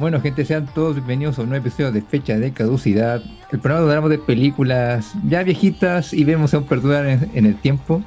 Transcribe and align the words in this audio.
Bueno, 0.00 0.18
gente, 0.18 0.46
sean 0.46 0.64
todos 0.74 0.94
bienvenidos 0.94 1.38
a 1.38 1.42
un 1.42 1.50
nuevo 1.50 1.66
episodio 1.66 1.92
de 1.92 2.00
Fecha 2.00 2.38
de 2.38 2.54
Caducidad. 2.54 3.22
El 3.52 3.58
programa 3.58 3.80
donde 3.80 3.96
hablamos 3.96 4.08
de 4.08 4.16
películas 4.16 5.12
ya 5.28 5.42
viejitas 5.42 6.14
y 6.14 6.24
vemos 6.24 6.54
aún 6.54 6.64
perdurar 6.64 7.04
en, 7.04 7.30
en 7.34 7.44
el 7.44 7.54
tiempo. 7.56 8.02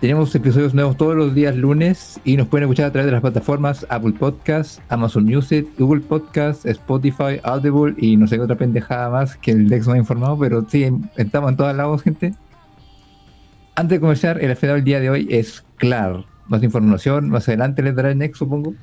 Tenemos 0.00 0.32
episodios 0.36 0.72
nuevos 0.72 0.96
todos 0.96 1.16
los 1.16 1.34
días 1.34 1.56
lunes 1.56 2.20
y 2.24 2.36
nos 2.36 2.46
pueden 2.46 2.66
escuchar 2.68 2.86
a 2.86 2.92
través 2.92 3.06
de 3.06 3.10
las 3.12 3.22
plataformas 3.22 3.84
Apple 3.88 4.12
Podcasts, 4.12 4.80
Amazon 4.88 5.24
Music, 5.24 5.66
Google 5.76 6.02
Podcasts, 6.02 6.64
Spotify, 6.64 7.40
Audible 7.42 7.92
y 7.98 8.16
no 8.16 8.28
sé 8.28 8.36
qué 8.36 8.42
otra 8.42 8.56
pendejada 8.56 9.10
más 9.10 9.36
que 9.36 9.50
el 9.50 9.68
Dex 9.68 9.88
no 9.88 9.94
ha 9.94 9.98
informado, 9.98 10.38
pero 10.38 10.64
sí, 10.68 10.88
estamos 11.16 11.50
en 11.50 11.56
todos 11.56 11.74
lados, 11.74 12.04
gente. 12.04 12.34
Antes 13.74 13.96
de 13.96 14.00
comenzar, 14.00 14.40
el 14.40 14.52
afiliado 14.52 14.76
del 14.76 14.84
día 14.84 15.00
de 15.00 15.10
hoy 15.10 15.26
es 15.28 15.64
Clar. 15.76 16.24
Más 16.46 16.62
información, 16.62 17.30
más 17.30 17.48
adelante 17.48 17.82
les 17.82 17.96
dará 17.96 18.12
el 18.12 18.18
Next, 18.18 18.36
supongo. 18.36 18.74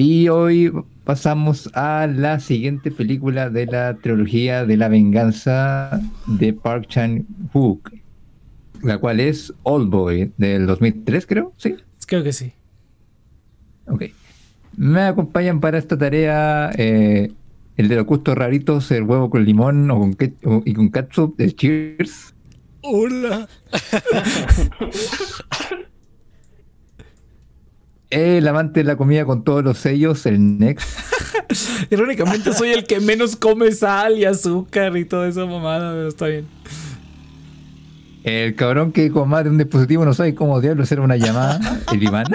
Y 0.00 0.28
hoy 0.28 0.72
pasamos 1.02 1.68
a 1.74 2.06
la 2.06 2.38
siguiente 2.38 2.92
película 2.92 3.50
de 3.50 3.66
la 3.66 3.96
trilogía 3.96 4.64
de 4.64 4.76
la 4.76 4.86
venganza 4.86 6.00
de 6.28 6.52
Park 6.52 6.86
Chan-wook, 6.86 7.90
la 8.84 8.98
cual 8.98 9.18
es 9.18 9.52
Old 9.64 9.90
Boy 9.90 10.32
del 10.36 10.68
2003, 10.68 11.26
creo, 11.26 11.52
¿sí? 11.56 11.74
Creo 12.06 12.22
que 12.22 12.32
sí. 12.32 12.52
Ok. 13.88 14.04
Me 14.76 15.00
acompañan 15.00 15.58
para 15.58 15.78
esta 15.78 15.98
tarea 15.98 16.70
eh, 16.78 17.32
el 17.76 17.88
de 17.88 17.96
los 17.96 18.06
gustos 18.06 18.38
raritos, 18.38 18.92
el 18.92 19.02
huevo 19.02 19.30
con 19.30 19.44
limón 19.44 19.90
o 19.90 19.98
con 19.98 20.14
ketchup, 20.14 20.62
y 20.64 20.74
con 20.74 20.90
catsup 20.90 21.36
de 21.36 21.52
Cheers. 21.52 22.36
Hola. 22.82 23.48
El 28.10 28.48
amante 28.48 28.80
de 28.80 28.84
la 28.84 28.96
comida 28.96 29.26
con 29.26 29.44
todos 29.44 29.62
los 29.62 29.78
sellos, 29.78 30.24
el 30.24 30.58
Next. 30.58 30.88
Irónicamente 31.90 32.54
soy 32.54 32.70
el 32.70 32.84
que 32.84 33.00
menos 33.00 33.36
come 33.36 33.70
sal 33.72 34.18
y 34.18 34.24
azúcar 34.24 34.96
y 34.96 35.04
toda 35.04 35.28
esa 35.28 35.44
mamada, 35.44 35.92
pero 35.92 36.08
está 36.08 36.26
bien. 36.26 36.46
El 38.24 38.54
cabrón 38.54 38.92
que 38.92 39.10
con 39.10 39.28
más 39.28 39.44
de 39.44 39.50
un 39.50 39.58
dispositivo 39.58 40.04
no 40.04 40.14
sabe 40.14 40.34
cómo 40.34 40.60
diablos 40.60 40.88
hacer 40.88 41.00
una 41.00 41.16
llamada, 41.16 41.80
el 41.92 42.02
Iván. 42.02 42.26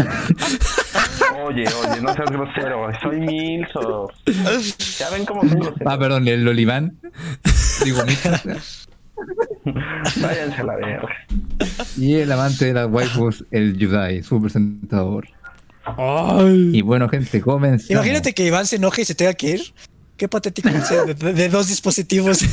Oye, 1.45 1.65
oye, 1.67 2.01
no 2.01 2.13
seas 2.13 2.31
grosero, 2.31 2.87
soy 3.01 3.19
Milso. 3.19 4.09
Ya 4.97 5.09
ven 5.09 5.25
cómo 5.25 5.41
soy 5.41 5.59
grosero. 5.59 5.89
Ah, 5.89 5.99
perdón, 5.99 6.25
el 6.27 6.47
Oliván. 6.47 6.97
Digo, 7.83 8.01
mija. 8.05 8.41
Váyanse 10.21 10.61
a 10.61 10.63
la 10.63 10.75
verga. 10.77 11.09
Y 11.97 12.15
el 12.15 12.31
amante 12.31 12.65
de 12.65 12.73
las 12.73 12.89
waifus, 12.89 13.43
el 13.51 13.77
Yudai, 13.77 14.23
su 14.23 14.41
presentador. 14.41 15.27
Ay. 15.85 16.71
Y 16.77 16.81
bueno, 16.81 17.09
gente, 17.09 17.41
comenzamos. 17.41 17.89
Imagínate 17.91 18.33
que 18.33 18.45
Iván 18.45 18.65
se 18.65 18.77
enoje 18.77 19.01
y 19.01 19.05
se 19.05 19.15
tenga 19.15 19.33
que 19.33 19.47
ir. 19.51 19.61
Qué 20.17 20.27
patético 20.27 20.69
de, 20.69 21.13
de- 21.15 21.33
de 21.33 21.49
dos 21.49 21.67
dispositivos. 21.67 22.39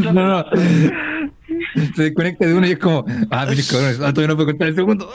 No, 0.00 0.12
no. 0.12 0.44
Se 1.94 2.02
desconecta 2.02 2.46
de 2.46 2.54
uno 2.54 2.66
y 2.66 2.72
es 2.72 2.78
como, 2.78 3.04
ah, 3.30 3.46
mis 3.46 3.70
cabrones, 3.70 3.96
ah, 4.00 4.12
todavía 4.12 4.28
no 4.28 4.36
puedo 4.36 4.48
contar 4.48 4.68
el 4.68 4.74
segundo. 4.74 5.10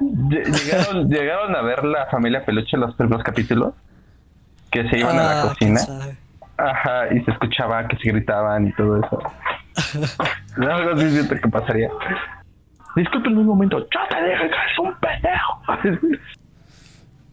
Lle- 0.00 0.44
¿Llegaron, 0.44 1.08
llegaron 1.08 1.56
a 1.56 1.62
ver 1.62 1.84
la 1.84 2.06
familia 2.10 2.44
Peluche 2.44 2.76
los 2.76 2.94
primeros 2.94 3.22
capítulos? 3.22 3.74
Que 4.70 4.88
se 4.88 4.98
iban 4.98 5.18
a 5.18 5.22
la 5.22 5.42
Ah, 5.42 5.48
cocina. 5.48 5.80
Ajá, 6.56 7.14
y 7.14 7.22
se 7.24 7.30
escuchaba 7.30 7.86
que 7.88 7.96
se 7.98 8.08
gritaban 8.10 8.68
y 8.68 8.72
todo 8.72 8.98
eso. 8.98 9.22
Algo 10.56 10.90
así 10.94 11.10
siento 11.10 11.34
que 11.36 11.48
pasaría. 11.48 11.88
Disculpen 12.96 13.38
un 13.38 13.46
momento, 13.46 13.78
yo 13.78 14.00
te 14.08 14.22
dije 14.24 14.48
que 14.48 14.72
es 14.72 14.78
un 14.78 14.94
pendejo. 15.00 16.18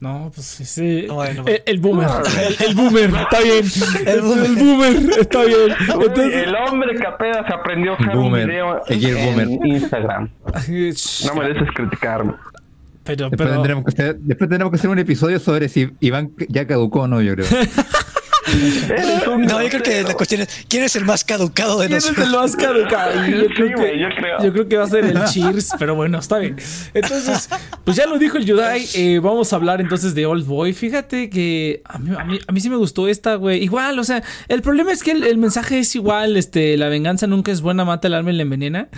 No, 0.02 0.32
pues 0.34 0.48
sí, 0.48 0.64
sí. 0.64 1.08
Bueno. 1.10 1.44
el, 1.46 1.62
el 1.66 1.80
boomer. 1.82 2.08
El, 2.08 2.70
el 2.70 2.76
boomer, 2.76 3.10
está 3.10 3.42
bien. 3.42 3.66
El 4.06 4.22
boomer. 4.22 4.50
boomer, 4.52 5.20
está 5.20 5.44
bien. 5.44 5.72
Entonces, 5.90 6.48
el 6.48 6.56
hombre 6.56 6.96
que 6.96 7.06
apenas 7.06 7.52
aprendió 7.52 7.92
a 7.92 7.96
usar 7.96 8.18
un 8.18 8.32
video 8.32 8.82
en 8.88 9.26
boomer. 9.26 9.48
Instagram. 9.66 10.30
No 11.26 11.36
mereces 11.36 11.68
criticarme. 11.76 12.34
pero, 13.04 13.30
Después, 13.30 13.38
pero, 13.38 13.52
tendremos 13.56 13.84
que 13.84 13.90
hacer, 13.90 14.16
después 14.20 14.50
tendremos 14.50 14.72
que 14.72 14.78
hacer 14.78 14.90
un 14.90 15.00
episodio 15.00 15.38
sobre 15.38 15.68
si 15.68 15.92
Iván 16.00 16.32
ya 16.48 16.66
caducó 16.66 17.02
o 17.02 17.08
no, 17.10 17.22
yo 17.22 17.36
creo. 17.36 17.48
No, 19.38 19.62
yo 19.62 19.70
creo 19.70 19.84
que 19.84 20.04
la 20.04 20.14
cuestión 20.14 20.42
es: 20.42 20.66
¿quién 20.68 20.84
es 20.84 20.96
el 20.96 21.06
más 21.06 21.24
caducado 21.24 21.80
de 21.80 21.88
¿Quién 21.88 21.98
es 21.98 22.04
nosotros? 22.06 22.28
el 22.28 22.34
más 22.34 22.56
caducado? 22.56 23.26
Yo 23.26 23.42
Sí, 23.42 23.48
creo, 23.56 23.78
que, 23.78 24.00
yo 24.00 24.08
creo. 24.18 24.44
yo 24.44 24.54
creo 24.54 24.68
que 24.68 24.78
va 24.78 24.84
a 24.84 24.88
ser 24.88 25.06
el 25.06 25.24
Cheers, 25.26 25.72
pero 25.78 25.96
bueno, 25.96 26.20
está 26.20 26.38
bien. 26.40 26.56
Entonces, 26.94 27.50
pues 27.84 27.98
ya 27.98 28.06
lo 28.06 28.18
dijo 28.18 28.38
el 28.38 28.46
Yudai. 28.46 28.86
eh, 28.96 29.20
vamos 29.22 29.54
a 29.54 29.56
hablar 29.56 29.82
entonces 29.82 30.16
de 30.16 30.26
Old 30.26 30.46
Boy. 30.46 30.74
Fíjate 30.74 31.30
que 31.30 31.82
a 31.86 31.98
mí, 32.00 32.12
a 32.18 32.24
mí, 32.24 32.40
a 32.48 32.52
mí 32.52 32.60
sí 32.62 32.70
me 32.70 32.76
gustó 32.78 33.08
esta, 33.08 33.36
güey. 33.36 33.64
Igual, 33.64 33.98
o 34.00 34.04
sea, 34.04 34.24
el 34.48 34.62
problema 34.62 34.92
es 34.92 35.04
que 35.04 35.12
el, 35.12 35.24
el 35.24 35.38
mensaje 35.38 35.80
es 35.80 35.96
igual. 35.96 36.38
Este, 36.38 36.78
la 36.78 36.90
venganza 36.90 37.28
nunca 37.28 37.52
es 37.52 37.62
buena, 37.62 37.86
mata 37.86 38.08
el 38.08 38.14
alma 38.14 38.32
y 38.32 38.36
la 38.36 38.44
envenena. 38.44 38.90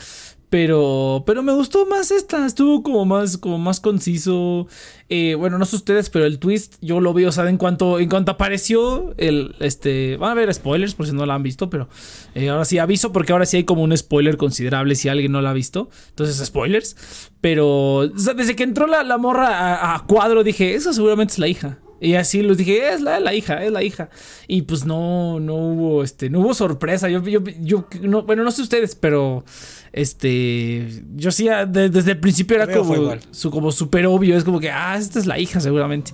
Pero, 0.52 1.24
pero 1.26 1.44
me 1.44 1.54
gustó 1.54 1.86
más 1.86 2.12
esta, 2.12 2.46
estuvo 2.46 2.84
como 2.84 3.06
más, 3.06 3.38
como 3.38 3.58
más 3.58 3.80
conciso. 3.80 4.68
Eh, 5.08 5.36
bueno, 5.36 5.58
no 5.58 5.64
sé 5.64 5.78
ustedes, 5.78 6.10
pero 6.10 6.26
el 6.26 6.40
twist 6.40 6.76
yo 6.82 7.00
lo 7.00 7.14
vi, 7.14 7.24
o 7.24 7.32
sea, 7.32 7.50
en 7.50 7.56
cuanto, 7.56 8.02
en 8.02 8.10
cuanto 8.10 8.34
apareció 8.34 9.14
el, 9.16 9.56
este, 9.62 10.18
van 10.18 10.32
a 10.32 10.34
ver 10.34 10.54
spoilers 10.54 10.94
por 10.94 11.08
si 11.08 11.14
no 11.14 11.26
la 11.26 11.36
han 11.36 11.44
visto, 11.44 11.70
pero 11.70 11.88
eh, 12.36 12.50
ahora 12.50 12.66
sí 12.66 12.80
aviso 12.80 13.14
porque 13.14 13.32
ahora 13.32 13.46
sí 13.46 13.56
hay 13.56 13.64
como 13.64 13.82
un 13.82 13.96
spoiler 13.96 14.36
considerable 14.36 14.96
si 14.96 15.08
alguien 15.08 15.32
no 15.32 15.42
la 15.42 15.52
ha 15.52 15.54
visto. 15.54 15.90
Entonces, 16.10 16.46
spoilers. 16.46 16.98
Pero, 17.40 18.00
o 18.00 18.20
sea, 18.20 18.34
desde 18.34 18.58
que 18.58 18.64
entró 18.64 18.88
la, 18.88 19.04
la 19.04 19.18
morra 19.18 19.48
a, 19.48 19.96
a 19.96 20.06
cuadro 20.06 20.44
dije, 20.44 20.76
eso 20.76 20.92
seguramente 20.92 21.32
es 21.32 21.40
la 21.40 21.48
hija. 21.48 21.80
Y 22.02 22.16
así 22.16 22.42
los 22.42 22.58
dije, 22.58 22.90
es 22.92 23.00
la, 23.00 23.20
la 23.20 23.36
hija, 23.36 23.64
es 23.64 23.72
la 23.72 23.84
hija. 23.84 24.10
Y 24.48 24.64
pues 24.64 24.86
no, 24.86 25.40
no 25.40 25.54
hubo, 25.54 26.04
este, 26.04 26.32
no 26.32 26.40
hubo 26.40 26.56
sorpresa. 26.56 27.08
Yo, 27.10 27.22
yo, 27.22 27.42
yo, 27.62 27.88
no, 28.02 28.24
bueno, 28.24 28.44
no 28.44 28.50
sé 28.50 28.64
ustedes, 28.64 28.96
pero, 28.96 29.46
este, 29.94 31.04
yo 31.16 31.32
sí, 31.32 31.50
ah, 31.50 31.66
de- 31.66 31.90
desde 31.90 32.12
el 32.12 32.20
principio 32.20 32.56
era 32.56 32.72
como, 32.72 32.96
igual. 32.96 33.20
su, 33.32 33.52
como 33.52 33.72
súper 33.72 34.06
obvio. 34.06 34.38
Es 34.38 34.44
como 34.44 34.60
que, 34.60 34.70
ah, 34.72 34.98
esta 34.98 35.20
es 35.20 35.26
la 35.26 35.38
hija 35.40 35.60
seguramente. 35.60 36.12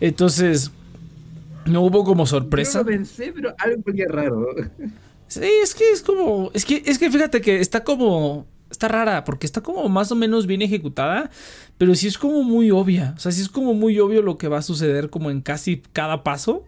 Entonces, 0.00 0.70
no 1.66 1.82
hubo 1.82 2.04
como 2.04 2.26
sorpresa. 2.26 2.78
Yo 2.78 2.84
lo 2.84 2.86
pensé, 2.86 3.32
pero 3.34 3.54
algo 3.58 3.82
muy 3.86 4.04
raro. 4.04 4.48
Sí, 5.30 5.42
es 5.62 5.74
que 5.74 5.90
es 5.92 6.00
como. 6.00 6.50
Es 6.54 6.64
que, 6.64 6.82
es 6.86 6.98
que 6.98 7.10
fíjate 7.10 7.42
que 7.42 7.60
está 7.60 7.84
como. 7.84 8.46
Está 8.70 8.88
rara, 8.88 9.24
porque 9.24 9.44
está 9.44 9.60
como 9.62 9.86
más 9.90 10.10
o 10.10 10.14
menos 10.14 10.46
bien 10.46 10.62
ejecutada, 10.62 11.30
pero 11.76 11.94
sí 11.94 12.06
es 12.06 12.16
como 12.16 12.42
muy 12.42 12.70
obvia. 12.70 13.12
O 13.14 13.20
sea, 13.20 13.30
sí 13.30 13.42
es 13.42 13.50
como 13.50 13.74
muy 13.74 13.98
obvio 14.00 14.22
lo 14.22 14.38
que 14.38 14.48
va 14.48 14.56
a 14.58 14.62
suceder 14.62 15.10
como 15.10 15.30
en 15.30 15.42
casi 15.42 15.82
cada 15.92 16.22
paso. 16.24 16.64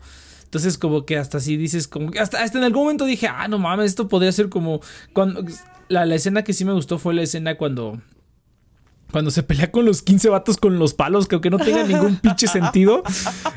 Entonces, 0.50 0.78
como 0.78 1.06
que 1.06 1.16
hasta 1.16 1.38
así 1.38 1.56
dices, 1.56 1.86
como 1.86 2.10
que 2.10 2.18
hasta, 2.18 2.42
hasta 2.42 2.58
en 2.58 2.64
algún 2.64 2.82
momento 2.82 3.04
dije, 3.04 3.28
ah, 3.28 3.46
no 3.46 3.60
mames, 3.60 3.86
esto 3.86 4.08
podría 4.08 4.32
ser 4.32 4.48
como. 4.48 4.80
Cuando, 5.12 5.44
la, 5.88 6.04
la 6.06 6.16
escena 6.16 6.42
que 6.42 6.52
sí 6.52 6.64
me 6.64 6.72
gustó 6.72 6.98
fue 6.98 7.14
la 7.14 7.22
escena 7.22 7.56
cuando. 7.56 8.00
Cuando 9.12 9.30
se 9.32 9.42
pelea 9.44 9.70
con 9.72 9.84
los 9.84 10.02
15 10.02 10.28
vatos 10.28 10.56
con 10.56 10.78
los 10.78 10.94
palos, 10.94 11.26
que 11.28 11.34
aunque 11.36 11.50
no 11.50 11.58
tenga 11.58 11.82
ningún 11.84 12.16
pinche 12.16 12.46
sentido, 12.48 13.02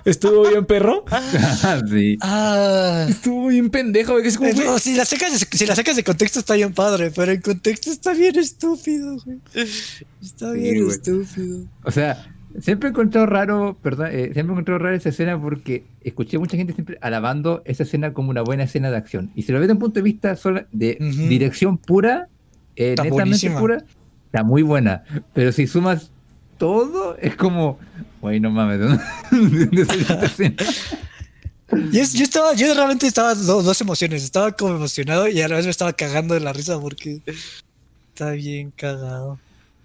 estuvo 0.05 0.47
bien 0.49 0.65
perro. 0.65 1.03
sí. 1.91 2.17
Ah. 2.21 3.05
Estuvo 3.09 3.47
bien 3.47 3.69
pendejo. 3.69 4.17
Es 4.19 4.37
como, 4.37 4.51
güey, 4.51 4.65
no, 4.65 4.79
si, 4.79 4.95
la 4.95 5.05
sacas 5.05 5.31
de, 5.39 5.57
si 5.57 5.65
la 5.67 5.75
sacas 5.75 5.95
de 5.95 6.03
contexto 6.03 6.39
está 6.39 6.55
bien 6.55 6.73
padre, 6.73 7.11
pero 7.15 7.31
en 7.31 7.41
contexto 7.41 7.91
está 7.91 8.13
bien 8.13 8.37
estúpido, 8.37 9.17
güey. 9.25 9.39
Está 10.21 10.53
Sí, 10.53 10.59
bien 10.59 10.83
güey. 10.85 10.95
estúpido. 10.95 11.65
O 11.83 11.91
sea, 11.91 12.32
siempre 12.59 12.87
he 12.87 12.91
encontrado 12.91 13.25
raro, 13.25 13.77
perdón, 13.81 14.07
eh, 14.11 14.31
siempre 14.33 14.41
he 14.41 14.51
encontrado 14.51 14.79
rara 14.79 14.95
esa 14.95 15.09
escena 15.09 15.39
porque 15.41 15.83
escuché 16.03 16.37
mucha 16.37 16.57
gente 16.57 16.73
siempre 16.73 16.97
alabando 17.01 17.61
esa 17.65 17.83
escena 17.83 18.13
como 18.13 18.29
una 18.29 18.41
buena 18.41 18.63
escena 18.63 18.91
de 18.91 18.97
acción. 18.97 19.31
Y 19.35 19.43
si 19.43 19.51
lo 19.51 19.59
ves 19.59 19.63
desde 19.67 19.73
un 19.73 19.79
punto 19.79 19.95
de 19.95 20.03
vista 20.03 20.35
solo 20.35 20.63
de 20.71 20.97
Ujú. 20.99 21.27
dirección 21.27 21.77
pura, 21.77 22.27
eh, 22.75 22.91
Está 22.91 23.03
netamente 23.03 23.11
buenísima. 23.13 23.59
pura, 23.59 23.83
está 24.25 24.43
muy 24.43 24.61
buena. 24.61 25.03
Pero 25.33 25.51
si 25.51 25.67
sumas 25.67 26.11
todo, 26.57 27.17
es 27.17 27.35
como, 27.35 27.79
güey, 28.21 28.39
no 28.39 28.49
mames, 28.51 28.79
¿de 28.79 28.85
dónde- 28.85 29.03
dónde 29.65 29.81
esta 29.81 30.25
escena? 30.25 30.55
Yo, 31.91 32.03
yo 32.03 32.23
estaba, 32.23 32.53
yo 32.53 32.71
realmente 32.73 33.07
estaba 33.07 33.33
do- 33.33 33.63
dos 33.63 33.81
emociones. 33.81 34.23
Estaba 34.23 34.51
como 34.51 34.75
emocionado 34.75 35.27
y 35.27 35.41
a 35.41 35.47
la 35.47 35.55
vez 35.55 35.65
me 35.65 35.71
estaba 35.71 35.93
cagando 35.93 36.33
de 36.35 36.39
la 36.39 36.53
risa 36.53 36.79
porque 36.79 37.21
está 38.09 38.31
bien 38.31 38.71
cagado. 38.75 39.39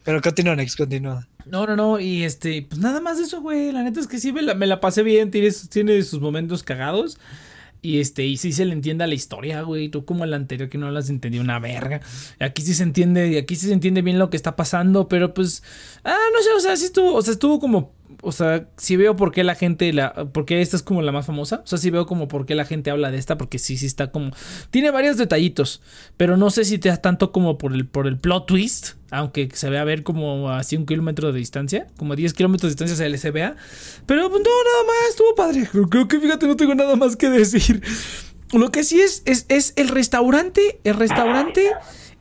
Pero 0.04 0.20
continúa, 0.20 0.54
Nex, 0.56 0.76
continúa. 0.76 1.26
No, 1.50 1.66
no, 1.66 1.76
no, 1.76 1.98
y 1.98 2.24
este, 2.24 2.62
pues 2.62 2.80
nada 2.80 3.00
más 3.00 3.18
eso, 3.18 3.40
güey. 3.40 3.72
La 3.72 3.82
neta 3.82 4.00
es 4.00 4.06
que 4.06 4.18
sí 4.18 4.32
me 4.32 4.42
la, 4.42 4.54
me 4.54 4.66
la 4.66 4.80
pasé 4.80 5.02
bien, 5.02 5.30
tiene, 5.30 5.50
tiene 5.70 6.02
sus 6.02 6.20
momentos 6.20 6.62
cagados. 6.62 7.18
Y 7.80 8.00
este, 8.00 8.24
y 8.26 8.36
sí 8.36 8.52
se 8.52 8.64
le 8.64 8.72
entiende 8.72 9.04
a 9.04 9.06
la 9.06 9.14
historia, 9.14 9.62
güey. 9.62 9.88
Tú 9.88 10.04
como 10.04 10.24
el 10.24 10.34
anterior 10.34 10.68
que 10.68 10.78
no 10.78 10.90
las 10.90 11.10
entendí 11.10 11.38
una 11.38 11.60
verga. 11.60 12.00
Aquí 12.40 12.62
sí 12.62 12.74
se 12.74 12.82
entiende, 12.82 13.38
aquí 13.38 13.54
sí 13.54 13.68
se 13.68 13.72
entiende 13.72 14.02
bien 14.02 14.18
lo 14.18 14.30
que 14.30 14.36
está 14.36 14.56
pasando, 14.56 15.08
pero 15.08 15.32
pues. 15.32 15.62
Ah, 16.04 16.16
no 16.32 16.42
sé, 16.42 16.50
o 16.56 16.60
sea, 16.60 16.76
sí 16.76 16.86
estuvo, 16.86 17.14
o 17.14 17.22
sea, 17.22 17.32
estuvo 17.32 17.60
como. 17.60 17.94
O 18.22 18.32
sea, 18.32 18.68
sí 18.76 18.96
veo 18.96 19.14
por 19.14 19.32
qué 19.32 19.44
la 19.44 19.54
gente, 19.54 19.92
la, 19.92 20.12
por 20.32 20.44
qué 20.44 20.60
esta 20.60 20.76
es 20.76 20.82
como 20.82 21.02
la 21.02 21.12
más 21.12 21.26
famosa. 21.26 21.62
O 21.64 21.66
sea, 21.66 21.78
sí 21.78 21.90
veo 21.90 22.06
como 22.06 22.26
por 22.26 22.46
qué 22.46 22.54
la 22.54 22.64
gente 22.64 22.90
habla 22.90 23.10
de 23.10 23.18
esta, 23.18 23.38
porque 23.38 23.58
sí, 23.58 23.76
sí 23.76 23.86
está 23.86 24.10
como... 24.10 24.32
Tiene 24.70 24.90
varios 24.90 25.16
detallitos, 25.16 25.80
pero 26.16 26.36
no 26.36 26.50
sé 26.50 26.64
si 26.64 26.78
te 26.78 26.88
da 26.88 26.96
tanto 26.96 27.30
como 27.30 27.58
por 27.58 27.72
el, 27.72 27.86
por 27.86 28.06
el 28.06 28.18
plot 28.18 28.46
twist, 28.46 28.90
aunque 29.10 29.48
se 29.52 29.70
vea 29.70 29.84
ver 29.84 30.02
como 30.02 30.50
así 30.50 30.76
un 30.76 30.86
kilómetro 30.86 31.32
de 31.32 31.38
distancia, 31.38 31.86
como 31.96 32.16
10 32.16 32.34
kilómetros 32.34 32.74
de 32.74 32.84
distancia 32.84 33.18
se, 33.18 33.30
vea. 33.30 33.56
Pero 34.06 34.28
pues, 34.28 34.42
no, 34.42 34.50
nada 34.64 34.84
más, 34.86 35.10
estuvo 35.10 35.34
padre. 35.34 35.68
Creo 35.88 36.08
que 36.08 36.20
fíjate, 36.20 36.46
no 36.46 36.56
tengo 36.56 36.74
nada 36.74 36.96
más 36.96 37.16
que 37.16 37.30
decir. 37.30 37.82
Lo 38.52 38.72
que 38.72 38.82
sí 38.82 39.00
es, 39.00 39.22
es, 39.26 39.46
es 39.48 39.74
el 39.76 39.88
restaurante, 39.88 40.80
el 40.84 40.94
restaurante... 40.94 41.70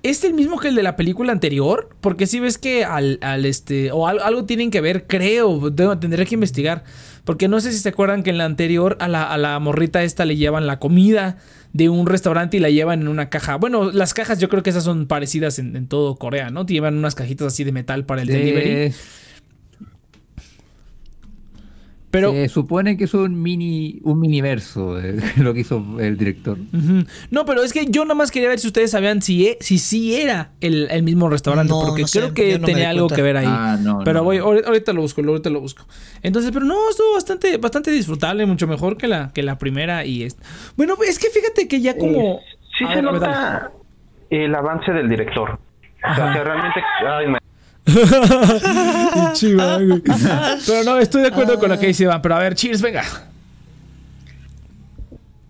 ¿Es 0.08 0.24
el 0.24 0.34
mismo 0.34 0.58
que 0.58 0.70
el 0.70 0.76
de 0.76 0.84
la 0.84 0.96
película 0.96 1.34
anterior? 1.34 1.90
Porque 2.00 2.28
si 2.28 2.40
ves 2.40 2.58
que 2.58 2.86
al, 2.86 3.20
al 3.22 3.46
este. 3.46 3.92
O 3.92 4.08
algo 4.08 4.46
tienen 4.46 4.72
que 4.72 4.80
ver, 4.80 5.06
creo. 5.06 5.74
tendré 6.00 6.26
que 6.26 6.36
investigar. 6.36 6.86
Porque 7.26 7.50
no 7.50 7.60
sé 7.60 7.74
si 7.74 7.80
se 7.80 7.90
acuerdan 7.90 8.24
que 8.24 8.30
en 8.30 8.38
la 8.38 8.46
anterior 8.46 8.96
a 9.02 9.10
la, 9.10 9.24
a 9.24 9.38
la 9.38 9.60
morrita 9.60 10.04
esta 10.04 10.24
le 10.24 10.38
llevan 10.38 10.66
la 10.66 10.80
comida 10.80 11.40
de 11.74 11.90
un 11.90 12.08
restaurante 12.08 12.56
y 12.56 12.62
la 12.62 12.70
llevan 12.70 13.02
en 13.02 13.10
una 13.10 13.30
caja. 13.30 13.58
Bueno, 13.58 13.92
las 13.92 14.14
cajas 14.14 14.40
yo 14.40 14.48
creo 14.48 14.64
que 14.64 14.70
esas 14.70 14.86
son 14.86 15.08
parecidas 15.08 15.60
en, 15.60 15.88
todo 15.88 16.16
Corea, 16.16 16.52
¿no? 16.52 16.66
Te 16.66 16.72
llevan 16.72 16.98
unas 16.98 17.14
cajitas 17.14 17.48
así 17.48 17.66
de 17.66 17.74
metal 17.74 18.06
para 18.06 18.22
el 18.22 18.30
delivery. 18.30 18.94
Se 22.12 22.50
supone 22.50 22.98
que 22.98 23.04
es 23.04 23.14
un 23.14 23.42
mini, 23.42 24.00
un 24.04 24.20
miniverso 24.20 25.00
eh, 25.00 25.18
lo 25.38 25.54
que 25.54 25.60
hizo 25.62 25.84
el 26.00 26.18
director. 26.18 26.58
No, 27.32 27.46
pero 27.46 27.64
es 27.64 27.74
que 27.74 27.86
yo 27.88 28.06
nada 28.06 28.16
más 28.16 28.32
quería 28.32 28.50
ver 28.50 28.60
si 28.60 28.68
ustedes 28.68 28.92
sabían 28.92 29.22
si, 29.22 29.48
e, 29.48 29.58
si 29.60 29.78
sí 29.78 30.16
era 30.16 30.52
el, 30.62 31.04
mismo 31.04 31.30
restaurante, 31.30 31.74
porque 31.74 32.06
creo 32.12 32.34
que 32.34 32.60
tenía 32.60 32.90
algo 32.90 33.08
que 33.10 33.22
ver 33.22 33.38
ahí. 33.38 33.46
Ah, 33.48 33.78
pero 34.06 34.24
voy, 34.24 34.38
ahorita 34.38 34.94
lo 34.94 35.02
busco, 35.02 35.22
ahorita 35.22 35.50
lo 35.50 35.60
busco. 35.60 35.86
Entonces, 36.24 36.52
pero 36.52 36.66
no, 36.66 36.90
estuvo 36.90 37.14
bastante, 37.14 37.58
bastante 37.58 37.92
disfrutable, 37.92 38.46
mucho 38.46 38.68
mejor 38.68 38.98
que 38.98 39.08
la, 39.08 39.32
que 39.34 39.44
la 39.44 39.58
primera 39.58 40.06
y 40.06 40.24
esta. 40.24 40.44
Bueno, 40.76 40.96
es 41.06 41.20
que 41.20 41.30
fíjate 41.30 41.68
que 41.68 41.82
ya 41.82 41.98
como. 41.98 42.40
sí 42.78 42.86
se 42.94 43.02
nota 43.02 43.72
el 44.30 44.56
avance 44.56 44.92
del 44.92 45.10
director. 45.10 45.60
O 46.10 46.16
sea, 46.16 46.34
que 46.34 46.44
realmente. 46.44 47.37
pero 50.68 50.84
no, 50.84 51.00
estoy 51.00 51.22
de 51.22 51.30
acuerdo 51.30 51.58
con 51.58 51.70
lo 51.70 51.80
que 51.80 51.88
dice 51.88 52.04
Iván. 52.04 52.22
Pero 52.22 52.36
a 52.36 52.40
ver, 52.40 52.56
cheers, 52.56 52.82
venga. 52.82 53.04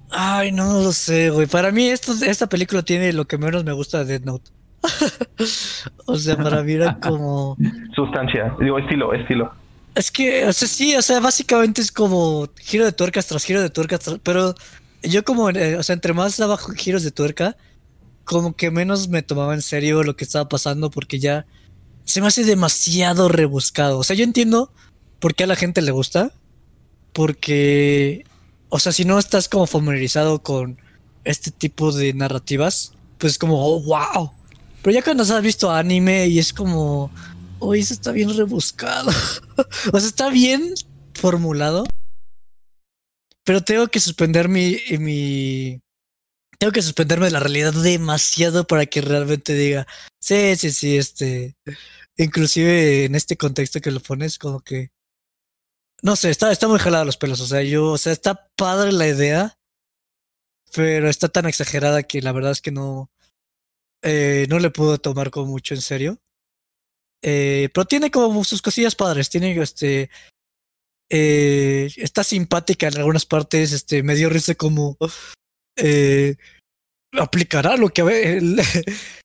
Ay, 0.10 0.52
no 0.52 0.82
lo 0.82 0.94
sé, 0.94 1.32
güey. 1.32 1.48
Para 1.48 1.72
mí 1.72 1.88
esto, 1.88 2.14
esta 2.24 2.48
película 2.48 2.84
tiene 2.84 3.12
lo 3.12 3.26
que 3.26 3.38
menos 3.38 3.64
me 3.64 3.72
gusta 3.72 4.04
de 4.04 4.06
Dead 4.06 4.22
Note. 4.22 4.52
o 6.06 6.18
sea, 6.18 6.38
para 6.38 6.64
mí 6.64 6.74
era 6.74 7.00
como... 7.00 7.58
Sustancia, 7.96 8.56
digo, 8.60 8.80
estilo, 8.80 9.14
estilo. 9.14 9.52
Es 9.96 10.12
que, 10.12 10.46
o 10.46 10.54
sea, 10.54 10.68
sí, 10.68 10.96
o 10.96 11.02
sea, 11.02 11.20
básicamente 11.20 11.82
es 11.82 11.92
como 11.92 12.48
giro 12.60 12.86
de 12.86 12.92
tuercas 12.92 13.26
tras 13.26 13.44
giro 13.44 13.62
de 13.62 13.72
tuercas, 13.72 14.02
pero 14.22 14.54
yo 15.02 15.26
como, 15.26 15.50
eh, 15.50 15.76
o 15.76 15.84
sea, 15.84 15.94
entre 15.94 16.14
más 16.14 16.40
abajo 16.40 16.72
giros 16.74 17.04
de 17.04 17.10
tuerca, 17.10 17.58
como 18.24 18.56
que 18.56 18.70
menos 18.70 19.08
me 19.08 19.24
tomaba 19.24 19.56
en 19.56 19.62
serio 19.62 20.04
lo 20.04 20.16
que 20.16 20.24
estaba 20.24 20.48
pasando 20.48 20.92
porque 20.92 21.18
ya 21.18 21.48
se 22.08 22.22
me 22.22 22.28
hace 22.28 22.46
demasiado 22.46 23.28
rebuscado. 23.28 24.00
O 24.00 24.04
sea, 24.04 24.16
yo 24.16 24.24
entiendo 24.24 24.72
por 25.20 25.36
qué 25.36 25.44
a 25.44 25.48
la 25.48 25.58
gente 25.58 25.82
le 25.82 25.92
gusta. 25.92 26.32
Porque, 27.12 28.24
o 28.70 28.80
sea, 28.80 28.92
si 28.92 29.04
no 29.04 29.20
estás 29.20 29.50
como 29.50 29.68
familiarizado 29.68 30.42
con 30.42 30.80
este 31.26 31.52
tipo 31.52 31.92
de 31.92 32.14
narrativas, 32.14 32.94
pues 33.18 33.34
es 33.34 33.40
como, 33.40 33.62
oh, 33.62 33.82
wow. 33.82 34.32
Pero 34.82 34.94
ya 34.94 35.04
cuando 35.04 35.24
has 35.24 35.42
visto 35.42 35.70
anime 35.70 36.28
y 36.28 36.40
es 36.40 36.54
como, 36.54 37.12
oye, 37.60 37.82
eso 37.82 37.94
está 37.94 38.12
bien 38.12 38.36
rebuscado. 38.36 39.12
o 39.92 40.00
sea, 40.00 40.08
está 40.08 40.30
bien 40.30 40.74
formulado. 41.14 41.86
Pero 43.44 43.64
tengo 43.64 43.88
que 43.88 44.00
suspender 44.00 44.48
mi, 44.48 44.78
mi, 45.00 45.82
tengo 46.58 46.72
que 46.72 46.82
suspenderme 46.82 47.26
de 47.26 47.32
la 47.32 47.40
realidad 47.40 47.74
demasiado 47.74 48.66
para 48.66 48.86
que 48.86 49.02
realmente 49.02 49.54
diga, 49.54 49.88
sí, 50.20 50.56
sí, 50.56 50.72
sí, 50.72 50.98
este, 50.98 51.56
inclusive 52.18 53.06
en 53.06 53.16
este 53.16 53.38
contexto 53.38 53.82
que 53.82 53.92
lo 53.92 54.00
pones, 54.00 54.38
como 54.38 54.62
que, 54.62 54.92
no 56.02 56.16
sé, 56.16 56.30
está, 56.30 56.52
está 56.52 56.68
muy 56.68 56.80
jalado 56.80 57.06
los 57.06 57.18
pelos, 57.18 57.40
o 57.42 57.48
sea, 57.48 57.62
yo, 57.64 57.92
o 57.92 57.98
sea, 57.98 58.12
está 58.12 58.50
padre 58.56 58.92
la 58.92 59.08
idea, 59.08 59.58
pero 60.74 61.10
está 61.10 61.30
tan 61.30 61.46
exagerada 61.46 62.04
que 62.04 62.22
la 62.22 62.32
verdad 62.32 62.52
es 62.52 62.62
que 62.62 62.72
no, 62.72 63.10
eh, 64.04 64.46
no 64.50 64.60
le 64.60 64.70
puedo 64.70 64.98
tomar 64.98 65.32
como 65.32 65.48
mucho 65.48 65.74
en 65.74 65.82
serio. 65.82 66.20
Eh, 67.24 67.70
pero 67.74 67.86
tiene 67.86 68.12
como 68.12 68.44
sus 68.44 68.62
cosillas 68.62 68.96
padres, 68.96 69.30
tiene 69.30 69.60
este, 69.60 70.12
eh, 71.10 71.90
está 71.98 72.24
simpática 72.24 72.88
en 72.88 72.98
algunas 72.98 73.26
partes, 73.26 73.72
este, 73.72 74.04
me 74.04 74.16
dio 74.16 74.30
risa 74.30 74.54
como 74.56 74.98
aplicará 77.14 77.78
lo 77.78 77.90
que 77.90 78.04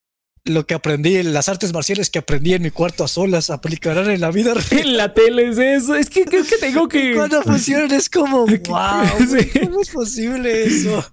lo 0.45 0.67
que 0.67 0.75
aprendí 0.75 1.17
en 1.17 1.33
las 1.33 1.49
artes 1.49 1.73
marciales 1.73 2.11
que 2.11 2.19
aprendí 2.19 2.55
en 2.55 2.63
mi 2.63 2.71
cuarto 2.71 3.05
a 3.05 3.09
solas 3.09 3.51
aplicarán 3.51 4.11
en 4.11 4.21
la 4.21 4.31
vida 4.31 4.55
real. 4.71 4.87
En 4.87 4.97
la 4.97 5.15
tele 5.15 5.49
es 5.49 5.59
eso. 5.59 5.95
Es 5.95 6.11
que 6.11 6.25
creo 6.25 6.45
que 6.45 6.57
tengo 6.59 6.89
que. 6.89 7.15
Cuando 7.17 7.43
funcionan 7.43 7.93
es 7.93 8.09
como, 8.09 8.47
wow, 8.47 9.07
¿cómo 9.61 9.81
es 9.81 9.91
posible 9.91 10.65
eso? 10.65 11.05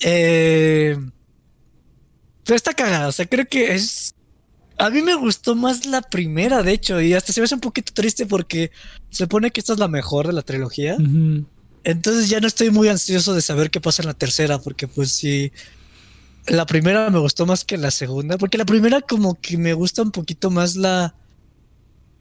eh, 0.00 0.96
pero 2.44 2.56
está 2.56 2.72
cagada. 2.72 3.08
O 3.08 3.12
sea, 3.12 3.26
creo 3.26 3.46
que 3.46 3.74
es. 3.74 4.14
A 4.80 4.90
mí 4.90 5.02
me 5.02 5.16
gustó 5.16 5.56
más 5.56 5.86
la 5.86 6.02
primera, 6.02 6.62
de 6.62 6.70
hecho, 6.70 7.00
y 7.00 7.12
hasta 7.12 7.32
se 7.32 7.40
me 7.40 7.46
hace 7.46 7.56
un 7.56 7.60
poquito 7.60 7.92
triste 7.92 8.26
porque 8.26 8.70
se 9.10 9.24
supone 9.24 9.50
que 9.50 9.58
esta 9.58 9.72
es 9.72 9.80
la 9.80 9.88
mejor 9.88 10.28
de 10.28 10.32
la 10.32 10.42
trilogía. 10.42 10.96
Entonces 11.82 12.28
ya 12.28 12.38
no 12.38 12.46
estoy 12.46 12.70
muy 12.70 12.86
ansioso 12.86 13.34
de 13.34 13.42
saber 13.42 13.70
qué 13.70 13.80
pasa 13.80 14.02
en 14.02 14.06
la 14.06 14.14
tercera, 14.14 14.60
porque 14.60 14.86
pues 14.86 15.10
sí, 15.10 15.50
la 16.48 16.66
primera 16.66 17.10
me 17.10 17.18
gustó 17.18 17.46
más 17.46 17.64
que 17.64 17.76
la 17.76 17.90
segunda, 17.90 18.38
porque 18.38 18.58
la 18.58 18.64
primera 18.64 19.00
como 19.00 19.40
que 19.40 19.56
me 19.56 19.72
gusta 19.72 20.02
un 20.02 20.10
poquito 20.10 20.50
más 20.50 20.76
la 20.76 21.14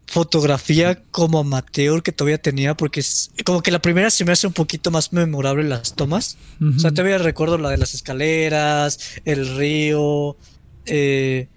fotografía 0.07 1.03
como 1.11 1.39
amateur 1.39 2.01
que 2.01 2.13
todavía 2.13 2.37
tenía, 2.37 2.75
porque 2.75 3.01
es 3.01 3.31
como 3.45 3.61
que 3.61 3.71
la 3.71 3.81
primera 3.81 4.09
se 4.09 4.23
me 4.23 4.31
hace 4.31 4.47
un 4.47 4.53
poquito 4.53 4.89
más 4.89 5.11
memorable 5.11 5.63
las 5.63 5.95
tomas. 5.95 6.37
O 6.61 6.79
sea, 6.79 6.91
todavía 6.91 7.17
recuerdo 7.17 7.57
la 7.57 7.69
de 7.69 7.77
las 7.77 7.93
escaleras, 7.93 8.99
el 9.25 9.57
río, 9.57 10.37
eh, 10.85 11.49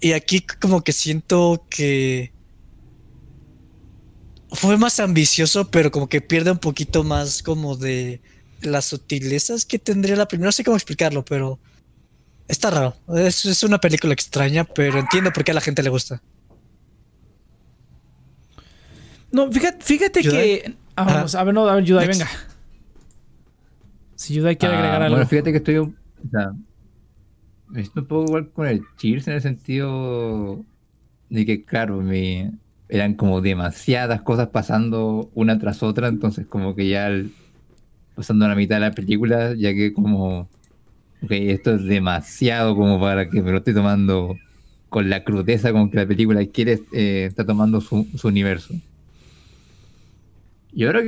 y 0.00 0.12
aquí 0.12 0.40
como 0.60 0.82
que 0.82 0.92
siento 0.92 1.66
que 1.68 2.32
fue 4.52 4.76
más 4.76 5.00
ambicioso, 5.00 5.70
pero 5.70 5.90
como 5.90 6.08
que 6.08 6.20
pierde 6.20 6.52
un 6.52 6.58
poquito 6.58 7.04
más 7.04 7.42
como 7.42 7.76
de 7.76 8.20
las 8.62 8.86
sutilezas 8.86 9.64
que 9.64 9.78
tendría 9.78 10.16
la 10.16 10.28
primera. 10.28 10.48
No 10.48 10.52
sé 10.52 10.64
cómo 10.64 10.76
explicarlo, 10.76 11.24
pero 11.24 11.58
está 12.48 12.70
raro. 12.70 12.96
Es, 13.14 13.44
es 13.44 13.62
una 13.62 13.78
película 13.78 14.12
extraña, 14.12 14.64
pero 14.64 14.98
entiendo 14.98 15.32
por 15.32 15.44
qué 15.44 15.52
a 15.52 15.54
la 15.54 15.60
gente 15.60 15.82
le 15.82 15.90
gusta. 15.90 16.22
No, 19.32 19.50
fíjate, 19.50 19.84
fíjate 19.84 20.22
que. 20.22 20.74
Ah, 20.96 21.04
vamos, 21.04 21.34
a 21.34 21.44
ver, 21.44 21.54
no, 21.54 21.68
a 21.68 21.76
ver, 21.76 21.84
Yudai, 21.84 22.08
venga. 22.08 22.28
Si 24.16 24.34
Yudai 24.34 24.56
quiere 24.56 24.74
agregar 24.74 25.02
ah, 25.02 25.04
algo. 25.06 25.16
Bueno, 25.16 25.28
fíjate 25.28 25.52
que 25.52 25.58
estoy. 25.58 25.76
O 25.76 25.92
sea, 26.30 26.52
un 27.70 28.06
poco 28.06 28.24
igual 28.24 28.50
con 28.50 28.66
el 28.66 28.82
Cheers 28.96 29.28
en 29.28 29.34
el 29.34 29.42
sentido 29.42 30.64
de 31.28 31.46
que, 31.46 31.64
claro, 31.64 31.98
me 31.98 32.52
eran 32.88 33.14
como 33.14 33.40
demasiadas 33.40 34.22
cosas 34.22 34.48
pasando 34.48 35.30
una 35.34 35.58
tras 35.58 35.82
otra, 35.82 36.08
entonces 36.08 36.46
como 36.46 36.74
que 36.74 36.88
ya 36.88 37.08
pasando 38.20 38.46
la 38.46 38.54
mitad 38.54 38.76
de 38.76 38.80
la 38.80 38.90
película, 38.90 39.54
ya 39.54 39.72
que 39.72 39.94
como, 39.94 40.48
ok, 41.22 41.30
esto 41.30 41.74
es 41.74 41.84
demasiado 41.84 42.76
como 42.76 43.00
para 43.00 43.30
que 43.30 43.40
me 43.40 43.50
lo 43.50 43.58
esté 43.58 43.72
tomando 43.72 44.36
con 44.90 45.08
la 45.08 45.24
crudeza 45.24 45.72
con 45.72 45.90
que 45.90 45.96
la 45.96 46.06
película 46.06 46.44
quiere 46.46 46.82
eh, 46.92 47.24
está 47.26 47.46
tomando 47.46 47.80
su, 47.80 48.06
universo. 48.24 48.74
Y 50.72 50.84
ahora 50.84 51.00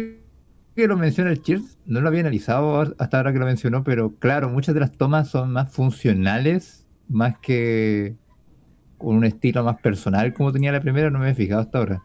que 0.75 0.89
lo 0.89 0.97
menciona 0.97 1.31
el 1.31 1.43
Cheers, 1.43 1.77
no 1.85 2.01
lo 2.01 2.09
había 2.09 2.21
analizado 2.21 2.81
hasta 2.99 3.17
ahora 3.19 3.33
que 3.35 3.39
lo 3.39 3.45
mencionó, 3.45 3.85
pero 3.85 4.15
claro, 4.19 4.49
muchas 4.49 4.75
de 4.75 4.81
las 4.81 4.93
tomas 4.93 5.29
son 5.29 5.53
más 5.53 5.71
funcionales, 5.71 6.87
más 7.09 7.37
que 7.39 8.17
con 8.97 9.17
un 9.17 9.25
estilo 9.25 9.65
más 9.65 9.79
personal 9.81 10.33
como 10.33 10.51
tenía 10.51 10.73
la 10.73 10.81
primera, 10.81 11.11
no 11.11 11.19
me 11.19 11.31
he 11.31 11.35
fijado 11.35 11.61
hasta 11.61 11.77
ahora. 11.77 12.03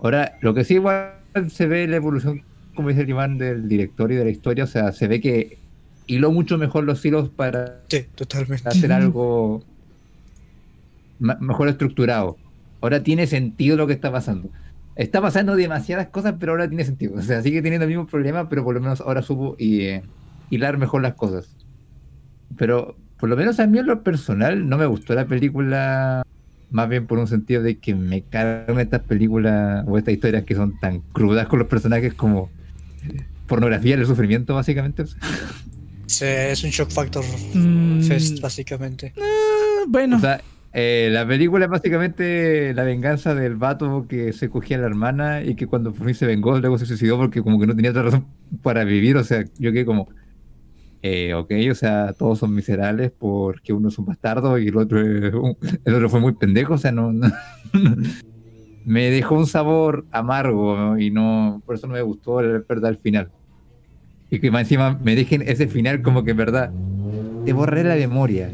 Ahora, 0.00 0.38
lo 0.40 0.54
que 0.54 0.64
sí 0.64 0.74
igual 0.74 1.12
se 1.48 1.66
ve 1.66 1.86
la 1.86 1.96
evolución, 1.96 2.42
como 2.76 2.90
dice 2.90 3.00
el 3.02 3.10
Iván, 3.10 3.38
del 3.38 3.68
director 3.68 4.12
y 4.12 4.14
de 4.14 4.24
la 4.24 4.30
historia, 4.30 4.64
o 4.64 4.68
sea, 4.68 4.92
se 4.92 5.08
ve 5.08 5.20
que 5.20 5.58
hiló 6.06 6.30
mucho 6.30 6.58
mejor 6.58 6.84
los 6.84 7.04
hilos 7.04 7.28
para, 7.28 7.80
hacer 8.64 8.92
algo 8.92 9.64
mejor 11.18 11.68
estructurado. 11.68 12.36
Ahora 12.80 13.02
tiene 13.02 13.26
sentido 13.26 13.76
lo 13.76 13.86
que 13.86 13.94
está 13.94 14.12
pasando. 14.12 14.50
Está 14.94 15.20
pasando 15.20 15.56
demasiadas 15.56 16.08
cosas, 16.08 16.36
pero 16.38 16.52
ahora 16.52 16.68
tiene 16.68 16.84
sentido. 16.84 17.14
O 17.16 17.22
sea, 17.22 17.42
sigue 17.42 17.62
teniendo 17.62 17.84
el 17.84 17.90
mismo 17.90 18.06
problema, 18.06 18.48
pero 18.48 18.64
por 18.64 18.74
lo 18.74 18.80
menos 18.80 19.00
ahora 19.00 19.22
supo 19.22 19.56
y, 19.58 19.80
eh, 19.80 20.02
hilar 20.50 20.78
mejor 20.78 21.02
las 21.02 21.14
cosas. 21.14 21.48
Pero 22.56 22.96
por 23.18 23.28
lo 23.28 23.36
menos 23.36 23.58
a 23.60 23.66
mí 23.66 23.78
en 23.78 23.86
lo 23.86 24.02
personal 24.02 24.68
no 24.68 24.78
me 24.78 24.86
gustó 24.86 25.14
la 25.14 25.26
película 25.26 26.22
más 26.70 26.88
bien 26.88 27.06
por 27.06 27.18
un 27.18 27.26
sentido 27.26 27.62
de 27.62 27.78
que 27.78 27.94
me 27.94 28.22
cargan 28.22 28.80
estas 28.80 29.02
películas 29.02 29.84
o 29.86 29.98
estas 29.98 30.14
historias 30.14 30.44
que 30.44 30.54
son 30.54 30.78
tan 30.78 31.00
crudas 31.12 31.46
con 31.46 31.58
los 31.58 31.68
personajes 31.68 32.14
como 32.14 32.50
pornografía 33.46 33.96
del 33.96 34.06
sufrimiento, 34.06 34.54
básicamente. 34.54 35.04
Sí, 36.06 36.24
es 36.24 36.62
un 36.64 36.70
shock 36.70 36.90
factor 36.90 37.24
Mm. 37.54 38.02
fest, 38.02 38.40
básicamente. 38.40 39.12
Ah, 39.20 39.84
bueno. 39.88 40.16
O 40.16 40.20
sea, 40.20 40.40
eh, 40.72 41.08
la 41.10 41.26
película 41.26 41.64
es 41.64 41.70
básicamente 41.70 42.72
la 42.74 42.82
venganza 42.84 43.34
del 43.34 43.56
vato 43.56 44.06
que 44.08 44.32
se 44.32 44.48
cogía 44.48 44.76
a 44.76 44.80
la 44.80 44.86
hermana 44.86 45.42
y 45.42 45.54
que 45.54 45.66
cuando 45.66 45.92
por 45.92 46.06
fin 46.06 46.14
se 46.14 46.26
vengó, 46.26 46.58
luego 46.60 46.78
se 46.78 46.86
suicidó 46.86 47.16
porque 47.16 47.42
como 47.42 47.58
que 47.58 47.66
no 47.66 47.74
tenía 47.74 47.90
otra 47.90 48.02
razón 48.02 48.26
para 48.62 48.84
vivir. 48.84 49.16
O 49.16 49.24
sea, 49.24 49.44
yo 49.58 49.72
quedé 49.72 49.84
como, 49.86 50.08
eh, 51.02 51.34
ok, 51.34 51.50
o 51.70 51.74
sea, 51.74 52.12
todos 52.12 52.38
son 52.40 52.54
miserables 52.54 53.10
porque 53.18 53.72
uno 53.72 53.88
es 53.88 53.98
un 53.98 54.04
bastardo 54.06 54.58
y 54.58 54.68
el 54.68 54.76
otro, 54.76 55.00
es 55.00 55.32
un- 55.34 55.56
el 55.84 55.94
otro 55.94 56.08
fue 56.10 56.20
muy 56.20 56.34
pendejo. 56.34 56.74
O 56.74 56.78
sea, 56.78 56.92
no, 56.92 57.12
no- 57.12 57.32
me 58.86 59.10
dejó 59.10 59.34
un 59.34 59.48
sabor 59.48 60.06
amargo 60.12 60.96
y 60.96 61.10
no, 61.10 61.60
por 61.66 61.74
eso 61.74 61.88
no 61.88 61.94
me 61.94 62.02
gustó 62.02 62.38
el 62.38 62.64
final. 63.02 63.30
Y 64.30 64.38
que 64.38 64.50
más 64.52 64.62
encima 64.62 64.98
me 65.02 65.16
dejen 65.16 65.42
ese 65.42 65.66
final 65.66 66.02
como 66.02 66.22
que 66.22 66.30
en 66.30 66.36
verdad 66.36 66.72
te 67.44 67.52
borré 67.52 67.82
la 67.82 67.96
memoria. 67.96 68.52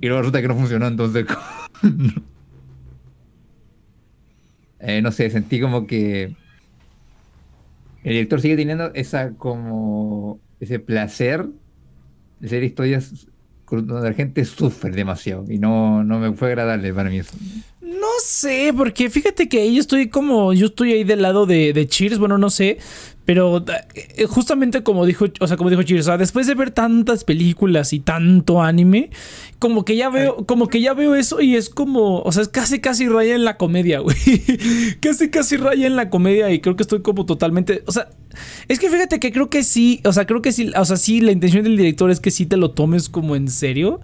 Y 0.00 0.06
luego 0.06 0.22
resulta 0.22 0.40
que 0.40 0.48
no 0.48 0.56
funcionó, 0.56 0.86
entonces. 0.88 1.26
Eh, 4.86 5.00
no 5.00 5.10
sé, 5.12 5.30
sentí 5.30 5.62
como 5.62 5.86
que. 5.86 6.36
El 8.02 8.12
director 8.12 8.38
sigue 8.42 8.54
teniendo 8.54 8.92
esa 8.92 9.30
como. 9.30 10.38
ese 10.60 10.78
placer 10.78 11.48
de 12.38 12.46
hacer 12.46 12.62
historias 12.64 13.26
donde 13.66 14.10
la 14.10 14.14
gente 14.14 14.44
sufre 14.44 14.90
demasiado. 14.90 15.46
Y 15.48 15.58
no, 15.58 16.04
no 16.04 16.18
me 16.18 16.34
fue 16.34 16.48
agradable 16.48 16.92
para 16.92 17.08
mí 17.08 17.20
eso. 17.20 17.34
No 18.04 18.10
sé, 18.22 18.74
porque 18.76 19.08
fíjate 19.08 19.48
que 19.48 19.72
yo 19.72 19.80
estoy 19.80 20.10
como, 20.10 20.52
yo 20.52 20.66
estoy 20.66 20.92
ahí 20.92 21.04
del 21.04 21.22
lado 21.22 21.46
de, 21.46 21.72
de 21.72 21.88
Cheers, 21.88 22.18
bueno, 22.18 22.36
no 22.36 22.50
sé, 22.50 22.76
pero 23.24 23.64
eh, 23.94 24.26
justamente 24.26 24.82
como 24.82 25.06
dijo, 25.06 25.24
o 25.40 25.46
sea, 25.46 25.56
como 25.56 25.70
dijo 25.70 25.82
Cheers, 25.82 26.02
o 26.02 26.10
sea, 26.10 26.18
después 26.18 26.46
de 26.46 26.54
ver 26.54 26.70
tantas 26.70 27.24
películas 27.24 27.94
y 27.94 28.00
tanto 28.00 28.60
anime, 28.60 29.08
como 29.58 29.86
que 29.86 29.96
ya 29.96 30.10
veo, 30.10 30.44
como 30.44 30.68
que 30.68 30.82
ya 30.82 30.92
veo 30.92 31.14
eso 31.14 31.40
y 31.40 31.56
es 31.56 31.70
como, 31.70 32.20
o 32.20 32.30
sea, 32.30 32.42
es 32.42 32.50
casi 32.50 32.78
casi 32.78 33.08
raya 33.08 33.34
en 33.34 33.46
la 33.46 33.56
comedia, 33.56 33.98
güey. 34.00 34.16
casi 35.00 35.30
casi 35.30 35.56
raya 35.56 35.86
en 35.86 35.96
la 35.96 36.10
comedia 36.10 36.50
y 36.50 36.60
creo 36.60 36.76
que 36.76 36.82
estoy 36.82 37.00
como 37.00 37.24
totalmente, 37.24 37.84
o 37.86 37.92
sea, 37.92 38.10
es 38.68 38.78
que 38.78 38.90
fíjate 38.90 39.18
que 39.18 39.32
creo 39.32 39.48
que 39.48 39.64
sí, 39.64 40.02
o 40.04 40.12
sea, 40.12 40.26
creo 40.26 40.42
que 40.42 40.52
sí, 40.52 40.70
o 40.76 40.84
sea, 40.84 40.98
sí, 40.98 41.22
la 41.22 41.32
intención 41.32 41.64
del 41.64 41.78
director 41.78 42.10
es 42.10 42.20
que 42.20 42.30
sí 42.30 42.44
te 42.44 42.58
lo 42.58 42.72
tomes 42.72 43.08
como 43.08 43.34
en 43.34 43.48
serio. 43.48 44.02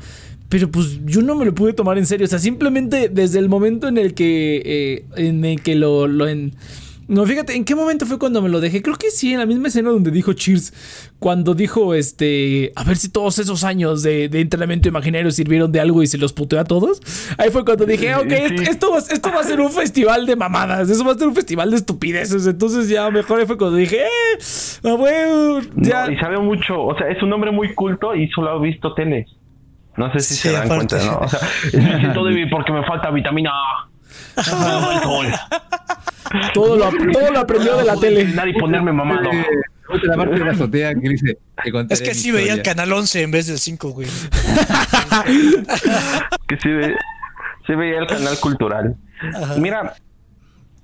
Pero 0.50 0.68
pues 0.68 1.00
yo 1.06 1.22
no 1.22 1.36
me 1.36 1.46
lo 1.46 1.54
pude 1.54 1.72
tomar 1.72 1.96
en 1.96 2.04
serio. 2.04 2.26
O 2.26 2.28
sea, 2.28 2.40
simplemente 2.40 3.08
desde 3.08 3.38
el 3.38 3.48
momento 3.48 3.88
en 3.88 3.96
el 3.96 4.12
que. 4.12 4.60
eh, 4.64 5.04
en 5.16 5.42
el 5.44 5.62
que 5.62 5.76
lo. 5.76 6.06
lo 6.06 6.28
en... 6.28 6.52
No, 7.06 7.26
fíjate, 7.26 7.56
¿en 7.56 7.64
qué 7.64 7.74
momento 7.74 8.06
fue 8.06 8.20
cuando 8.20 8.40
me 8.40 8.48
lo 8.48 8.60
dejé? 8.60 8.82
Creo 8.82 8.94
que 8.94 9.10
sí, 9.10 9.32
en 9.32 9.40
la 9.40 9.46
misma 9.46 9.66
escena 9.66 9.90
donde 9.90 10.12
dijo 10.12 10.32
Cheers. 10.32 11.10
Cuando 11.18 11.54
dijo, 11.54 11.94
este. 11.94 12.72
A 12.76 12.84
ver 12.84 12.96
si 12.96 13.08
todos 13.08 13.38
esos 13.40 13.64
años 13.64 14.04
de, 14.04 14.28
de 14.28 14.40
entrenamiento 14.40 14.88
imaginario 14.88 15.30
sirvieron 15.32 15.72
de 15.72 15.80
algo 15.80 16.04
y 16.04 16.06
se 16.06 16.18
los 16.18 16.32
puteó 16.32 16.60
a 16.60 16.64
todos. 16.64 17.00
Ahí 17.36 17.50
fue 17.50 17.64
cuando 17.64 17.84
dije, 17.84 18.14
ok, 18.14 18.30
esto, 18.30 18.62
esto, 18.62 18.90
va, 18.92 18.98
esto 18.98 19.28
va 19.32 19.40
a 19.40 19.44
ser 19.44 19.60
un 19.60 19.72
festival 19.72 20.24
de 20.26 20.36
mamadas. 20.36 20.88
Eso 20.88 21.04
va 21.04 21.12
a 21.12 21.18
ser 21.18 21.26
un 21.26 21.34
festival 21.34 21.70
de 21.70 21.78
estupideces. 21.78 22.46
Entonces 22.46 22.88
ya 22.88 23.10
mejor 23.10 23.40
ahí 23.40 23.46
fue 23.46 23.58
cuando 23.58 23.76
dije, 23.76 24.02
eh. 24.02 24.38
Bueno, 24.82 25.62
ya. 25.76 26.06
No, 26.06 26.12
y 26.12 26.16
sabe 26.18 26.38
mucho, 26.38 26.80
o 26.80 26.96
sea, 26.96 27.08
es 27.08 27.20
un 27.22 27.32
hombre 27.32 27.50
muy 27.50 27.74
culto 27.74 28.14
y 28.14 28.28
solo 28.28 28.50
ha 28.50 28.60
visto 28.60 28.94
tele. 28.94 29.26
No 30.00 30.10
sé 30.12 30.20
si 30.20 30.34
Sí, 30.34 30.48
se 30.48 30.52
dan 30.52 30.64
aparte. 30.64 30.96
cuenta, 30.96 31.04
¿no? 31.06 31.18
O 31.24 31.28
sea, 31.28 31.40
me 31.74 31.98
siento 32.00 32.24
débil 32.24 32.48
porque 32.48 32.72
me 32.72 32.82
falta 32.86 33.10
vitamina 33.10 33.50
A. 33.52 33.88
alcohol. 34.92 35.26
Todo 36.54 36.76
lo, 36.76 36.90
todo 37.12 37.30
lo 37.32 37.38
aprendió 37.40 37.76
de 37.76 37.84
la 37.84 37.96
tele. 37.96 38.22
Y 38.46 38.52
ponerme 38.58 38.92
mamado. 38.92 39.28
La 40.04 40.16
parte 40.16 40.38
de 40.38 40.44
la 40.44 40.52
azotea 40.52 40.94
que 40.94 41.08
dice. 41.08 41.38
"Te 41.62 41.70
contaré 41.72 41.94
Es 41.94 42.08
que 42.08 42.14
sí 42.14 42.30
veía 42.30 42.52
el 42.54 42.58
historia". 42.60 42.74
canal 42.74 42.92
11 42.92 43.22
en 43.22 43.30
vez 43.30 43.46
del 43.48 43.58
5, 43.58 43.90
güey. 43.90 44.08
Que 46.48 46.56
sí, 46.62 46.68
ve, 46.70 46.94
sí 47.66 47.74
veía 47.74 47.98
el 47.98 48.06
canal 48.06 48.38
cultural. 48.40 48.94
Ajá. 49.34 49.54
Mira, 49.58 49.94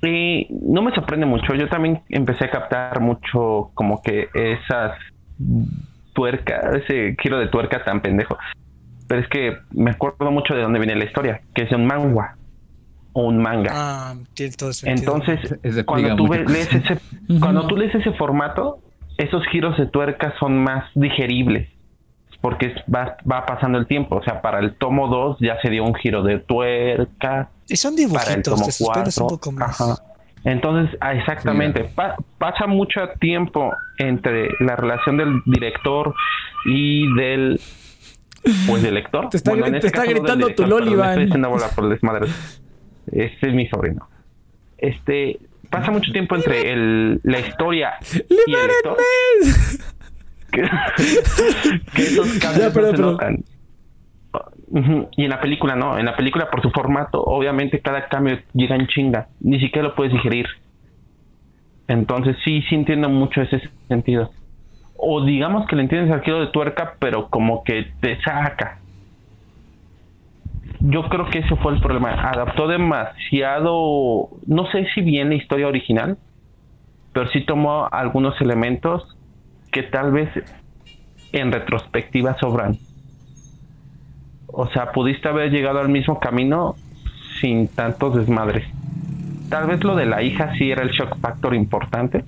eh, 0.02 0.46
no 0.50 0.82
me 0.82 0.92
sorprende 0.94 1.24
mucho. 1.26 1.54
Yo 1.54 1.68
también 1.68 2.02
empecé 2.10 2.44
a 2.46 2.50
captar 2.50 3.00
mucho 3.00 3.70
como 3.74 4.02
que 4.02 4.28
esas 4.34 4.92
tuercas, 6.14 6.74
ese 6.82 7.16
giro 7.22 7.38
de 7.38 7.48
tuerca 7.48 7.84
tan 7.84 8.00
pendejo. 8.00 8.36
Pero 9.08 9.20
es 9.20 9.28
que 9.28 9.56
me 9.72 9.90
acuerdo 9.92 10.30
mucho 10.30 10.54
de 10.54 10.62
dónde 10.62 10.78
viene 10.78 10.96
la 10.96 11.04
historia, 11.04 11.40
que 11.54 11.62
es 11.62 11.70
de 11.70 11.76
un 11.76 11.86
manga 11.86 12.36
o 13.12 13.22
un 13.28 13.38
manga. 13.38 13.70
Ah, 13.74 14.14
tiene 14.34 14.52
todo 14.56 14.72
sentido. 14.72 15.14
Entonces, 15.16 15.84
cuando 15.84 16.16
tú 16.16 16.26
lees 16.26 16.72
ese, 16.74 16.98
cuando 17.40 17.66
tú 17.66 17.76
lees 17.76 17.94
ese 17.94 18.12
formato, 18.12 18.78
esos 19.16 19.44
giros 19.46 19.76
de 19.78 19.86
tuerca 19.86 20.34
son 20.38 20.58
más 20.62 20.84
digeribles, 20.94 21.68
porque 22.40 22.66
es- 22.66 22.82
va, 22.94 23.16
va 23.30 23.46
pasando 23.46 23.78
el 23.78 23.86
tiempo. 23.86 24.16
O 24.16 24.22
sea, 24.22 24.42
para 24.42 24.58
el 24.58 24.74
tomo 24.74 25.08
2 25.08 25.38
ya 25.40 25.58
se 25.62 25.70
dio 25.70 25.84
un 25.84 25.94
giro 25.94 26.22
de 26.22 26.38
tuerca, 26.40 27.48
y 27.68 27.76
son 27.76 27.92
para 27.94 28.02
el 28.02 28.06
dibujitos, 28.08 28.42
tomo 28.54 28.64
te 28.66 28.72
suspendes 28.72 29.18
un 29.18 29.24
4. 29.28 29.36
poco 29.38 29.52
más. 29.52 29.80
Ajá. 29.80 29.94
Entonces, 30.44 30.96
ah, 31.00 31.12
exactamente, 31.14 31.84
pa- 31.84 32.14
pasa 32.38 32.66
mucho 32.66 33.00
tiempo 33.18 33.72
entre 33.98 34.50
la 34.60 34.76
relación 34.76 35.16
del 35.16 35.42
director 35.46 36.14
y 36.66 37.12
del 37.16 37.60
pues 38.66 38.82
del 38.82 38.94
lector. 38.94 39.28
Te 39.28 39.36
está 39.36 39.52
te 39.52 39.76
este 39.76 39.86
está 39.86 40.04
gritando 40.04 40.48
tu 40.48 40.66
Loli, 40.66 40.92
Iván. 40.92 41.20
Estoy 41.20 41.40
bola 41.40 41.68
por 41.74 41.88
desmadre. 41.88 42.28
Este 43.10 43.48
es 43.48 43.54
mi 43.54 43.66
sobrino. 43.68 44.08
Este 44.78 45.38
pasa 45.70 45.90
mucho 45.90 46.12
tiempo 46.12 46.36
entre 46.36 46.72
el, 46.72 47.20
la 47.24 47.40
historia 47.40 47.94
y 48.12 48.54
el 48.54 48.66
lector. 48.66 48.96
Que, 50.50 50.62
que 51.94 52.02
esos 52.02 52.38
cambios 52.38 52.72
Ya, 52.72 53.00
no 53.00 53.18
se 53.18 53.44
Y 55.16 55.24
en 55.24 55.30
la 55.30 55.40
película 55.40 55.76
no, 55.76 55.98
en 55.98 56.06
la 56.06 56.16
película 56.16 56.50
por 56.50 56.62
su 56.62 56.70
formato, 56.70 57.22
obviamente 57.22 57.80
cada 57.80 58.08
cambio 58.08 58.38
llega 58.52 58.76
en 58.76 58.86
chinga, 58.86 59.28
ni 59.40 59.60
siquiera 59.60 59.88
lo 59.88 59.94
puedes 59.94 60.12
digerir. 60.12 60.46
Entonces 61.88 62.36
sí, 62.44 62.62
sí 62.68 62.74
entiendo 62.74 63.08
mucho 63.08 63.42
ese 63.42 63.60
sentido. 63.88 64.30
O 64.98 65.24
digamos 65.24 65.66
que 65.66 65.76
le 65.76 65.82
entiendes 65.82 66.12
al 66.12 66.22
giro 66.22 66.40
de 66.40 66.48
tuerca, 66.48 66.94
pero 66.98 67.28
como 67.28 67.62
que 67.64 67.86
te 68.00 68.20
saca. 68.22 68.80
Yo 70.80 71.08
creo 71.08 71.28
que 71.30 71.40
ese 71.40 71.56
fue 71.56 71.74
el 71.74 71.80
problema. 71.80 72.12
Adaptó 72.30 72.68
demasiado, 72.68 74.30
no 74.46 74.66
sé 74.70 74.86
si 74.94 75.00
bien 75.00 75.30
la 75.30 75.34
historia 75.34 75.68
original, 75.68 76.18
pero 77.12 77.28
sí 77.30 77.44
tomó 77.44 77.88
algunos 77.90 78.40
elementos 78.40 79.16
que 79.72 79.82
tal 79.82 80.12
vez 80.12 80.28
en 81.32 81.52
retrospectiva 81.52 82.36
sobran. 82.38 82.78
O 84.46 84.66
sea, 84.68 84.92
pudiste 84.92 85.28
haber 85.28 85.50
llegado 85.50 85.80
al 85.80 85.88
mismo 85.88 86.20
camino 86.20 86.76
sin 87.40 87.68
tantos 87.68 88.16
desmadres. 88.16 88.66
Tal 89.50 89.66
vez 89.66 89.82
lo 89.84 89.96
de 89.96 90.06
la 90.06 90.22
hija 90.22 90.54
sí 90.56 90.70
era 90.70 90.82
el 90.82 90.90
shock 90.90 91.18
factor 91.20 91.54
importante, 91.54 92.24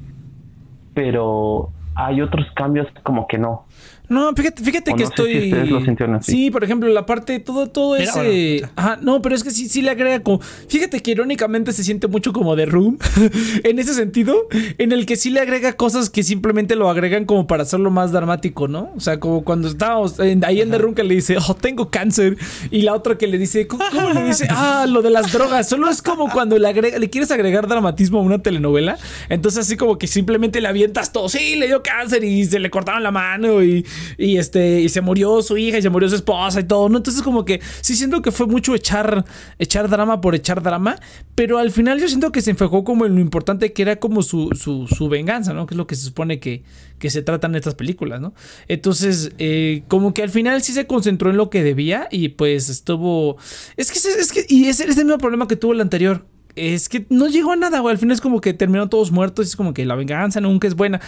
pero 0.94 1.70
hay 1.98 2.22
otros 2.22 2.46
cambios 2.54 2.86
como 3.02 3.26
que 3.26 3.38
no. 3.38 3.66
No, 4.08 4.32
fíjate, 4.34 4.62
fíjate 4.62 4.92
O 4.92 4.96
que 4.96 5.02
no 5.04 5.10
sé 5.10 5.14
si 5.16 5.22
estoy. 5.22 5.48
ustedes 5.52 5.70
lo 5.70 5.84
sintieron 5.84 6.14
así. 6.16 6.32
Sí, 6.32 6.50
por 6.50 6.64
ejemplo, 6.64 6.88
la 6.88 7.04
parte, 7.06 7.38
todo, 7.40 7.66
todo 7.68 7.98
Mira, 7.98 8.10
ese. 8.10 8.20
bueno, 8.60 8.72
Ajá, 8.76 8.98
no, 9.02 9.20
pero 9.22 9.34
es 9.34 9.44
que 9.44 9.50
sí, 9.50 9.68
sí 9.68 9.82
le 9.82 9.90
agrega 9.90 10.20
como. 10.22 10.40
Fíjate 10.68 11.00
que 11.02 11.10
irónicamente 11.10 11.72
se 11.72 11.84
siente 11.84 12.06
mucho 12.08 12.32
como 12.32 12.56
de 12.56 12.66
Room. 12.66 12.98
en 13.64 13.78
ese 13.78 13.94
sentido, 13.94 14.46
en 14.78 14.92
el 14.92 15.04
que 15.06 15.16
sí 15.16 15.30
le 15.30 15.40
agrega 15.40 15.74
cosas 15.74 16.10
que 16.10 16.22
simplemente 16.22 16.74
lo 16.76 16.88
agregan 16.88 17.24
como 17.26 17.46
para 17.46 17.64
hacerlo 17.64 17.90
más 17.90 18.12
dramático, 18.12 18.66
¿no? 18.68 18.90
O 18.96 19.00
sea, 19.00 19.20
como 19.20 19.44
cuando 19.44 19.68
estábamos 19.68 20.18
en- 20.20 20.44
ahí 20.44 20.60
en 20.60 20.70
The 20.70 20.78
Room 20.78 20.94
que 20.94 21.04
le 21.04 21.14
dice, 21.14 21.36
oh, 21.48 21.54
tengo 21.54 21.90
cáncer. 21.90 22.36
Y 22.70 22.82
la 22.82 22.94
otra 22.94 23.18
que 23.18 23.26
le 23.26 23.36
dice, 23.38 23.66
¿cómo, 23.66 23.84
cómo 23.92 24.10
le 24.10 24.24
dice? 24.24 24.46
Ah, 24.50 24.86
lo 24.88 25.02
de 25.02 25.10
las 25.10 25.32
drogas. 25.32 25.68
Solo 25.68 25.88
es 25.90 26.00
como 26.02 26.30
cuando 26.30 26.58
le, 26.58 26.66
agrega, 26.68 26.98
le 26.98 27.10
quieres 27.10 27.30
agregar 27.30 27.66
dramatismo 27.68 28.18
a 28.18 28.22
una 28.22 28.38
telenovela. 28.42 28.96
Entonces, 29.28 29.66
así 29.66 29.76
como 29.76 29.98
que 29.98 30.06
simplemente 30.06 30.60
le 30.60 30.68
avientas 30.68 31.12
todo. 31.12 31.28
Sí, 31.28 31.56
le 31.56 31.66
dio 31.66 31.82
cáncer 31.82 32.24
y 32.24 32.44
se 32.46 32.58
le 32.58 32.70
cortaron 32.70 33.02
la 33.02 33.10
mano 33.10 33.62
y, 33.62 33.84
y 34.16 34.36
este 34.36 34.80
y 34.80 34.88
se 34.88 35.00
murió 35.00 35.42
su 35.42 35.56
hija 35.56 35.78
y 35.78 35.82
se 35.82 35.90
murió 35.90 36.08
su 36.08 36.16
esposa 36.16 36.60
y 36.60 36.64
todo, 36.64 36.88
¿no? 36.88 36.98
Entonces, 36.98 37.22
como 37.22 37.44
que 37.44 37.60
sí 37.80 37.96
siento 37.96 38.22
que 38.22 38.32
fue 38.32 38.46
mucho 38.46 38.74
echar, 38.74 39.24
echar 39.58 39.88
drama 39.88 40.20
por 40.20 40.34
echar 40.34 40.62
drama, 40.62 40.96
pero 41.34 41.58
al 41.58 41.70
final 41.70 42.00
yo 42.00 42.08
siento 42.08 42.32
que 42.32 42.42
se 42.42 42.50
enfocó 42.50 42.84
como 42.84 43.06
en 43.06 43.14
lo 43.14 43.20
importante 43.20 43.72
que 43.72 43.82
era 43.82 43.96
como 43.96 44.22
su, 44.22 44.50
su, 44.54 44.86
su 44.86 45.08
venganza, 45.08 45.52
¿no? 45.52 45.66
Que 45.66 45.74
es 45.74 45.78
lo 45.78 45.86
que 45.86 45.94
se 45.94 46.04
supone 46.04 46.40
que, 46.40 46.62
que 46.98 47.10
se 47.10 47.22
tratan 47.22 47.54
estas 47.54 47.74
películas, 47.74 48.20
¿no? 48.20 48.34
Entonces, 48.66 49.32
eh, 49.38 49.82
como 49.88 50.14
que 50.14 50.22
al 50.22 50.30
final 50.30 50.62
sí 50.62 50.72
se 50.72 50.86
concentró 50.86 51.30
en 51.30 51.36
lo 51.36 51.50
que 51.50 51.62
debía 51.62 52.08
y 52.10 52.30
pues 52.30 52.68
estuvo. 52.68 53.36
Es 53.76 53.90
que, 53.90 53.98
es 53.98 54.32
que, 54.32 54.46
y 54.48 54.66
ese 54.66 54.84
es 54.84 54.96
el 54.98 55.04
mismo 55.04 55.18
problema 55.18 55.48
que 55.48 55.56
tuvo 55.56 55.72
el 55.72 55.80
anterior. 55.80 56.26
Es 56.56 56.88
que 56.88 57.06
no 57.08 57.28
llegó 57.28 57.52
a 57.52 57.56
nada, 57.56 57.78
güey. 57.80 57.92
Al 57.92 57.98
final 57.98 58.14
es 58.14 58.20
como 58.20 58.40
que 58.40 58.52
terminaron 58.52 58.90
todos 58.90 59.12
muertos. 59.12 59.46
Es 59.46 59.54
como 59.54 59.74
que 59.74 59.86
la 59.86 59.94
venganza 59.94 60.40
nunca 60.40 60.66
es 60.66 60.74
buena. 60.74 61.00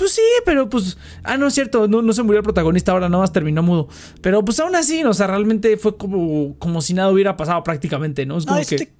Pues 0.00 0.12
sí, 0.12 0.22
pero 0.46 0.70
pues. 0.70 0.96
Ah, 1.22 1.36
no 1.36 1.46
es 1.48 1.52
cierto, 1.52 1.86
no, 1.86 2.00
no 2.00 2.14
se 2.14 2.22
murió 2.22 2.38
el 2.38 2.42
protagonista 2.42 2.92
ahora, 2.92 3.10
nada 3.10 3.20
más 3.20 3.34
terminó 3.34 3.62
mudo. 3.62 3.86
Pero 4.22 4.42
pues 4.42 4.58
aún 4.58 4.74
así, 4.74 5.04
o 5.04 5.12
sea, 5.12 5.26
realmente 5.26 5.76
fue 5.76 5.98
como, 5.98 6.56
como 6.58 6.80
si 6.80 6.94
nada 6.94 7.10
hubiera 7.10 7.36
pasado 7.36 7.62
prácticamente, 7.62 8.24
¿no? 8.24 8.38
Es 8.38 8.46
como 8.46 8.60
que. 8.64 8.76
este- 8.76 8.92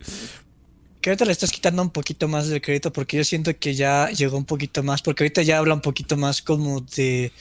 que 1.01 1.09
ahorita 1.09 1.25
le 1.25 1.33
estás 1.33 1.51
quitando 1.51 1.81
un 1.81 1.89
poquito 1.89 2.29
más 2.29 2.49
del 2.49 2.61
crédito 2.61 2.93
porque 2.93 3.17
yo 3.17 3.25
siento 3.25 3.51
que 3.59 3.75
ya 3.75 4.11
llegó 4.11 4.37
un 4.37 4.45
poquito 4.45 4.83
más, 4.83 5.01
porque 5.01 5.25
ahorita 5.25 5.41
ya 5.41 5.57
habla 5.57 5.73
un 5.73 5.81
poquito 5.81 6.19
más 6.19 6.43
como 6.43 6.83
de... 6.83 7.33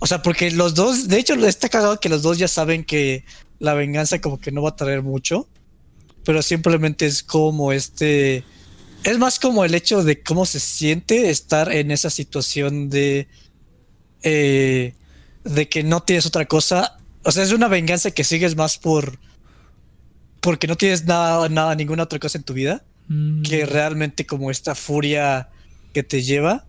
O 0.00 0.08
sea, 0.08 0.22
porque 0.22 0.50
los 0.50 0.74
dos, 0.74 1.06
de 1.06 1.20
hecho, 1.20 1.34
está 1.46 1.68
cagado 1.68 2.00
que 2.00 2.08
los 2.08 2.22
dos 2.22 2.38
ya 2.38 2.48
saben 2.48 2.82
que 2.82 3.24
la 3.60 3.74
venganza 3.74 4.20
como 4.20 4.40
que 4.40 4.50
no 4.50 4.62
va 4.62 4.70
a 4.70 4.76
traer 4.76 5.02
mucho, 5.02 5.46
pero 6.24 6.42
simplemente 6.42 7.06
es 7.06 7.22
como 7.22 7.70
este... 7.72 8.42
Es 9.04 9.18
más 9.18 9.38
como 9.38 9.64
el 9.64 9.74
hecho 9.74 10.02
de 10.04 10.22
cómo 10.22 10.44
se 10.44 10.60
siente 10.60 11.30
estar 11.30 11.72
en 11.72 11.90
esa 11.90 12.10
situación 12.10 12.90
de... 12.90 13.28
eh, 14.22 14.94
de 15.44 15.68
que 15.68 15.82
no 15.82 16.02
tienes 16.02 16.26
otra 16.26 16.44
cosa. 16.46 16.98
O 17.24 17.32
sea, 17.32 17.42
es 17.42 17.52
una 17.52 17.68
venganza 17.68 18.10
que 18.10 18.24
sigues 18.24 18.56
más 18.56 18.78
por 18.78 19.18
porque 20.40 20.66
no 20.68 20.76
tienes 20.76 21.04
nada, 21.04 21.48
nada, 21.48 21.74
ninguna 21.74 22.04
otra 22.04 22.18
cosa 22.18 22.38
en 22.38 22.44
tu 22.44 22.52
vida 22.54 22.84
mm, 23.08 23.42
que 23.42 23.66
realmente 23.66 24.24
como 24.24 24.50
esta 24.50 24.74
furia 24.74 25.48
que 25.92 26.02
te 26.02 26.22
lleva. 26.22 26.64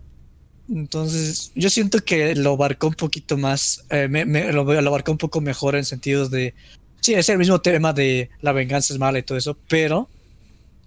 Entonces, 0.68 1.52
yo 1.54 1.70
siento 1.70 2.04
que 2.04 2.34
lo 2.34 2.52
abarcó 2.52 2.88
un 2.88 2.94
poquito 2.94 3.36
más, 3.36 3.84
eh, 3.90 4.08
me- 4.08 4.24
me- 4.24 4.52
lo, 4.52 4.64
lo 4.64 4.88
abarcó 4.88 5.12
un 5.12 5.18
poco 5.18 5.40
mejor 5.40 5.76
en 5.76 5.84
sentido 5.84 6.28
de, 6.28 6.54
sí, 7.00 7.14
es 7.14 7.28
el 7.28 7.38
mismo 7.38 7.60
tema 7.60 7.92
de 7.92 8.30
la 8.40 8.52
venganza 8.52 8.92
es 8.92 8.98
mala 8.98 9.18
y 9.18 9.22
todo 9.22 9.38
eso, 9.38 9.56
pero 9.68 10.08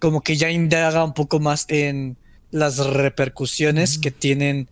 como 0.04 0.20
que 0.20 0.36
ya 0.36 0.52
indaga 0.52 1.02
un 1.06 1.14
poco 1.14 1.40
más 1.40 1.66
en 1.70 2.18
las 2.52 2.76
repercusiones 2.78 3.98
que 3.98 4.12
tienen. 4.12 4.68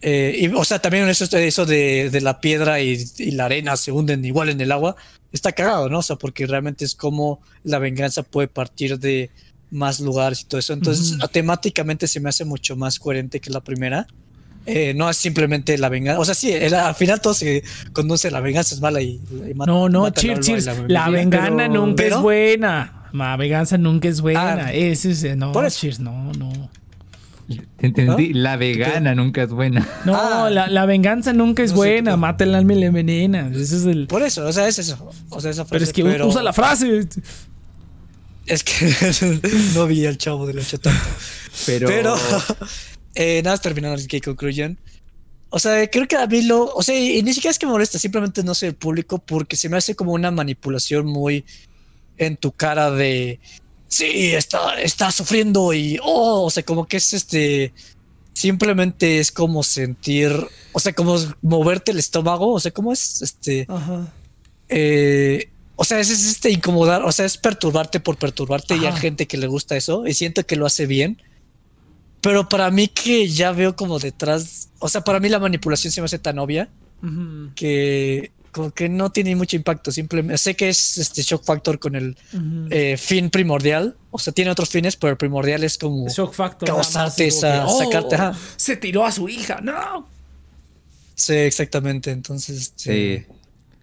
eh, 0.00 0.34
y, 0.40 0.46
o 0.48 0.64
sea, 0.64 0.78
también 0.78 1.06
eso, 1.10 1.24
eso 1.36 1.66
de, 1.66 2.08
de 2.08 2.20
la 2.22 2.40
piedra 2.40 2.80
y, 2.80 2.98
y 3.18 3.32
la 3.32 3.44
arena 3.44 3.76
se 3.76 3.92
hunden 3.92 4.24
igual 4.24 4.48
en 4.48 4.58
el 4.62 4.72
agua, 4.72 4.96
está 5.30 5.52
cagado, 5.52 5.90
¿no? 5.90 5.98
O 5.98 6.02
sea, 6.02 6.16
porque 6.16 6.46
realmente 6.46 6.86
es 6.86 6.94
como 6.94 7.40
la 7.64 7.78
venganza 7.78 8.22
puede 8.22 8.48
partir 8.48 8.98
de 8.98 9.28
más 9.70 10.00
lugares 10.00 10.40
y 10.40 10.44
todo 10.46 10.58
eso. 10.58 10.72
Entonces, 10.72 11.18
temáticamente 11.32 12.06
se 12.08 12.20
me 12.20 12.30
hace 12.30 12.46
mucho 12.46 12.76
más 12.76 12.98
coherente 12.98 13.40
que 13.40 13.50
la 13.50 13.60
primera. 13.60 14.06
Eh, 14.64 14.94
no 14.94 15.08
es 15.10 15.16
simplemente 15.18 15.76
la 15.78 15.88
venganza. 15.90 16.18
O 16.20 16.24
sea, 16.24 16.34
sí, 16.34 16.50
el- 16.50 16.74
al 16.74 16.94
final 16.94 17.20
todo 17.20 17.34
se 17.34 17.62
conduce 17.92 18.30
la 18.30 18.40
venganza 18.40 18.74
es 18.74 18.80
mala 18.80 19.00
y, 19.02 19.20
y 19.50 19.54
mata- 19.54 19.70
No, 19.70 19.88
no, 19.88 20.00
mata 20.02 20.20
cheers. 20.20 20.64
La 20.88 21.04
pero- 21.04 21.12
venganza 21.12 21.68
nunca 21.68 21.94
pero- 22.02 22.16
es 22.16 22.22
buena. 22.22 22.92
La 23.16 23.36
venganza 23.36 23.78
nunca 23.78 24.08
es 24.08 24.20
buena. 24.20 24.66
Ah, 24.66 24.72
Ese 24.72 25.10
es. 25.10 25.36
No, 25.36 25.52
por 25.52 25.64
eso. 25.66 25.80
cheers, 25.80 26.00
no, 26.00 26.32
no. 26.32 26.70
Te 27.78 27.86
entendí, 27.86 28.30
¿Ah? 28.34 28.38
la 28.38 28.56
vegana 28.56 29.14
nunca 29.14 29.42
es 29.44 29.50
buena. 29.50 29.86
No, 30.04 30.16
Ah. 30.16 30.50
la, 30.50 30.66
la 30.66 30.84
venganza 30.86 31.32
nunca 31.32 31.62
es 31.62 31.70
No 31.70 31.76
buena. 31.76 32.14
el 32.40 32.54
alma 32.54 32.72
y 32.72 32.76
le 32.80 32.86
envenena. 32.86 33.48
Ese 33.54 33.76
es 33.76 33.84
el. 33.84 34.06
Por 34.08 34.22
eso, 34.22 34.44
o 34.46 34.52
sea, 34.52 34.66
es 34.66 34.78
eso. 34.78 35.10
O 35.30 35.40
sea, 35.40 35.50
esa 35.52 35.64
Pero 35.64 35.84
es 35.84 35.92
que 35.92 36.02
usa 36.02 36.42
la 36.42 36.52
frase. 36.52 37.06
Es 38.46 38.62
que 38.64 38.92
no 39.74 39.86
vi 39.86 40.06
al 40.06 40.18
chavo 40.18 40.46
del 40.46 40.58
8 40.58 40.78
tanto. 40.78 41.00
Pero, 41.66 41.88
Pero, 41.88 42.16
eh, 43.14 43.40
nada, 43.42 43.54
más 43.54 43.60
terminando 43.62 44.00
que 44.08 44.20
concluyan. 44.20 44.78
O 45.50 45.58
sea, 45.58 45.88
creo 45.88 46.06
que 46.08 46.16
a 46.16 46.26
mí 46.26 46.42
lo. 46.42 46.66
O 46.74 46.82
sea, 46.82 46.98
y 46.98 47.22
ni 47.22 47.32
siquiera 47.32 47.50
es 47.52 47.58
que 47.58 47.66
me 47.66 47.72
molesta, 47.72 47.98
simplemente 47.98 48.42
no 48.42 48.54
soy 48.54 48.68
el 48.70 48.74
público 48.74 49.18
porque 49.18 49.56
se 49.56 49.68
me 49.68 49.76
hace 49.76 49.94
como 49.94 50.12
una 50.12 50.30
manipulación 50.30 51.06
muy 51.06 51.44
en 52.18 52.36
tu 52.36 52.52
cara 52.52 52.90
de. 52.90 53.40
Sí, 53.88 54.34
está, 54.34 54.80
está 54.80 55.12
sufriendo 55.12 55.72
y. 55.72 55.98
Oh, 56.02 56.44
o 56.44 56.50
sea, 56.50 56.62
como 56.62 56.86
que 56.86 56.96
es 56.96 57.12
este. 57.12 57.72
Simplemente 58.32 59.18
es 59.18 59.32
como 59.32 59.62
sentir. 59.62 60.32
O 60.72 60.80
sea, 60.80 60.92
como 60.92 61.16
moverte 61.42 61.92
el 61.92 61.98
estómago. 61.98 62.52
O 62.52 62.60
sea, 62.60 62.70
¿cómo 62.70 62.92
es? 62.92 63.22
Este. 63.22 63.66
Ajá. 63.68 64.12
eh, 64.68 65.48
o 65.76 65.84
sea, 65.84 66.00
es, 66.00 66.10
es 66.10 66.24
este 66.24 66.50
incomodar, 66.50 67.02
o 67.02 67.12
sea, 67.12 67.26
es 67.26 67.36
perturbarte 67.36 68.00
por 68.00 68.16
perturbarte 68.16 68.76
y 68.76 68.86
hay 68.86 68.92
gente 68.94 69.26
que 69.26 69.36
le 69.36 69.46
gusta 69.46 69.76
eso 69.76 70.06
y 70.06 70.14
siento 70.14 70.44
que 70.44 70.56
lo 70.56 70.64
hace 70.64 70.86
bien. 70.86 71.20
Pero 72.22 72.48
para 72.48 72.70
mí 72.70 72.88
que 72.88 73.28
ya 73.28 73.52
veo 73.52 73.76
como 73.76 73.98
detrás, 73.98 74.70
o 74.78 74.88
sea, 74.88 75.02
para 75.02 75.20
mí 75.20 75.28
la 75.28 75.38
manipulación 75.38 75.92
se 75.92 76.00
me 76.00 76.06
hace 76.06 76.18
tan 76.18 76.38
obvia 76.38 76.70
que 77.54 78.32
como 78.56 78.70
que 78.70 78.88
no 78.88 79.12
tiene 79.12 79.36
mucho 79.36 79.54
impacto. 79.54 79.92
Simplemente 79.92 80.38
sé 80.38 80.56
que 80.56 80.70
es 80.70 80.96
este 80.96 81.20
shock 81.20 81.44
factor 81.44 81.78
con 81.78 81.94
el 81.94 82.16
eh, 82.70 82.96
fin 82.96 83.28
primordial, 83.28 83.96
o 84.10 84.18
sea, 84.18 84.32
tiene 84.32 84.50
otros 84.50 84.70
fines, 84.70 84.96
pero 84.96 85.10
el 85.10 85.18
primordial 85.18 85.62
es 85.62 85.76
como 85.76 86.08
Shock 86.08 86.32
factor. 86.32 86.66
causarte 86.66 87.26
esa, 87.26 87.52
que, 87.52 87.70
oh, 87.70 87.78
sacarte, 87.78 88.14
ajá. 88.14 88.32
Se 88.56 88.78
tiró 88.78 89.04
a 89.04 89.12
su 89.12 89.28
hija. 89.28 89.60
No. 89.62 90.08
Sí, 91.14 91.34
exactamente. 91.34 92.10
Entonces, 92.10 92.72
Sí. 92.76 93.24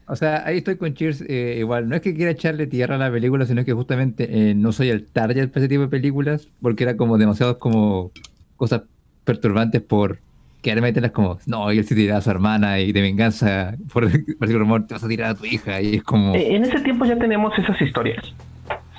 O 0.07 0.15
sea, 0.15 0.43
ahí 0.45 0.57
estoy 0.57 0.75
con 0.77 0.95
Cheers. 0.95 1.21
eh, 1.21 1.57
igual, 1.59 1.87
no 1.87 1.95
es 1.95 2.01
que 2.01 2.15
quiera 2.15 2.31
echarle 2.31 2.65
tierra 2.65 2.95
a 2.95 2.97
la 2.97 3.11
película, 3.11 3.45
sino 3.45 3.63
que 3.63 3.73
justamente 3.73 4.27
eh, 4.49 4.55
no 4.55 4.71
soy 4.71 4.89
el 4.89 5.05
target 5.05 5.49
para 5.49 5.61
ese 5.61 5.69
tipo 5.69 5.83
de 5.83 5.87
películas, 5.87 6.47
porque 6.61 6.83
era 6.83 6.97
como 6.97 7.19
demasiado 7.19 7.59
como 7.59 8.11
cosas 8.57 8.81
perturbantes 9.23 9.81
por 9.83 10.19
quedarme 10.63 10.87
meterlas 10.87 11.11
como, 11.11 11.37
no, 11.45 11.71
y 11.71 11.77
él 11.77 11.85
se 11.85 11.93
tiraba 11.93 12.17
a 12.19 12.21
su 12.21 12.31
hermana 12.31 12.79
y 12.79 12.91
de 12.91 13.01
venganza, 13.01 13.75
por 13.91 14.09
por 14.39 14.49
el 14.49 14.57
rumor, 14.57 14.87
te 14.87 14.95
vas 14.95 15.03
a 15.03 15.07
tirar 15.07 15.29
a 15.31 15.35
tu 15.35 15.45
hija, 15.45 15.79
y 15.81 15.97
es 15.97 16.03
como, 16.03 16.33
Eh, 16.33 16.55
En 16.55 16.63
ese 16.63 16.79
tiempo 16.79 17.05
ya 17.05 17.17
tenemos 17.17 17.53
esas 17.59 17.79
historias. 17.79 18.33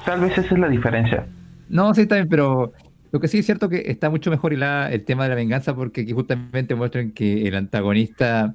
Tal 0.04 0.20
vez 0.20 0.38
esa 0.38 0.54
es 0.54 0.60
la 0.60 0.68
diferencia. 0.68 1.26
no, 1.68 1.92
sí, 1.94 2.02
está 2.02 2.16
bien, 2.16 2.28
pero 2.28 2.72
lo 3.10 3.20
que 3.20 3.26
sí 3.28 3.38
es 3.38 3.46
cierto 3.46 3.68
que 3.68 3.82
está 3.86 4.10
mucho 4.10 4.30
mejor 4.30 4.52
hilada 4.52 4.92
el 4.92 5.04
tema 5.04 5.24
de 5.24 5.30
la 5.30 5.34
venganza, 5.36 5.74
porque 5.74 6.02
aquí 6.02 6.12
justamente 6.12 6.74
muestran 6.74 7.12
que 7.12 7.48
el 7.48 7.54
antagonista 7.56 8.54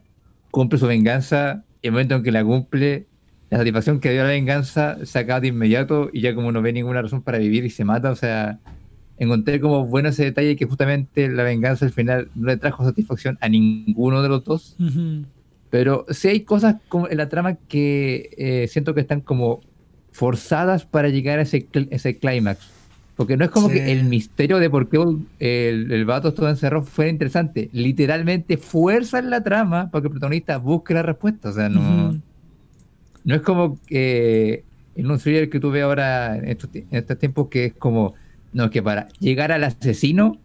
cumple 0.51 0.77
su 0.79 0.87
venganza 0.87 1.63
y 1.81 1.87
el 1.87 1.93
momento 1.93 2.15
en 2.15 2.23
que 2.23 2.31
la 2.31 2.43
cumple, 2.43 3.07
la 3.49 3.57
satisfacción 3.57 3.99
que 3.99 4.11
dio 4.11 4.23
la 4.23 4.29
venganza 4.29 4.97
se 5.05 5.17
acaba 5.19 5.39
de 5.41 5.47
inmediato 5.47 6.09
y 6.13 6.21
ya 6.21 6.35
como 6.35 6.51
no 6.51 6.61
ve 6.61 6.71
ninguna 6.73 7.01
razón 7.01 7.23
para 7.23 7.37
vivir 7.39 7.65
y 7.65 7.69
se 7.71 7.85
mata, 7.85 8.11
o 8.11 8.15
sea, 8.15 8.59
encontré 9.19 9.59
como 9.59 9.85
bueno 9.85 10.09
ese 10.09 10.23
detalle 10.23 10.55
que 10.55 10.65
justamente 10.65 11.27
la 11.29 11.43
venganza 11.43 11.85
al 11.85 11.91
final 11.91 12.29
no 12.35 12.47
le 12.47 12.57
trajo 12.57 12.83
satisfacción 12.83 13.37
a 13.41 13.49
ninguno 13.49 14.21
de 14.23 14.29
los 14.29 14.43
dos, 14.43 14.75
Ujú. 14.79 15.25
pero 15.69 16.05
sí 16.09 16.29
hay 16.29 16.39
cosas 16.41 16.77
como 16.87 17.07
en 17.07 17.17
la 17.17 17.29
trama 17.29 17.55
que 17.67 18.29
eh, 18.37 18.67
siento 18.67 18.95
que 18.95 19.01
están 19.01 19.21
como 19.21 19.59
forzadas 20.11 20.85
para 20.85 21.09
llegar 21.09 21.39
a 21.39 21.43
ese, 21.43 21.67
cl- 21.69 21.87
ese 21.91 22.17
clímax. 22.17 22.59
Porque 23.15 23.35
no 23.35 23.43
es 23.43 23.51
como 23.51 23.67
Sí. 23.67 23.73
que 23.75 23.91
el 23.91 24.05
misterio 24.05 24.59
de 24.59 24.69
por 24.69 24.87
qué 24.87 24.97
el, 25.39 25.91
el 25.91 26.05
vato 26.05 26.29
estuvo 26.29 26.47
encerrado 26.47 26.83
fuera 26.83 27.11
interesante. 27.11 27.69
Literalmente 27.73 28.55
fuerzan 28.55 29.29
la 29.29 29.43
trama 29.43 29.91
para 29.91 30.01
que 30.01 30.07
el 30.07 30.11
protagonista 30.11 30.57
busque 30.57 30.93
la 30.93 31.03
respuesta. 31.03 31.49
O 31.49 31.51
sea, 31.51 31.67
no, 31.67 31.81
Ujú. 31.81 32.19
no 33.25 33.35
es 33.35 33.41
como 33.41 33.77
que 33.85 34.63
en 34.95 35.11
un 35.11 35.19
thriller 35.19 35.49
que 35.49 35.59
tú 35.59 35.69
ves 35.69 35.83
ahora 35.83 36.37
en 36.37 36.47
estos, 36.47 36.69
en 36.73 36.87
estos 36.91 37.17
tiempos 37.19 37.49
que 37.49 37.65
es 37.65 37.73
como, 37.73 38.13
no, 38.53 38.65
es 38.65 38.71
que 38.71 38.81
para 38.81 39.07
llegar 39.19 39.51
al 39.51 39.63
asesino, 39.63 40.37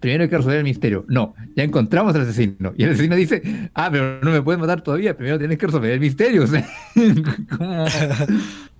primero 0.00 0.24
hay 0.24 0.28
que 0.28 0.36
resolver 0.36 0.58
el 0.58 0.64
misterio. 0.64 1.04
No, 1.08 1.34
ya 1.56 1.64
encontramos 1.64 2.14
al 2.14 2.22
asesino. 2.22 2.72
Y 2.76 2.84
el 2.84 2.90
asesino 2.90 3.16
dice, 3.16 3.70
ah, 3.74 3.88
pero 3.90 4.20
no 4.20 4.30
me 4.30 4.42
puedes 4.42 4.60
matar 4.60 4.82
todavía, 4.82 5.16
primero 5.16 5.38
tienes 5.38 5.58
que 5.58 5.66
resolver 5.66 5.92
el 5.92 6.00
misterio. 6.00 6.44
O 6.44 6.46
sea, 6.46 6.66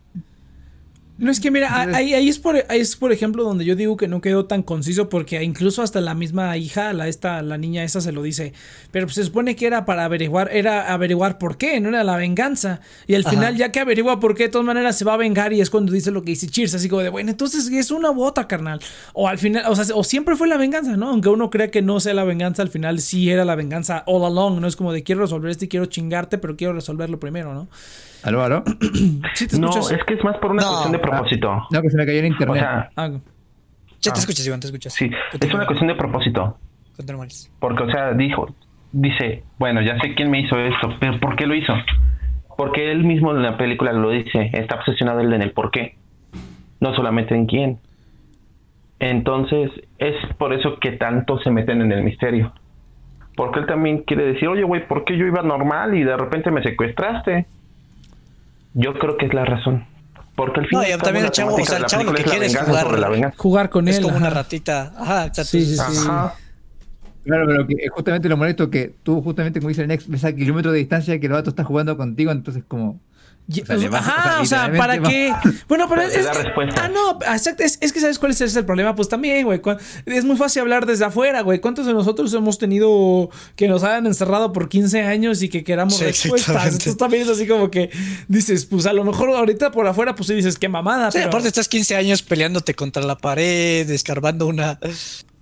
No 1.17 1.31
es 1.31 1.39
que 1.39 1.53
mira, 1.53 1.81
ahí, 1.95 2.13
ahí 2.13 2.29
es 2.29 2.41
por 2.41 2.57
ahí 2.57 2.81
es 2.81 2.97
por 2.97 3.13
ejemplo 3.13 3.45
donde 3.45 3.65
yo 3.65 3.77
digo 3.77 3.97
que 3.97 4.09
no 4.09 4.21
quedó 4.21 4.47
tan 4.47 4.65
conciso 4.65 5.09
porque 5.09 5.41
incluso 5.45 5.81
hasta 5.81 6.01
la 6.01 6.13
misma 6.13 6.57
hija, 6.57 6.93
la 6.93 7.07
esta 7.07 7.41
la 7.41 7.57
niña 7.57 7.85
esa 7.85 8.01
se 8.01 8.11
lo 8.11 8.21
dice, 8.25 8.53
pero 8.91 9.07
pues 9.07 9.15
se 9.15 9.25
supone 9.25 9.55
que 9.55 9.69
era 9.69 9.85
para 9.85 10.05
averiguar, 10.07 10.51
era 10.53 10.93
averiguar 10.93 11.39
por 11.39 11.57
qué, 11.57 11.79
no 11.81 11.91
era 11.91 12.03
la 12.03 12.17
venganza. 12.17 12.81
Y 13.07 13.15
al 13.15 13.21
Ajá. 13.21 13.31
final 13.31 13.57
ya 13.57 13.71
que 13.71 13.79
averigua 13.79 14.19
por 14.19 14.35
qué, 14.35 14.45
de 14.45 14.49
todas 14.49 14.67
maneras 14.67 14.99
se 14.99 15.05
va 15.05 15.15
a 15.15 15.17
vengar 15.17 15.53
y 15.53 15.61
es 15.61 15.71
cuando 15.71 15.93
dice 15.93 16.11
lo 16.11 16.25
que 16.25 16.33
dice 16.33 16.49
Cheers, 16.49 16.75
así 16.75 16.89
como 16.89 17.03
de, 17.03 17.11
bueno, 17.11 17.31
entonces 17.31 17.69
es 17.71 17.93
una 17.93 18.11
bota, 18.11 18.49
carnal. 18.49 18.81
O 19.13 19.29
al 19.29 19.39
final, 19.39 19.65
o 19.69 19.77
sea, 19.77 19.95
o 19.95 20.03
siempre 20.03 20.35
fue 20.35 20.49
la 20.49 20.57
venganza, 20.57 20.97
¿no? 20.97 21.11
Aunque 21.11 21.29
uno 21.29 21.49
crea 21.49 21.71
que 21.71 21.81
no 21.81 22.01
sea 22.01 22.15
la 22.15 22.25
venganza, 22.25 22.63
al 22.63 22.71
final 22.71 22.99
sí 22.99 23.31
era 23.31 23.45
la 23.45 23.55
venganza 23.55 24.03
all 24.07 24.25
along, 24.25 24.61
no 24.61 24.67
es 24.67 24.75
como 24.75 24.93
de 24.93 25.05
quiero 25.05 25.21
resolver 25.21 25.53
esto 25.53 25.65
y 25.65 25.69
quiero 25.69 25.87
chingarte, 25.87 26.39
pero 26.39 26.57
quiero 26.57 26.73
resolverlo 26.73 27.21
primero, 27.21 27.55
¿no? 27.55 27.69
¿Aló, 28.25 28.43
aló? 28.43 28.65
Sí 29.35 29.47
te 29.47 29.59
No, 29.59 29.69
es 29.71 30.05
que 30.07 30.15
es 30.15 30.25
más 30.25 30.37
por 30.39 30.51
una 30.53 30.63
No. 30.63 30.69
cuestión 30.69 30.93
de 30.93 30.99
propósito. 30.99 31.67
No, 31.71 31.83
que 31.83 31.91
se 31.91 31.97
me 31.97 32.07
cayó 32.07 32.23
O 32.23 32.27
internet. 32.27 32.59
sea, 32.59 32.91
Ah, 32.97 33.09
ya 33.09 34.13
te 34.13 34.19
Ah. 34.19 34.21
escuchas, 34.21 34.47
Iván, 34.47 34.61
te 34.61 34.67
escuchas. 34.69 34.93
sí, 34.95 35.11
es 35.41 35.55
una 35.55 35.67
cuestión 35.67 35.89
de 35.89 35.95
propósito. 35.95 36.59
Continúa. 36.97 37.27
Porque, 37.59 37.83
o 37.83 37.91
sea, 37.91 38.13
dijo, 38.13 38.55
dice, 38.93 39.45
bueno, 39.59 39.83
ya 39.83 39.99
sé 40.01 40.15
quién 40.15 40.31
me 40.31 40.41
hizo 40.41 40.59
esto, 40.59 40.95
pero 41.01 41.19
¿por 41.21 41.37
qué 41.37 41.47
lo 41.47 41.55
hizo? 41.55 41.75
Porque 42.57 42.93
él 42.93 43.03
mismo 43.05 43.33
en 43.33 43.43
la 43.43 43.57
película 43.57 43.93
lo 43.93 44.11
dice, 44.11 44.51
está 44.53 44.77
obsesionado 44.77 45.21
él 45.21 45.33
en 45.33 45.43
el 45.43 45.51
por 45.53 45.71
qué, 45.73 45.97
no 46.81 46.95
solamente 46.95 47.35
en 47.35 47.47
quién. 47.47 47.79
Entonces, 49.01 49.71
es 49.99 50.15
por 50.39 50.53
eso 50.55 50.79
que 50.81 50.93
tanto 50.93 51.39
se 51.41 51.51
meten 51.51 51.83
en 51.83 51.93
el 51.93 52.05
misterio. 52.05 52.53
Porque 53.37 53.59
él 53.59 53.67
también 53.67 54.05
quiere 54.05 54.25
decir, 54.25 54.47
oye, 54.49 54.63
güey, 54.63 54.87
¿por 54.87 55.05
qué 55.05 55.17
yo 55.19 55.27
iba 55.27 55.43
normal 55.43 55.95
y 55.97 56.05
de 56.05 56.17
repente 56.17 56.53
me 56.53 56.63
secuestraste? 56.63 57.47
Yo 58.75 58.93
creo 58.95 59.17
que 59.17 59.27
es 59.27 59.35
la 59.35 59.45
razón. 59.45 59.87
Porque 60.37 60.61
al 60.61 60.67
No, 60.73 60.81
final 60.83 60.99
y 60.99 61.03
también 61.03 61.25
el 61.27 61.31
chavo, 61.31 61.55
o 61.55 61.65
sea, 61.65 61.79
el 61.79 61.85
chavo 61.87 62.05
lo 62.05 62.13
que 62.13 62.25
quiere 62.25 62.47
es 62.47 62.57
jugar. 62.57 63.33
jugar 63.37 63.71
con 63.71 63.87
él. 63.89 63.95
Es 63.95 64.01
como 64.01 64.11
ajá. 64.17 64.19
una 64.19 64.31
ratita. 64.31 64.93
Ajá, 64.97 65.27
exacto. 65.27 65.51
Sí, 65.51 65.65
sí, 65.65 65.77
sí. 65.77 66.07
Ajá. 66.09 66.35
Claro, 67.25 67.47
pero 67.47 67.67
que 67.67 67.89
justamente 67.89 68.29
lo 68.29 68.37
molesto 68.37 68.69
que 68.69 68.95
tú, 69.03 69.23
justamente 69.23 69.61
como 69.61 69.69
dice 69.71 69.83
el 69.83 69.89
Next, 69.89 70.09
ves 70.09 70.25
a 70.25 70.35
kilómetros 70.35 70.73
de 70.75 70.81
distancia 70.81 71.19
que 71.19 71.27
el 71.27 71.33
vato 71.33 71.51
está 71.51 71.65
jugando 71.65 71.97
contigo, 71.97 72.33
entonces 72.33 72.65
como. 72.67 73.01
O 73.47 73.79
sea, 73.79 73.91
Ajá, 73.93 74.41
o 74.41 74.47
sea, 74.47 74.73
¿para 74.73 74.99
qué? 75.03 75.35
Bueno, 75.69 75.87
pero, 75.89 76.01
es, 76.01 76.27
Ah, 76.77 76.89
no, 76.89 77.19
exacto, 77.31 77.63
es, 77.63 77.77
es, 77.83 77.93
que 77.93 78.01
¿sabes 78.01 78.19
cuál 78.19 78.33
es 78.33 78.41
el 78.41 78.65
problema? 78.65 78.95
Pues 78.95 79.09
también, 79.11 79.45
güey, 79.45 79.61
es 80.07 80.25
muy 80.25 80.37
fácil 80.37 80.63
hablar 80.63 80.87
desde 80.87 81.05
afuera, 81.05 81.43
güey. 81.43 81.61
¿Cuántos 81.61 81.85
de 81.85 81.93
nosotros 81.93 82.33
hemos 82.33 82.59
tenido 82.59 83.29
que 83.55 83.69
nos 83.69 83.85
hayan 83.85 84.07
encerrado 84.07 84.53
por 84.53 84.71
15 84.71 85.03
años 85.03 85.43
y 85.43 85.51
que 85.51 85.63
queramos 85.63 86.01
respuestas? 86.01 86.65
Entonces 86.65 86.97
también 86.97 87.25
es 87.25 87.29
así 87.29 87.47
como 87.47 87.71
que 87.71 87.91
dices, 88.29 88.65
pues 88.65 88.87
a 88.87 88.95
lo 88.95 89.05
mejor 89.05 89.29
ahorita 89.31 89.71
por 89.71 89.87
afuera, 89.87 90.15
pues 90.15 90.29
sí 90.29 90.35
dices, 90.35 90.59
qué 90.59 90.71
mamada. 90.71 91.11
Sí, 91.11 91.19
aparte 91.19 91.49
estás 91.49 91.69
15 91.69 91.97
años 91.97 92.23
peleándote 92.23 92.75
contra 92.75 93.03
la 93.03 93.19
pared, 93.19 93.89
escarbando 93.91 94.47
una 94.47 94.79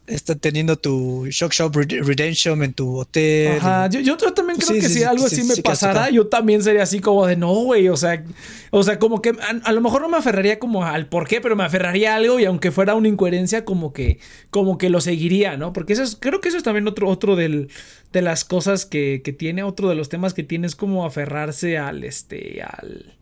está 0.06 0.34
teniendo 0.34 0.76
tu 0.76 1.26
Shock 1.28 1.52
Shop 1.52 1.74
Redemption 1.74 2.62
en 2.62 2.72
tu 2.72 2.96
hotel. 2.98 3.58
Ajá, 3.58 3.88
yo, 3.88 4.00
yo 4.00 4.16
también 4.16 4.58
creo 4.58 4.80
que 4.80 4.88
si 4.88 5.02
algo 5.02 5.26
así 5.26 5.44
me 5.44 5.56
pasara, 5.56 6.10
yo 6.10 6.26
también 6.26 6.62
sería 6.62 6.82
así 6.82 7.00
como 7.00 7.26
de 7.26 7.36
no, 7.36 7.52
güey. 7.52 7.88
O 7.88 7.96
sea, 7.96 8.24
o 8.70 8.82
sea, 8.82 8.98
como 8.98 9.22
que 9.22 9.32
a, 9.64 9.72
lo 9.72 9.80
mejor 9.80 10.02
no 10.02 10.08
me 10.08 10.16
aferraría 10.16 10.58
como 10.58 10.84
al 10.84 11.08
por 11.08 11.28
qué, 11.28 11.40
pero 11.40 11.56
me 11.56 11.64
aferraría 11.64 12.14
a 12.14 12.16
algo 12.16 12.40
y 12.40 12.44
aunque 12.44 12.72
fuera 12.72 12.94
una 12.94 13.08
incoherencia, 13.08 13.64
como 13.64 13.92
que, 13.92 14.18
como 14.50 14.76
que 14.78 14.90
lo 14.90 15.00
seguiría, 15.00 15.56
¿no? 15.56 15.72
Porque 15.72 15.92
eso 15.92 16.02
es, 16.02 16.16
creo 16.18 16.40
que 16.40 16.48
eso 16.48 16.56
es 16.56 16.64
también 16.64 16.88
otro, 16.88 17.08
otro 17.08 17.36
del, 17.36 17.68
de 18.12 18.22
las 18.22 18.44
cosas 18.44 18.86
que, 18.86 19.22
que 19.24 19.32
tiene, 19.32 19.62
otro 19.62 19.88
de 19.88 19.94
los 19.94 20.08
temas 20.08 20.34
que 20.34 20.42
tiene 20.42 20.66
es 20.66 20.74
como 20.74 21.06
aferrarse 21.06 21.78
al, 21.78 22.04
este, 22.04 22.62
al 22.62 23.16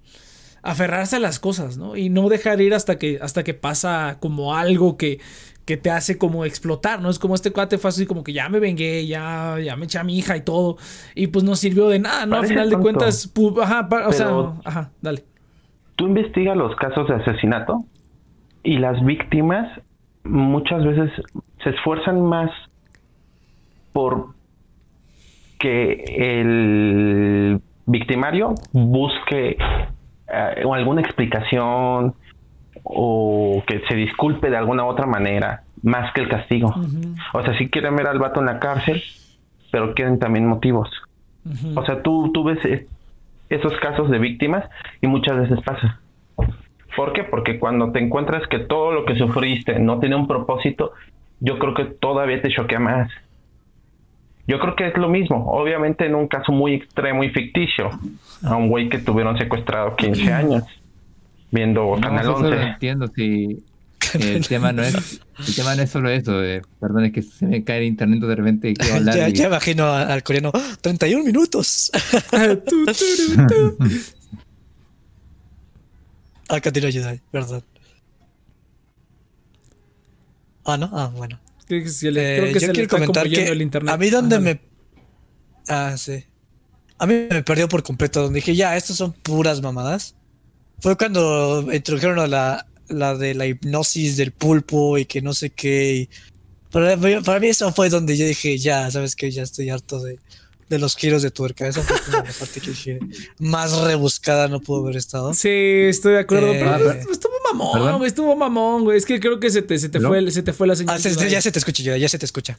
aferrarse 0.62 1.16
a 1.16 1.20
las 1.20 1.38
cosas, 1.38 1.76
¿no? 1.76 1.96
Y 1.96 2.08
no 2.10 2.28
dejar 2.28 2.60
ir 2.60 2.74
hasta 2.74 2.98
que, 2.98 3.18
hasta 3.20 3.44
que 3.44 3.54
pasa 3.54 4.18
como 4.20 4.54
algo 4.54 4.96
que, 4.96 5.18
que 5.70 5.76
te 5.76 5.92
hace 5.92 6.18
como 6.18 6.44
explotar, 6.44 7.00
¿no? 7.00 7.10
Es 7.10 7.20
como 7.20 7.36
este 7.36 7.52
cuate 7.52 7.78
fue 7.78 7.90
así 7.90 8.04
como 8.04 8.24
que 8.24 8.32
ya 8.32 8.48
me 8.48 8.58
vengué, 8.58 9.06
ya, 9.06 9.54
ya 9.62 9.76
me 9.76 9.84
eché 9.84 10.00
a 10.00 10.02
mi 10.02 10.18
hija 10.18 10.36
y 10.36 10.40
todo, 10.40 10.78
y 11.14 11.28
pues 11.28 11.44
no 11.44 11.54
sirvió 11.54 11.86
de 11.86 12.00
nada, 12.00 12.26
¿no? 12.26 12.34
Al 12.34 12.46
final 12.46 12.70
de 12.70 12.76
cuentas, 12.76 13.32
ajá, 13.62 13.88
o 14.08 14.12
sea, 14.12 14.30
ajá, 14.64 14.90
dale. 15.00 15.22
Tú 15.94 16.08
investigas 16.08 16.56
los 16.56 16.74
casos 16.74 17.06
de 17.06 17.14
asesinato 17.14 17.84
y 18.64 18.78
las 18.78 19.00
víctimas 19.04 19.80
muchas 20.24 20.84
veces 20.84 21.12
se 21.62 21.70
esfuerzan 21.70 22.20
más 22.20 22.50
por 23.92 24.34
que 25.60 26.02
el 26.16 27.60
victimario 27.86 28.56
busque 28.72 29.56
eh, 30.32 30.64
alguna 30.68 31.00
explicación, 31.00 32.16
o 32.92 33.62
que 33.66 33.80
se 33.88 33.94
disculpe 33.94 34.50
de 34.50 34.56
alguna 34.56 34.84
otra 34.84 35.06
manera, 35.06 35.62
más 35.82 36.12
que 36.12 36.20
el 36.20 36.28
castigo. 36.28 36.74
O 37.32 37.42
sea, 37.42 37.56
si 37.56 37.68
quieren 37.68 37.96
ver 37.96 38.06
al 38.06 38.18
vato 38.18 38.40
en 38.40 38.46
la 38.46 38.58
cárcel, 38.58 39.02
pero 39.70 39.94
quieren 39.94 40.18
también 40.18 40.46
motivos. 40.46 40.90
O 41.74 41.84
sea, 41.84 42.02
tú, 42.02 42.30
tú 42.32 42.44
ves 42.44 42.58
esos 43.48 43.72
casos 43.78 44.10
de 44.10 44.18
víctimas 44.18 44.64
y 45.00 45.06
muchas 45.06 45.38
veces 45.38 45.60
pasa. 45.64 46.00
¿Por 46.96 47.12
qué? 47.12 47.24
Porque 47.24 47.58
cuando 47.58 47.92
te 47.92 48.00
encuentras 48.00 48.46
que 48.48 48.58
todo 48.58 48.92
lo 48.92 49.04
que 49.04 49.16
sufriste 49.16 49.78
no 49.78 50.00
tiene 50.00 50.16
un 50.16 50.26
propósito, 50.26 50.92
yo 51.38 51.58
creo 51.58 51.74
que 51.74 51.84
todavía 51.84 52.42
te 52.42 52.50
choquea 52.50 52.80
más. 52.80 53.10
Yo 54.46 54.58
creo 54.58 54.74
que 54.74 54.88
es 54.88 54.96
lo 54.96 55.08
mismo. 55.08 55.50
Obviamente 55.52 56.06
en 56.06 56.16
un 56.16 56.26
caso 56.26 56.50
muy 56.50 56.74
extremo 56.74 57.22
y 57.22 57.30
ficticio, 57.30 57.90
a 58.44 58.56
un 58.56 58.68
güey 58.68 58.88
que 58.88 58.98
tuvieron 58.98 59.38
secuestrado 59.38 59.94
15 59.96 60.32
años 60.32 60.79
viendo 61.50 61.98
Canal 62.00 62.28
11. 62.28 62.62
entiendo 62.62 63.10
si 63.14 63.62
el 64.14 64.46
tema 64.46 64.72
no 64.72 64.82
es 64.82 65.20
el 65.46 65.54
tema 65.54 65.74
no 65.74 65.82
es 65.82 65.90
solo 65.90 66.10
eso, 66.10 66.42
eh, 66.42 66.62
perdón, 66.80 67.04
es 67.06 67.12
que 67.12 67.22
se 67.22 67.46
me 67.46 67.64
cae 67.64 67.78
el 67.78 67.84
internet 67.84 68.20
de 68.20 68.34
repente 68.34 68.70
y 68.70 68.74
quiero 68.74 68.94
hablar. 68.96 69.16
ya, 69.16 69.28
ya 69.28 69.46
imagino 69.46 69.86
al 69.92 70.22
coreano, 70.22 70.52
31 70.80 71.24
minutos. 71.24 71.90
Acá 76.48 76.72
te 76.72 76.80
lo 76.80 76.88
ayuda, 76.88 77.16
verdad. 77.32 77.62
Ah, 80.64 80.76
¿no? 80.76 80.90
Ah, 80.92 81.10
bueno. 81.14 81.40
Creo 81.66 81.84
que, 81.84 81.88
eh, 81.88 82.52
yo 82.58 82.72
quiero 82.72 82.88
comentar 82.88 83.28
que 83.28 83.46
el 83.46 83.62
internet. 83.62 83.94
a 83.94 83.96
mí 83.96 84.10
donde 84.10 84.40
me... 84.40 84.60
Ah, 85.68 85.94
sí. 85.96 86.24
A 86.98 87.06
mí 87.06 87.14
me 87.30 87.42
perdió 87.44 87.68
por 87.68 87.84
completo, 87.84 88.22
donde 88.22 88.38
dije, 88.38 88.56
ya, 88.56 88.76
estas 88.76 88.96
son 88.96 89.12
puras 89.12 89.62
mamadas 89.62 90.16
fue 90.80 90.96
cuando 90.96 91.66
introdujeron 91.72 92.18
a 92.18 92.26
la, 92.26 92.66
la 92.88 93.16
de 93.16 93.34
la 93.34 93.46
hipnosis 93.46 94.16
del 94.16 94.32
pulpo 94.32 94.98
y 94.98 95.04
que 95.04 95.22
no 95.22 95.32
sé 95.34 95.50
qué. 95.50 96.08
para, 96.70 96.96
mí 97.40 97.48
eso 97.48 97.72
fue 97.72 97.88
donde 97.88 98.16
yo 98.16 98.26
dije, 98.26 98.58
ya, 98.58 98.90
sabes 98.90 99.14
que 99.14 99.30
ya 99.30 99.42
estoy 99.42 99.70
harto 99.70 100.00
de, 100.00 100.18
de 100.68 100.78
los 100.78 100.96
giros 100.96 101.22
de 101.22 101.30
tuerca. 101.30 101.66
Esa 101.66 101.82
fue 101.82 101.96
la 102.12 102.22
parte 102.22 102.60
que 102.60 102.70
dije, 102.70 102.98
más 103.38 103.76
rebuscada 103.78 104.48
no 104.48 104.60
pudo 104.60 104.84
haber 104.84 104.96
estado. 104.96 105.34
Sí, 105.34 105.48
estoy 105.48 106.14
de 106.14 106.20
acuerdo. 106.20 106.52
pero, 106.52 106.92
eh, 106.92 107.02
estuvo 107.10 107.32
mamón, 107.52 107.98
güey, 107.98 108.08
estuvo 108.08 108.36
mamón, 108.36 108.84
güey. 108.84 108.96
Es 108.98 109.04
que 109.04 109.20
creo 109.20 109.38
que 109.38 109.50
se 109.50 109.62
te, 109.62 109.78
se 109.78 109.88
te, 109.88 110.00
fue, 110.00 110.30
se 110.30 110.42
te 110.42 110.52
fue 110.52 110.66
la 110.66 110.76
señal. 110.76 110.96
Ah, 110.96 111.26
ya 111.28 111.40
se 111.42 111.52
te 111.52 111.58
escucha, 111.58 111.82
ya, 111.82 111.96
ya 111.96 112.08
se 112.08 112.18
te 112.18 112.24
escucha. 112.24 112.58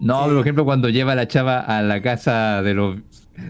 No, 0.00 0.24
por 0.24 0.38
ejemplo, 0.40 0.64
cuando 0.64 0.88
lleva 0.88 1.12
a 1.12 1.14
la 1.14 1.26
chava 1.26 1.60
a 1.60 1.82
la 1.82 2.02
casa 2.02 2.62
de 2.62 2.74
los 2.74 2.98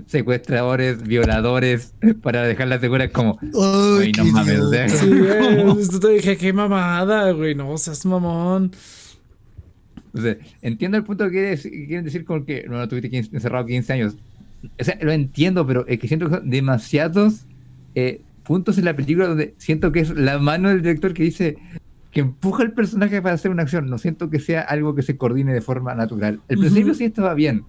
secuestradores, 0.07 1.03
violadores, 1.03 1.95
para 2.23 2.43
dejarla 2.43 2.79
segura 2.81 3.05
es 3.05 3.13
como, 3.13 3.39
Ay, 3.41 4.13
no 4.13 4.25
mames, 4.27 4.61
Sí, 4.93 5.07
güey, 5.07 6.01
te 6.01 6.09
dije, 6.09 6.37
qué 6.37 6.53
mamada, 6.53 7.33
güey, 7.33 7.55
no 7.55 7.77
seas 7.79 8.05
mamón. 8.07 8.73
O 10.13 10.21
sea, 10.21 10.37
entiendo 10.63 10.97
el 10.97 11.05
punto 11.05 11.31
que 11.31 11.59
quieren 11.87 12.05
decir 12.05 12.25
con 12.25 12.45
que 12.45 12.67
no, 12.69 12.79
no 12.79 12.89
tuviste 12.89 13.17
encerrado 13.17 13.67
15 13.67 13.93
años. 13.93 14.17
O 14.81 14.85
sea, 14.85 14.99
lo 15.01 15.13
entiendo, 15.13 15.67
pero 15.67 15.87
es 15.87 15.99
que 15.99 16.09
siento 16.09 16.29
que 16.29 16.37
son 16.37 16.51
demasiados 16.51 17.45
eh, 17.95 18.23
puntos 18.43 18.79
en 18.79 18.87
la 18.87 18.97
película 18.97 19.29
donde 19.29 19.55
siento 19.59 19.93
que 19.93 20.01
es 20.01 20.11
la 20.11 20.39
mano 20.39 20.71
del 20.71 20.83
director 20.83 21.13
que 21.13 21.23
dice 21.23 21.59
que 22.11 22.21
empuja 22.21 22.63
al 22.63 22.73
personaje 22.73 23.21
para 23.21 23.35
hacer 23.35 23.51
una 23.51 23.63
acción. 23.63 23.89
No 23.89 23.99
siento 23.99 24.31
que 24.31 24.41
sea 24.41 24.63
algo 24.63 24.95
que 24.95 25.03
se 25.03 25.17
coordine 25.17 25.53
de 25.53 25.61
forma 25.61 25.95
natural. 25.95 26.41
El 26.49 26.59
principio 26.59 26.95
sí 26.95 27.05
estaba 27.05 27.35
bien 27.35 27.65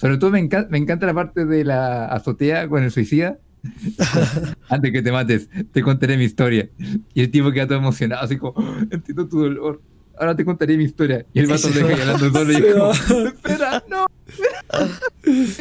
sobre 0.00 0.16
todo 0.16 0.30
me, 0.30 0.48
me 0.70 0.78
encanta 0.78 1.04
la 1.04 1.12
parte 1.12 1.44
de 1.44 1.62
la 1.62 2.06
azotea 2.06 2.66
con 2.68 2.82
el 2.82 2.90
suicida. 2.90 3.38
Antes 4.70 4.92
que 4.92 5.02
te 5.02 5.12
mates, 5.12 5.50
te 5.72 5.82
contaré 5.82 6.16
mi 6.16 6.24
historia. 6.24 6.70
Y 7.12 7.20
el 7.20 7.30
tipo 7.30 7.52
queda 7.52 7.66
todo 7.66 7.78
emocionado, 7.78 8.24
así 8.24 8.38
como, 8.38 8.54
oh, 8.56 8.76
entiendo 8.90 9.28
tu 9.28 9.40
dolor. 9.40 9.82
Ahora 10.18 10.34
te 10.34 10.46
contaré 10.46 10.78
mi 10.78 10.84
historia. 10.84 11.26
Y 11.34 11.40
el 11.40 11.48
vato 11.48 11.68
le 11.68 11.82
deja 11.82 11.98
llorando 11.98 12.32
solo 12.32 12.50
y 12.50 12.72
como, 12.72 13.26
espera, 13.26 13.84
no. 13.90 14.06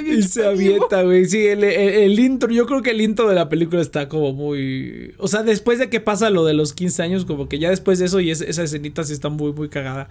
y 0.06 0.23
se 0.23 0.47
avienta, 0.47 1.04
güey. 1.04 1.25
Sí, 1.25 1.45
el, 1.45 1.62
el, 1.65 2.17
intro, 2.17 2.49
yo 2.49 2.65
creo 2.65 2.82
que 2.82 2.91
el 2.91 3.02
intro 3.02 3.28
de 3.28 3.36
la 3.36 3.49
película 3.49 3.82
está 3.82 4.08
como 4.08 4.32
muy. 4.32 5.15
O 5.17 5.28
sea, 5.28 5.43
después 5.43 5.80
de 5.80 5.89
que 5.89 5.99
pasa 5.99 6.30
lo 6.30 6.45
de 6.45 6.54
los 6.54 6.71
15 6.71 7.04
años, 7.04 7.25
como 7.25 7.49
que 7.49 7.60
ya 7.60 7.69
después 7.69 7.99
de 7.99 8.06
eso 8.06 8.21
y 8.21 8.32
esa 8.32 8.63
escenita 8.63 9.04
sí 9.04 9.12
está 9.12 9.28
muy, 9.28 9.52
muy 9.52 9.67
cagada. 9.67 10.10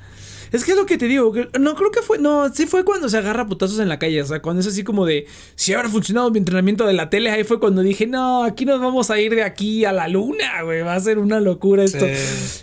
Es 0.52 0.64
que 0.64 0.72
es 0.72 0.76
lo 0.76 0.86
que 0.86 0.98
te 0.98 1.06
digo. 1.06 1.32
No 1.58 1.74
creo 1.74 1.90
que 1.90 2.02
fue. 2.02 2.18
No, 2.18 2.52
sí 2.52 2.66
fue 2.66 2.84
cuando 2.84 3.08
se 3.08 3.18
agarra 3.18 3.46
putazos 3.46 3.78
en 3.78 3.88
la 3.88 3.98
calle. 3.98 4.22
O 4.22 4.26
sea, 4.26 4.40
cuando 4.40 4.60
es 4.60 4.66
así 4.66 4.84
como 4.84 5.06
de. 5.06 5.26
Si 5.54 5.72
habrá 5.72 5.88
funcionado 5.88 6.30
mi 6.30 6.38
entrenamiento 6.38 6.86
de 6.86 6.92
la 6.92 7.10
tele. 7.10 7.30
Ahí 7.30 7.44
fue 7.44 7.60
cuando 7.60 7.82
dije, 7.82 8.06
no, 8.06 8.44
aquí 8.44 8.64
nos 8.64 8.80
vamos 8.80 9.10
a 9.10 9.20
ir 9.20 9.34
de 9.34 9.42
aquí 9.42 9.84
a 9.84 9.92
la 9.92 10.08
luna, 10.08 10.62
güey. 10.62 10.82
Va 10.82 10.94
a 10.94 11.00
ser 11.00 11.18
una 11.18 11.40
locura 11.40 11.84
esto. 11.84 12.06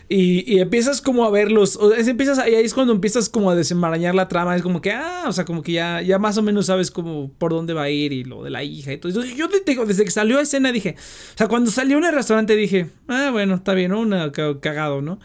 Y, 0.09 0.59
empiezas 0.59 1.01
como 1.01 1.25
a 1.25 1.29
verlos. 1.29 1.75
O 1.77 1.93
es, 1.93 2.07
empiezas, 2.07 2.37
y 2.47 2.55
ahí 2.55 2.65
es 2.65 2.73
cuando 2.73 2.93
empiezas 2.93 3.29
como 3.29 3.49
a 3.51 3.55
desenmarañar 3.55 4.15
la 4.15 4.27
trama. 4.27 4.55
Es 4.55 4.61
como 4.61 4.81
que, 4.81 4.91
ah, 4.91 5.25
o 5.27 5.33
sea, 5.33 5.45
como 5.45 5.61
que 5.61 5.73
ya, 5.73 6.01
ya 6.01 6.19
más 6.19 6.37
o 6.37 6.41
menos 6.41 6.67
sabes 6.67 6.91
como 6.91 7.31
por 7.37 7.51
dónde 7.51 7.73
va 7.73 7.83
a 7.83 7.89
ir 7.89 8.13
y 8.13 8.23
lo 8.23 8.43
de 8.43 8.49
la 8.49 8.63
hija 8.63 8.93
y 8.93 8.97
todo. 8.97 9.11
Entonces, 9.11 9.35
yo 9.35 9.49
te 9.49 9.61
digo, 9.65 9.85
desde 9.85 10.05
que 10.05 10.11
salió 10.11 10.39
a 10.39 10.41
escena 10.41 10.71
dije. 10.71 10.95
O 10.97 11.37
sea, 11.37 11.47
cuando 11.47 11.71
salió 11.71 11.97
en 11.97 12.05
el 12.05 12.13
restaurante 12.13 12.55
dije, 12.55 12.89
ah, 13.07 13.29
bueno, 13.31 13.55
está 13.55 13.73
bien, 13.73 13.91
¿no? 13.91 13.99
Una 13.99 14.31
cagado, 14.31 15.01
¿no? 15.01 15.19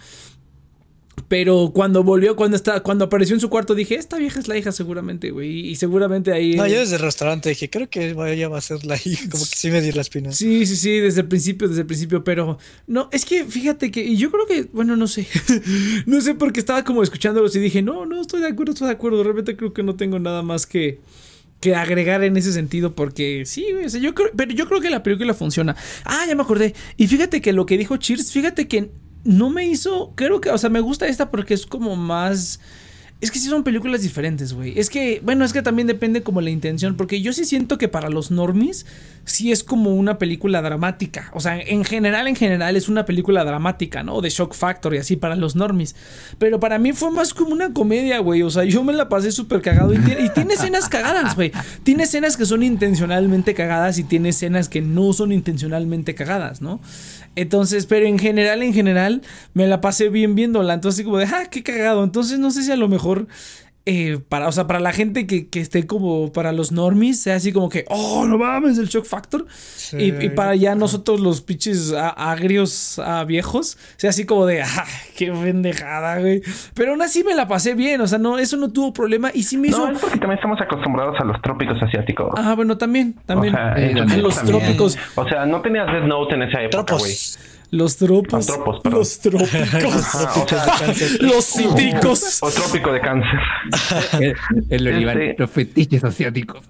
Pero 1.29 1.73
cuando 1.75 2.03
volvió, 2.03 2.37
cuando 2.37 2.57
está, 2.57 2.81
cuando 2.81 3.05
apareció 3.05 3.35
en 3.35 3.41
su 3.41 3.51
cuarto, 3.51 3.75
dije, 3.75 3.95
esta 3.95 4.17
vieja 4.17 4.41
es 4.41 4.49
la 4.49 4.57
hija 4.57 4.73
seguramente, 4.73 5.31
güey. 5.31 5.69
Y 5.69 5.77
seguramente 5.77 6.33
ahí. 6.33 6.55
No, 6.55 6.67
yo 6.67 6.79
desde 6.79 6.97
el 6.97 7.03
restaurante 7.03 7.49
dije, 7.49 7.71
creo 7.71 7.89
que 7.89 8.11
ella 8.11 8.49
va 8.49 8.59
a 8.59 8.61
ser 8.61 8.85
la 8.85 8.97
hija. 8.97 9.29
Como 9.31 9.45
que 9.45 9.57
sí 9.57 9.71
me 9.71 9.81
di 9.81 9.93
la 9.93 10.01
espina. 10.01 10.33
Sí, 10.33 10.67
sí, 10.67 10.77
sí, 10.77 10.99
desde 10.99 11.23
el 11.23 11.29
principio, 11.29 11.69
desde 11.69 11.83
el 11.83 11.87
principio. 11.87 12.25
Pero 12.25 12.59
no, 12.87 13.09
es 13.13 13.25
que 13.25 13.45
fíjate 13.45 13.91
que. 13.91 14.03
Y 14.03 14.17
yo 14.17 14.31
creo 14.31 14.47
que, 14.47 14.69
bueno, 14.73 14.97
no 14.97 15.07
sé. 15.07 15.27
no 16.07 16.21
sé 16.21 16.35
porque 16.35 16.61
estaba 16.61 16.85
como 16.85 17.03
escuchándolos 17.03 17.55
y 17.57 17.61
dije, 17.61 17.83
no, 17.83 18.07
no, 18.07 18.21
estoy 18.21 18.41
de 18.41 18.49
acuerdo, 18.49 18.73
estoy 18.73 18.89
de 18.89 18.95
acuerdo. 18.95 19.23
Realmente 19.23 19.57
creo 19.57 19.73
que 19.73 19.83
no 19.83 19.97
tengo 19.97 20.19
nada 20.19 20.43
más 20.43 20.67
que 20.67 21.01
que 21.61 21.75
agregar 21.75 22.25
en 22.25 22.37
ese 22.39 22.53
sentido 22.53 22.95
porque 22.95 23.45
sí, 23.45 23.67
o 23.85 23.89
sea, 23.89 24.01
yo 24.01 24.15
creo, 24.15 24.31
pero 24.35 24.51
yo 24.53 24.67
creo 24.67 24.81
que 24.81 24.89
la 24.89 25.03
película 25.03 25.35
funciona. 25.35 25.77
Ah, 26.05 26.25
ya 26.27 26.35
me 26.35 26.43
acordé. 26.43 26.75
Y 26.97 27.07
fíjate 27.07 27.41
que 27.43 27.53
lo 27.53 27.67
que 27.67 27.77
dijo 27.77 27.99
Cheers, 27.99 28.33
fíjate 28.33 28.67
que 28.67 28.91
no 29.25 29.51
me 29.51 29.67
hizo, 29.67 30.13
creo 30.15 30.41
que, 30.41 30.51
o 30.51 30.59
sea, 30.59 30.71
me 30.71 30.81
gusta 30.81 31.07
esta 31.07 31.31
porque 31.31 31.55
es 31.55 31.67
como 31.67 31.97
más... 31.97 32.61
Es 33.21 33.31
que 33.31 33.39
sí 33.39 33.49
son 33.49 33.65
películas 33.65 34.01
diferentes, 34.01 34.55
güey. 34.55 34.79
Es 34.79 34.89
que, 34.89 35.21
bueno, 35.23 35.45
es 35.45 35.53
que 35.53 35.61
también 35.61 35.87
depende 35.87 36.23
como 36.23 36.41
la 36.41 36.49
intención, 36.49 36.97
porque 36.97 37.21
yo 37.21 37.35
sí 37.35 37.45
siento 37.45 37.77
que 37.77 37.87
para 37.87 38.09
los 38.09 38.31
normies 38.31 38.87
sí 39.25 39.53
es 39.53 39.63
como 39.63 39.95
una 39.95 40.17
película 40.19 40.63
dramática. 40.63 41.31
O 41.35 41.41
sea, 41.41 41.61
en 41.61 41.85
general, 41.85 42.29
en 42.29 42.37
general 42.37 42.77
es 42.77 42.89
una 42.89 43.05
película 43.05 43.45
dramática, 43.45 44.03
¿no? 44.03 44.23
De 44.23 44.31
shock 44.31 44.55
factor 44.55 44.95
y 44.95 44.99
así 44.99 45.17
para 45.17 45.37
los 45.37 45.55
normies. 45.55 45.97
Pero 46.39 46.61
para 46.61 46.79
mí 46.79 46.93
fue 46.93 47.11
más 47.11 47.35
como 47.35 47.51
una 47.51 47.75
comedia, 47.75 48.21
güey. 48.21 48.43
O 48.43 48.49
sea, 48.49 48.65
yo 48.65 48.83
me 48.83 48.95
la 48.95 49.11
pasé 49.11 49.33
súper 49.33 49.61
cagado 49.61 49.93
y 49.93 49.99
tiene, 49.99 50.25
y 50.25 50.31
tiene 50.31 50.55
escenas 50.55 50.89
cagadas, 50.89 51.37
güey. 51.37 51.53
Tiene 51.83 52.05
escenas 52.05 52.39
que 52.39 52.47
son 52.47 52.63
intencionalmente 52.63 53.53
cagadas 53.53 53.99
y 53.99 54.05
tiene 54.05 54.31
escenas 54.31 54.71
que 54.71 54.81
no 54.81 55.13
son 55.13 55.33
intencionalmente 55.33 56.15
cagadas, 56.15 56.63
¿no? 56.63 56.81
Entonces, 57.37 57.87
pero 57.87 58.07
en 58.07 58.19
general, 58.19 58.63
en 58.63 58.75
general, 58.75 59.23
me 59.55 59.67
la 59.67 59.81
pasé 59.81 60.09
bien 60.09 60.35
viéndola. 60.35 60.75
Entonces, 60.75 61.05
como 61.05 61.19
de, 61.19 61.27
ah, 61.27 61.47
qué 61.51 61.63
cagado. 61.63 62.03
Entonces, 62.03 62.39
no 62.39 62.51
sé 62.51 62.63
si 62.63 62.73
a 62.73 62.77
lo 62.77 62.89
mejor 62.89 63.10
eh, 63.87 64.21
para, 64.29 64.47
o 64.47 64.53
sea, 64.53 64.67
para 64.67 64.79
la 64.79 64.93
gente 64.93 65.27
que, 65.27 65.49
que, 65.49 65.59
esté 65.59 65.87
como 65.87 66.31
para 66.33 66.53
los 66.53 66.71
normies, 66.71 67.23
sea 67.23 67.37
así 67.37 67.51
como 67.51 67.71
que, 67.71 67.87
oh, 67.89 68.27
no 68.27 68.37
mames, 68.37 68.77
el 68.79 68.89
shock 68.89 69.07
factor. 69.07 69.47
Y, 69.93 70.15
y, 70.25 70.29
para 70.29 70.55
ya 70.55 70.75
nosotros 70.75 71.19
los 71.19 71.41
pinches 71.41 71.93
agrios 71.93 72.99
a 72.99 73.25
viejos, 73.25 73.79
sea 73.97 74.11
así 74.11 74.27
como 74.27 74.45
de, 74.45 74.63
ah, 74.63 74.85
qué 75.17 75.33
pendejada, 75.33 76.21
güey. 76.21 76.43
Pero 76.75 76.93
aún 76.93 77.01
así 77.01 77.25
me 77.25 77.35
la 77.35 77.49
pasé 77.49 77.75
bien, 77.75 78.03
o 78.03 78.07
sea, 78.07 78.19
no, 78.19 78.39
eso 78.39 78.59
no 78.59 78.71
tuvo 78.71 78.93
problema 78.93 79.31
y 79.33 79.45
sí 79.45 79.57
me 79.57 79.69
hizo. 79.69 79.87
No, 79.87 79.95
es 79.95 79.99
porque 79.99 80.19
también 80.19 80.39
estamos 80.39 80.61
acostumbrados 80.61 81.19
a 81.19 81.25
los 81.25 81.41
trópicos 81.41 81.83
asiáticos. 81.83 82.35
Ah, 82.37 82.55
bueno, 82.55 82.77
también, 82.77 83.15
también. 83.25 83.55
O 83.55 83.57
sea, 83.57 83.75
eh, 83.77 83.95
los 84.19 84.37
también. 84.37 84.59
trópicos. 84.59 84.99
O 85.17 85.27
sea, 85.27 85.47
no 85.47 85.63
tenías 85.63 85.87
Death 85.87 86.05
Note 86.05 86.35
en 86.35 86.43
esa 86.43 86.63
época, 86.63 86.97
güey. 86.97 87.17
Los 87.71 87.97
tropos. 87.97 88.49
Los 88.85 89.21
trópicos. 89.21 89.55
Ajá, 89.55 90.43
o 90.43 90.49
sea, 90.49 91.09
los 91.21 91.45
cítricos. 91.45 92.39
O 92.43 92.51
trópico 92.51 92.93
de 92.93 93.01
cáncer. 93.01 93.39
El, 94.71 94.87
el 94.89 94.89
Olivar, 94.97 95.21
Este- 95.21 95.41
los 95.43 95.51
fetiches 95.51 96.05
asiáticos. 96.05 96.65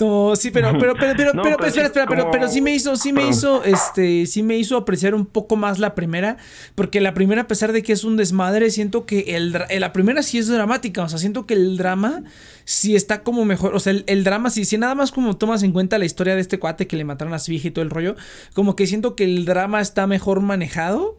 No, 0.00 0.36
sí, 0.36 0.50
pero, 0.50 0.72
pero, 0.78 0.94
pero, 0.94 1.14
pero, 1.16 1.32
No, 1.34 1.42
pero, 1.42 1.56
pero 1.56 1.68
espera, 1.68 1.86
espera, 1.86 2.06
pero, 2.06 2.22
como- 2.22 2.32
pero 2.32 2.48
sí 2.48 2.60
me 2.60 2.74
hizo, 2.74 2.94
sí 2.96 3.12
me 3.12 3.20
Perdón. 3.22 3.32
hizo, 3.32 3.64
este, 3.64 4.26
sí 4.26 4.42
me 4.42 4.56
hizo 4.56 4.76
apreciar 4.76 5.14
un 5.14 5.26
poco 5.26 5.56
más 5.56 5.78
la 5.78 5.94
primera, 5.94 6.36
porque 6.74 7.00
la 7.00 7.14
primera, 7.14 7.42
a 7.42 7.46
pesar 7.48 7.72
de 7.72 7.82
que 7.82 7.92
es 7.92 8.04
un 8.04 8.16
desmadre, 8.16 8.70
siento 8.70 9.06
que 9.06 9.36
el, 9.36 9.56
eh, 9.68 9.80
la 9.80 9.92
primera 9.92 10.22
sí 10.22 10.38
es 10.38 10.46
dramática, 10.48 11.02
o 11.02 11.08
sea, 11.08 11.18
siento 11.18 11.46
que 11.46 11.54
el 11.54 11.76
drama 11.76 12.22
sí 12.64 12.94
está 12.94 13.22
como 13.22 13.44
mejor, 13.44 13.74
o 13.74 13.80
sea, 13.80 13.92
el, 13.92 14.04
el 14.06 14.22
drama, 14.24 14.50
sí, 14.50 14.64
si 14.64 14.78
nada 14.78 14.94
más 14.94 15.10
como 15.10 15.36
tomas 15.36 15.62
en 15.62 15.72
cuenta 15.72 15.98
la 15.98 16.04
historia 16.04 16.34
de 16.34 16.40
este 16.42 16.58
cuate 16.58 16.86
que 16.86 16.96
le 16.96 17.04
mataron 17.04 17.34
a 17.34 17.38
su 17.38 17.52
hija 17.52 17.68
y 17.68 17.70
todo 17.72 17.82
el 17.82 17.90
rollo, 17.90 18.14
como 18.54 18.76
que 18.76 18.86
siento 18.86 19.16
que 19.16 19.24
el 19.24 19.44
drama 19.44 19.80
está 19.80 20.06
mejor 20.06 20.40
manejado. 20.40 21.18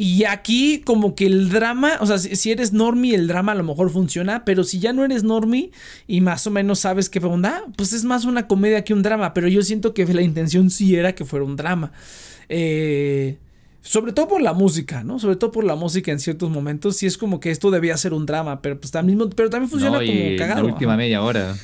Y 0.00 0.22
aquí 0.24 0.80
como 0.86 1.16
que 1.16 1.26
el 1.26 1.50
drama, 1.50 1.94
o 2.00 2.06
sea, 2.06 2.18
si, 2.18 2.36
si 2.36 2.52
eres 2.52 2.72
normie 2.72 3.16
el 3.16 3.26
drama 3.26 3.50
a 3.50 3.54
lo 3.56 3.64
mejor 3.64 3.90
funciona, 3.90 4.44
pero 4.44 4.62
si 4.62 4.78
ya 4.78 4.92
no 4.92 5.04
eres 5.04 5.24
normie 5.24 5.72
y 6.06 6.20
más 6.20 6.46
o 6.46 6.52
menos 6.52 6.78
sabes 6.78 7.10
qué 7.10 7.18
onda, 7.18 7.64
pues 7.76 7.92
es 7.92 8.04
más 8.04 8.24
una 8.24 8.46
comedia 8.46 8.84
que 8.84 8.94
un 8.94 9.02
drama, 9.02 9.34
pero 9.34 9.48
yo 9.48 9.60
siento 9.62 9.94
que 9.94 10.06
la 10.06 10.22
intención 10.22 10.70
sí 10.70 10.94
era 10.94 11.16
que 11.16 11.24
fuera 11.24 11.44
un 11.44 11.56
drama. 11.56 11.90
Eh, 12.48 13.38
sobre 13.80 14.12
todo 14.12 14.28
por 14.28 14.40
la 14.40 14.52
música, 14.52 15.02
¿no? 15.02 15.18
Sobre 15.18 15.34
todo 15.34 15.50
por 15.50 15.64
la 15.64 15.74
música 15.74 16.12
en 16.12 16.20
ciertos 16.20 16.48
momentos, 16.48 16.96
sí 16.96 17.06
es 17.06 17.18
como 17.18 17.40
que 17.40 17.50
esto 17.50 17.72
debía 17.72 17.96
ser 17.96 18.14
un 18.14 18.24
drama, 18.24 18.62
pero 18.62 18.78
pues 18.78 18.92
también, 18.92 19.18
pero 19.34 19.50
también 19.50 19.68
funciona 19.68 19.98
No, 19.98 20.06
como 20.06 20.20
cagado. 20.38 20.62
la 20.62 20.72
última 20.72 20.96
media 20.96 21.22
hora. 21.22 21.56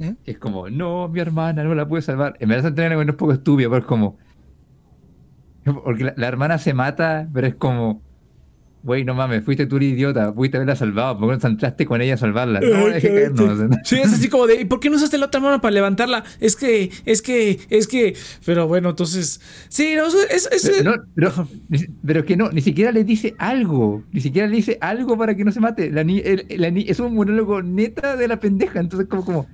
¿Eh? 0.00 0.14
Es 0.24 0.38
como, 0.38 0.68
no, 0.70 1.08
mi 1.08 1.20
hermana 1.20 1.62
no 1.62 1.74
la 1.74 1.86
puede 1.86 2.02
salvar. 2.02 2.36
En 2.40 2.48
verdad, 2.48 2.64
Santana 2.64 3.00
es 3.00 3.08
un 3.08 3.16
poco 3.16 3.32
estúpido, 3.32 3.70
pero 3.70 3.82
es 3.82 3.86
como. 3.86 4.18
Porque 5.84 6.04
la, 6.04 6.14
la 6.16 6.28
hermana 6.28 6.58
se 6.58 6.74
mata, 6.74 7.28
pero 7.32 7.46
es 7.46 7.54
como. 7.54 8.02
Güey, 8.82 9.04
no 9.04 9.12
mames, 9.14 9.44
fuiste 9.44 9.66
tú 9.66 9.76
el 9.76 9.82
idiota, 9.82 10.32
pudiste 10.32 10.56
haberla 10.56 10.74
salvado, 10.74 11.18
¿por 11.18 11.28
qué 11.28 11.34
no 11.34 11.38
te 11.38 11.46
entraste 11.48 11.84
con 11.84 12.00
ella 12.00 12.14
a 12.14 12.16
salvarla? 12.16 12.60
No, 12.60 12.86
Ay, 12.86 12.92
deje 12.94 13.08
cállate. 13.08 13.34
caernos. 13.44 13.76
Sí, 13.84 13.96
es 13.96 14.12
así 14.12 14.28
como 14.28 14.46
de, 14.46 14.60
¿y 14.62 14.64
por 14.64 14.80
qué 14.80 14.88
no 14.88 14.96
usaste 14.96 15.18
la 15.18 15.26
otra 15.26 15.38
mano 15.40 15.60
para 15.60 15.72
levantarla? 15.72 16.24
Es 16.40 16.56
que, 16.56 16.90
es 17.04 17.20
que, 17.20 17.60
es 17.68 17.86
que, 17.86 18.16
pero 18.46 18.66
bueno, 18.68 18.90
entonces, 18.90 19.40
sí, 19.68 19.94
no, 19.96 20.06
es, 20.06 20.48
Pero, 20.78 20.96
no, 20.96 21.02
pero, 21.14 21.48
ni- 21.68 21.86
pero 22.06 22.24
que 22.24 22.36
no, 22.38 22.50
ni 22.52 22.62
siquiera 22.62 22.90
le 22.90 23.04
dice 23.04 23.34
algo, 23.38 24.02
ni 24.12 24.20
siquiera 24.22 24.48
le 24.48 24.56
dice 24.56 24.78
algo 24.80 25.18
para 25.18 25.36
que 25.36 25.44
no 25.44 25.52
se 25.52 25.60
mate. 25.60 25.90
La 25.90 26.02
ni- 26.02 26.20
el- 26.20 26.46
la 26.56 26.70
ni- 26.70 26.88
es 26.88 27.00
un 27.00 27.14
monólogo 27.14 27.62
neta 27.62 28.16
de 28.16 28.28
la 28.28 28.40
pendeja, 28.40 28.80
entonces 28.80 29.08
como, 29.08 29.24
como, 29.24 29.46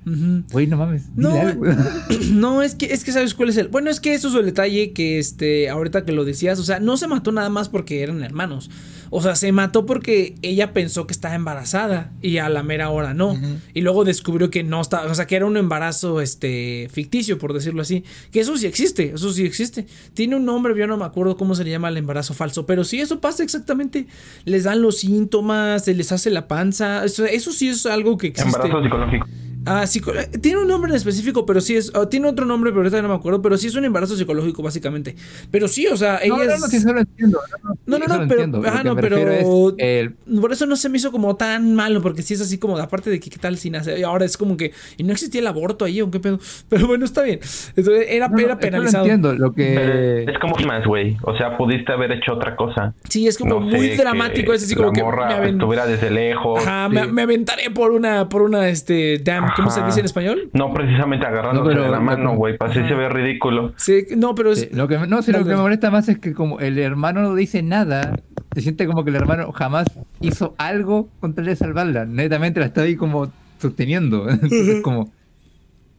güey, 0.53 0.69
no 0.69 0.77
mames, 0.77 1.07
No, 1.17 1.35
algo. 1.41 1.65
No, 2.33 2.63
es 2.63 2.75
que, 2.77 2.87
es 2.87 3.03
que 3.03 3.11
sabes 3.13 3.35
cuál 3.35 3.49
es 3.49 3.57
el. 3.57 3.69
Bueno, 3.69 3.91
es 3.91 3.99
que 4.01 4.15
eso 4.15 4.29
es 4.29 4.35
el 4.35 4.45
detalle 4.45 4.93
que 4.93 5.19
este, 5.19 5.69
ahorita 5.69 6.05
que 6.05 6.13
lo 6.13 6.25
decías, 6.25 6.59
o 6.59 6.65
sea, 6.65 6.79
no 6.81 6.97
se 6.97 7.09
mató 7.09 7.33
nada 7.33 7.49
más 7.51 7.69
porque 7.69 8.03
eran 8.03 8.23
hermanos. 8.23 8.71
O 9.19 9.23
sea, 9.23 9.35
se 9.35 9.51
mató 9.51 9.87
porque 9.87 10.35
ella 10.43 10.75
pensó 10.75 11.07
que 11.07 11.15
estaba 11.15 11.35
embarazada 11.35 12.13
y 12.21 12.37
a 12.37 12.51
la 12.51 12.63
mera 12.63 12.91
hora 12.91 13.15
no. 13.15 13.35
Y 13.73 13.81
luego 13.81 14.05
descubrió 14.05 14.51
que 14.51 14.63
no 14.63 14.79
estaba, 14.83 15.11
o 15.11 15.15
sea, 15.15 15.27
que 15.27 15.37
era 15.37 15.47
un 15.47 15.57
embarazo 15.57 16.21
este 16.21 16.91
ficticio, 16.93 17.39
por 17.39 17.55
decirlo 17.55 17.81
así. 17.81 18.05
Que 18.31 18.41
eso 18.41 18.59
sí 18.59 18.67
existe, 18.67 19.15
eso 19.15 19.33
sí 19.33 19.47
existe. 19.47 19.87
Tiene 20.13 20.37
un 20.37 20.45
nombre, 20.45 20.77
yo 20.77 20.87
no 20.87 20.99
me 20.99 21.07
acuerdo 21.07 21.39
cómo 21.39 21.55
se 21.55 21.65
le 21.65 21.71
llama 21.71 21.89
el 21.89 21.97
embarazo 21.97 22.35
falso, 22.35 22.67
pero 22.67 22.85
sí, 22.85 23.01
eso 23.01 23.19
pasa 23.23 23.43
exactamente. 23.43 24.07
Les 24.45 24.65
dan 24.65 24.83
los 24.83 24.99
síntomas, 24.99 25.87
se 25.87 25.95
les 25.95 26.13
hace 26.13 26.29
la 26.29 26.47
panza. 26.47 27.03
Eso, 27.07 27.25
eso 27.25 27.53
sí 27.53 27.71
es 27.71 27.87
algo 27.87 28.19
que 28.19 28.27
existe. 28.27 28.67
Embarazo 28.67 28.83
psicológico. 28.83 29.27
Ah, 29.67 29.87
psico- 29.87 30.13
tiene 30.41 30.59
un 30.61 30.69
nombre 30.69 30.91
en 30.91 30.97
específico, 30.97 31.45
pero 31.47 31.61
sí 31.61 31.77
es. 31.77 31.93
oh, 31.95 32.09
tiene 32.09 32.29
otro 32.29 32.45
nombre, 32.47 32.71
pero 32.71 32.83
ahorita 32.83 33.03
no 33.03 33.09
me 33.09 33.15
acuerdo. 33.15 33.43
Pero 33.43 33.57
sí 33.57 33.67
es 33.67 33.75
un 33.75 33.85
embarazo 33.85 34.17
psicológico, 34.17 34.63
básicamente. 34.63 35.17
Pero 35.51 35.69
sí, 35.69 35.87
o 35.87 35.97
sea, 35.97 36.19
ella 36.23 36.37
No, 36.37 36.45
no, 36.45 36.51
es- 36.53 36.61
no, 36.61 36.67
sí, 36.69 36.77
eso 36.77 36.93
lo 36.93 37.01
entiendo. 37.01 37.39
No, 37.87 37.99
no, 37.99 38.07
no, 38.07 38.15
pero- 38.29 38.43
entiendo, 38.43 38.63
ajá, 38.67 38.85
no, 38.85 38.97
pero- 38.97 39.75
el- 39.79 40.15
Por 40.41 40.53
eso 40.53 40.67
no 40.67 40.77
se 40.77 40.89
me 40.89 40.99
hizo 40.99 41.11
como 41.13 41.37
tan 41.37 41.75
malo, 41.75 42.01
porque 42.03 42.23
sí 42.23 42.35
es 42.35 42.41
así 42.41 42.59
como, 42.59 42.77
aparte 42.79 43.11
de 43.11 43.21
que 43.21 43.31
qué 43.31 43.39
tal 43.39 43.57
si 43.59 43.71
nace. 43.71 43.99
y 43.99 44.03
Ahora 44.03 44.25
es 44.25 44.37
como 44.37 44.57
que. 44.57 44.73
Y 44.97 45.03
no 45.05 45.13
existía 45.13 45.41
el 45.41 45.47
aborto 45.47 45.85
ahí, 45.85 46.01
o 46.01 46.11
qué 46.11 46.21
pedo. 46.21 46.39
Pero 46.69 46.87
bueno, 46.87 47.05
está 47.05 47.23
bien. 47.23 47.41
Entonces, 47.77 48.07
era, 48.09 48.29
no, 48.29 48.35
no, 48.35 48.39
era 48.41 48.49
eso 48.49 48.55
lo 48.55 48.61
penalizado. 48.61 49.05
entiendo, 49.05 49.35
lo 49.35 49.53
que... 49.53 49.75
Pero 49.75 50.33
es 50.33 50.39
como 50.39 50.55
más, 50.67 50.85
güey. 50.87 51.17
O 51.23 51.37
sea, 51.37 51.57
pudiste 51.57 51.93
haber 51.93 52.13
hecho 52.13 52.35
otra 52.35 52.55
cosa. 52.57 52.95
Sí, 53.09 53.27
es 53.27 53.37
como 53.39 53.55
No 53.55 53.61
muy 53.61 53.89
sé, 53.91 53.97
dramático. 53.97 54.53
Es 54.53 54.63
así 54.65 54.75
como 54.75 54.89
la 54.89 54.93
que. 54.95 55.03
morra 55.03 55.27
me 55.29 55.35
aven- 55.35 55.55
estuviera 55.55 55.87
desde 55.87 56.11
lejos. 56.11 56.61
Ajá, 56.67 56.89
me, 56.89 57.05
sí. 57.05 57.11
me 57.13 57.23
aventaré 57.23 57.71
por 57.71 57.93
una, 57.93 58.29
por 58.29 58.43
una, 58.43 58.69
este, 58.69 59.19
damn, 59.19 59.47
¿cómo 59.57 59.71
se 59.71 59.83
dice 59.83 60.01
en 60.01 60.07
español? 60.07 60.51
No 60.53 60.73
precisamente 60.73 61.27
agarrándose 61.27 61.65
No, 61.69 61.71
pero- 61.71 61.83
de 61.85 61.91
la 61.91 62.01
mano, 62.01 62.37
güey. 62.37 62.57
Para 62.59 62.71
así 62.71 62.81
se 62.87 62.95
ve 62.95 63.09
ridículo. 63.09 63.73
Sí, 63.77 64.05
no, 64.17 64.35
pero 64.35 64.53
es. 64.53 64.61
Sí, 64.61 64.69
lo 64.73 64.87
que, 64.87 64.99
no, 65.07 65.23
sí, 65.23 65.33
lo 65.33 65.39
que 65.39 65.51
me 65.51 65.57
molesta 65.57 65.91
más 65.91 66.09
es 66.09 66.19
que 66.19 66.33
como 66.35 66.61
el 66.61 66.79
hermano 66.79 67.23
no 67.23 67.35
dice 67.35 67.63
nada, 67.63 68.17
se 68.55 68.61
siente 68.61 68.87
como 68.87 69.03
que 69.05 69.11
el 69.11 69.17
hermano 69.17 69.51
jamás 69.53 69.87
hizo 70.21 70.55
algo 70.59 71.09
con 71.21 71.35
tal 71.35 71.47
de 71.47 71.57
salvarla. 71.57 72.05
Netamente 72.05 72.61
la 72.61 72.67
está 72.67 72.83
ahí 72.83 72.97
como 72.97 73.29
sosteniendo. 73.59 74.29
Entonces 74.31 74.83
como, 74.83 75.11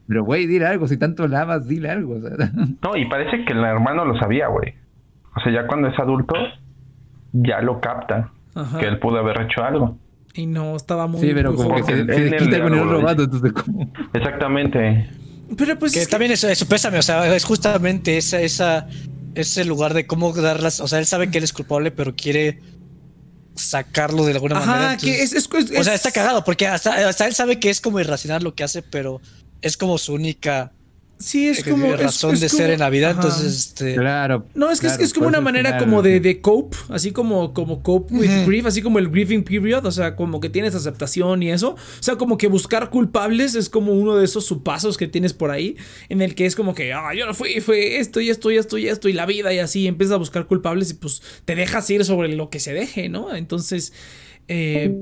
pero 0.07 0.23
güey, 0.23 0.47
dile 0.47 0.65
algo, 0.67 0.87
si 0.87 0.97
tanto 0.97 1.27
la 1.27 1.41
amas, 1.41 1.67
dile 1.67 1.89
algo. 1.89 2.15
o 2.15 2.21
sea. 2.21 2.31
No, 2.83 2.95
y 2.95 3.05
parece 3.09 3.43
que 3.45 3.53
el 3.53 3.63
hermano 3.63 4.05
lo 4.05 4.17
sabía, 4.19 4.47
güey. 4.47 4.73
O 5.35 5.39
sea, 5.41 5.51
ya 5.51 5.67
cuando 5.67 5.87
es 5.89 5.99
adulto, 5.99 6.33
ya 7.33 7.61
lo 7.61 7.79
capta. 7.81 8.31
Ajá. 8.55 8.79
Que 8.79 8.87
él 8.87 8.97
pudo 8.99 9.19
haber 9.19 9.41
hecho 9.41 9.63
algo. 9.63 9.97
Y 10.37 10.45
no, 10.45 10.75
estaba 10.77 11.07
muy. 11.07 11.19
Sí, 11.19 11.31
pero 11.33 11.51
muy 11.51 11.63
como 11.63 11.75
que 11.75 11.83
se, 11.83 11.97
se 11.97 12.03
desquita 12.05 12.61
con 12.61 12.73
el 12.73 12.79
otro 12.79 13.01
vato, 13.01 13.23
entonces 13.23 13.51
como... 13.53 13.91
Exactamente. 14.13 15.09
Pero 15.57 15.77
pues. 15.79 15.91
Que 15.93 16.01
es 16.03 16.07
también 16.09 16.31
es, 16.31 16.43
es 16.43 16.57
su 16.59 16.67
pésame, 16.67 16.99
o 16.99 17.01
sea, 17.01 17.35
es 17.35 17.43
justamente 17.43 18.17
esa, 18.17 18.39
esa, 18.41 18.87
ese 19.35 19.65
lugar 19.65 19.93
de 19.93 20.05
cómo 20.07 20.31
darlas, 20.33 20.79
o 20.79 20.87
sea, 20.87 20.99
él 20.99 21.05
sabe 21.05 21.29
que 21.31 21.39
él 21.39 21.43
es 21.43 21.53
culpable, 21.53 21.91
pero 21.91 22.15
quiere 22.15 22.59
sacarlo 23.55 24.25
de 24.25 24.33
alguna 24.33 24.57
Ajá, 24.57 24.65
manera. 24.71 24.97
que 24.97 25.23
es, 25.23 25.33
entonces- 25.33 25.71
es- 25.71 25.79
o 25.79 25.83
sea, 25.83 25.93
es- 25.93 26.05
está 26.05 26.11
cagado, 26.11 26.43
porque 26.43 26.67
hasta, 26.67 27.07
hasta 27.09 27.25
él 27.25 27.33
sabe 27.33 27.59
que 27.59 27.69
es 27.69 27.81
como 27.81 27.99
irracional 27.99 28.43
lo 28.43 28.53
que 28.53 28.63
hace, 28.63 28.81
pero 28.83 29.19
es 29.61 29.77
como 29.77 29.97
su 29.97 30.13
única 30.13 30.71
Sí, 31.19 31.47
es 31.47 31.63
como. 31.63 31.87
es- 31.95 31.99
razón 31.99 32.33
es 32.35 32.41
de 32.41 32.47
como- 32.49 32.57
ser 32.57 32.69
en 32.71 32.79
la 32.79 32.89
vida, 32.91 33.09
ajá. 33.09 33.21
entonces, 33.21 33.55
este... 33.55 33.95
Claro. 33.95 34.45
No, 34.53 34.69
es 34.69 34.79
que 34.79 34.85
es- 34.87 34.93
claro, 34.93 35.03
es, 35.05 35.13
como 35.13 35.23
por 35.25 35.29
una 35.29 35.41
manera 35.41 35.69
final- 35.71 35.83
como 35.83 36.01
de, 36.03 36.19
de 36.19 36.41
cope, 36.41 36.77
así 36.89 37.11
como, 37.11 37.53
como 37.53 37.81
cope 37.81 38.13
with 38.13 38.45
grief, 38.45 38.65
así 38.67 38.81
como 38.83 38.99
el 38.99 39.09
grieving 39.09 39.43
period, 39.43 39.83
o 39.85 39.91
sea, 39.91 40.15
como 40.15 40.39
que 40.39 40.49
tienes 40.49 40.75
aceptación 40.75 41.41
y 41.41 41.49
eso. 41.51 41.71
O 41.71 42.03
sea, 42.03 42.15
como 42.17 42.37
que 42.37 42.47
buscar 42.47 42.89
culpables 42.91 43.55
es 43.55 43.67
como 43.69 43.93
uno 43.93 44.15
de 44.15 44.25
esos 44.25 44.45
supazos 44.45 44.95
que 44.97 45.07
tienes 45.07 45.33
por 45.33 45.49
ahí, 45.49 45.75
en 46.09 46.21
el 46.21 46.35
que 46.35 46.45
es 46.45 46.55
como 46.55 46.75
que, 46.75 46.93
ah, 46.93 47.13
yo 47.17 47.25
no 47.25 47.33
fui, 47.33 47.61
fue 47.61 47.97
esto 47.97 48.21
y 48.21 48.29
esto 48.29 48.51
y 48.51 48.57
esto 48.57 48.77
y 48.77 48.87
esto 48.87 49.09
y 49.09 49.13
la 49.13 49.25
vida 49.25 49.51
y 49.53 49.59
así, 49.59 49.87
empiezas 49.87 50.13
a 50.13 50.17
buscar 50.17 50.45
culpables 50.45 50.91
y 50.91 50.93
pues 50.93 51.23
te 51.45 51.55
dejas 51.55 51.89
ir 51.89 52.05
sobre 52.05 52.29
lo 52.35 52.49
que 52.51 52.59
se 52.59 52.73
deje, 52.73 53.09
¿no? 53.09 53.35
Entonces, 53.35 53.91
eh, 54.47 54.95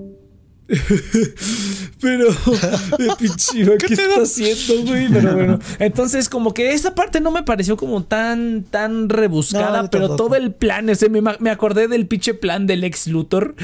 Pero, 2.02 2.30
eh, 2.30 3.08
pinche 3.20 3.60
Iván, 3.60 3.78
¿qué, 3.78 3.94
está 3.94 4.22
haciendo, 4.22 4.90
güey? 4.90 5.08
Pero 5.10 5.36
bueno, 5.36 5.60
entonces 5.80 6.28
como 6.28 6.56
que 6.56 6.74
esa 6.74 6.96
parte 6.96 7.22
no 7.22 7.30
me 7.30 7.44
pareció 7.44 7.78
como 7.78 8.04
tan, 8.04 8.64
tan 8.64 9.10
rebuscada, 9.10 9.84
No, 9.84 9.90
pero 9.92 10.16
todo 10.16 10.36
el 10.36 10.54
plan, 10.54 10.90
ese, 10.90 11.10
me, 11.10 11.22
me 11.22 11.50
acordé 11.52 11.88
del 11.88 12.08
pinche 12.08 12.34
plan 12.34 12.66
del 12.66 12.84
ex 12.84 13.06
Luthor 13.08 13.56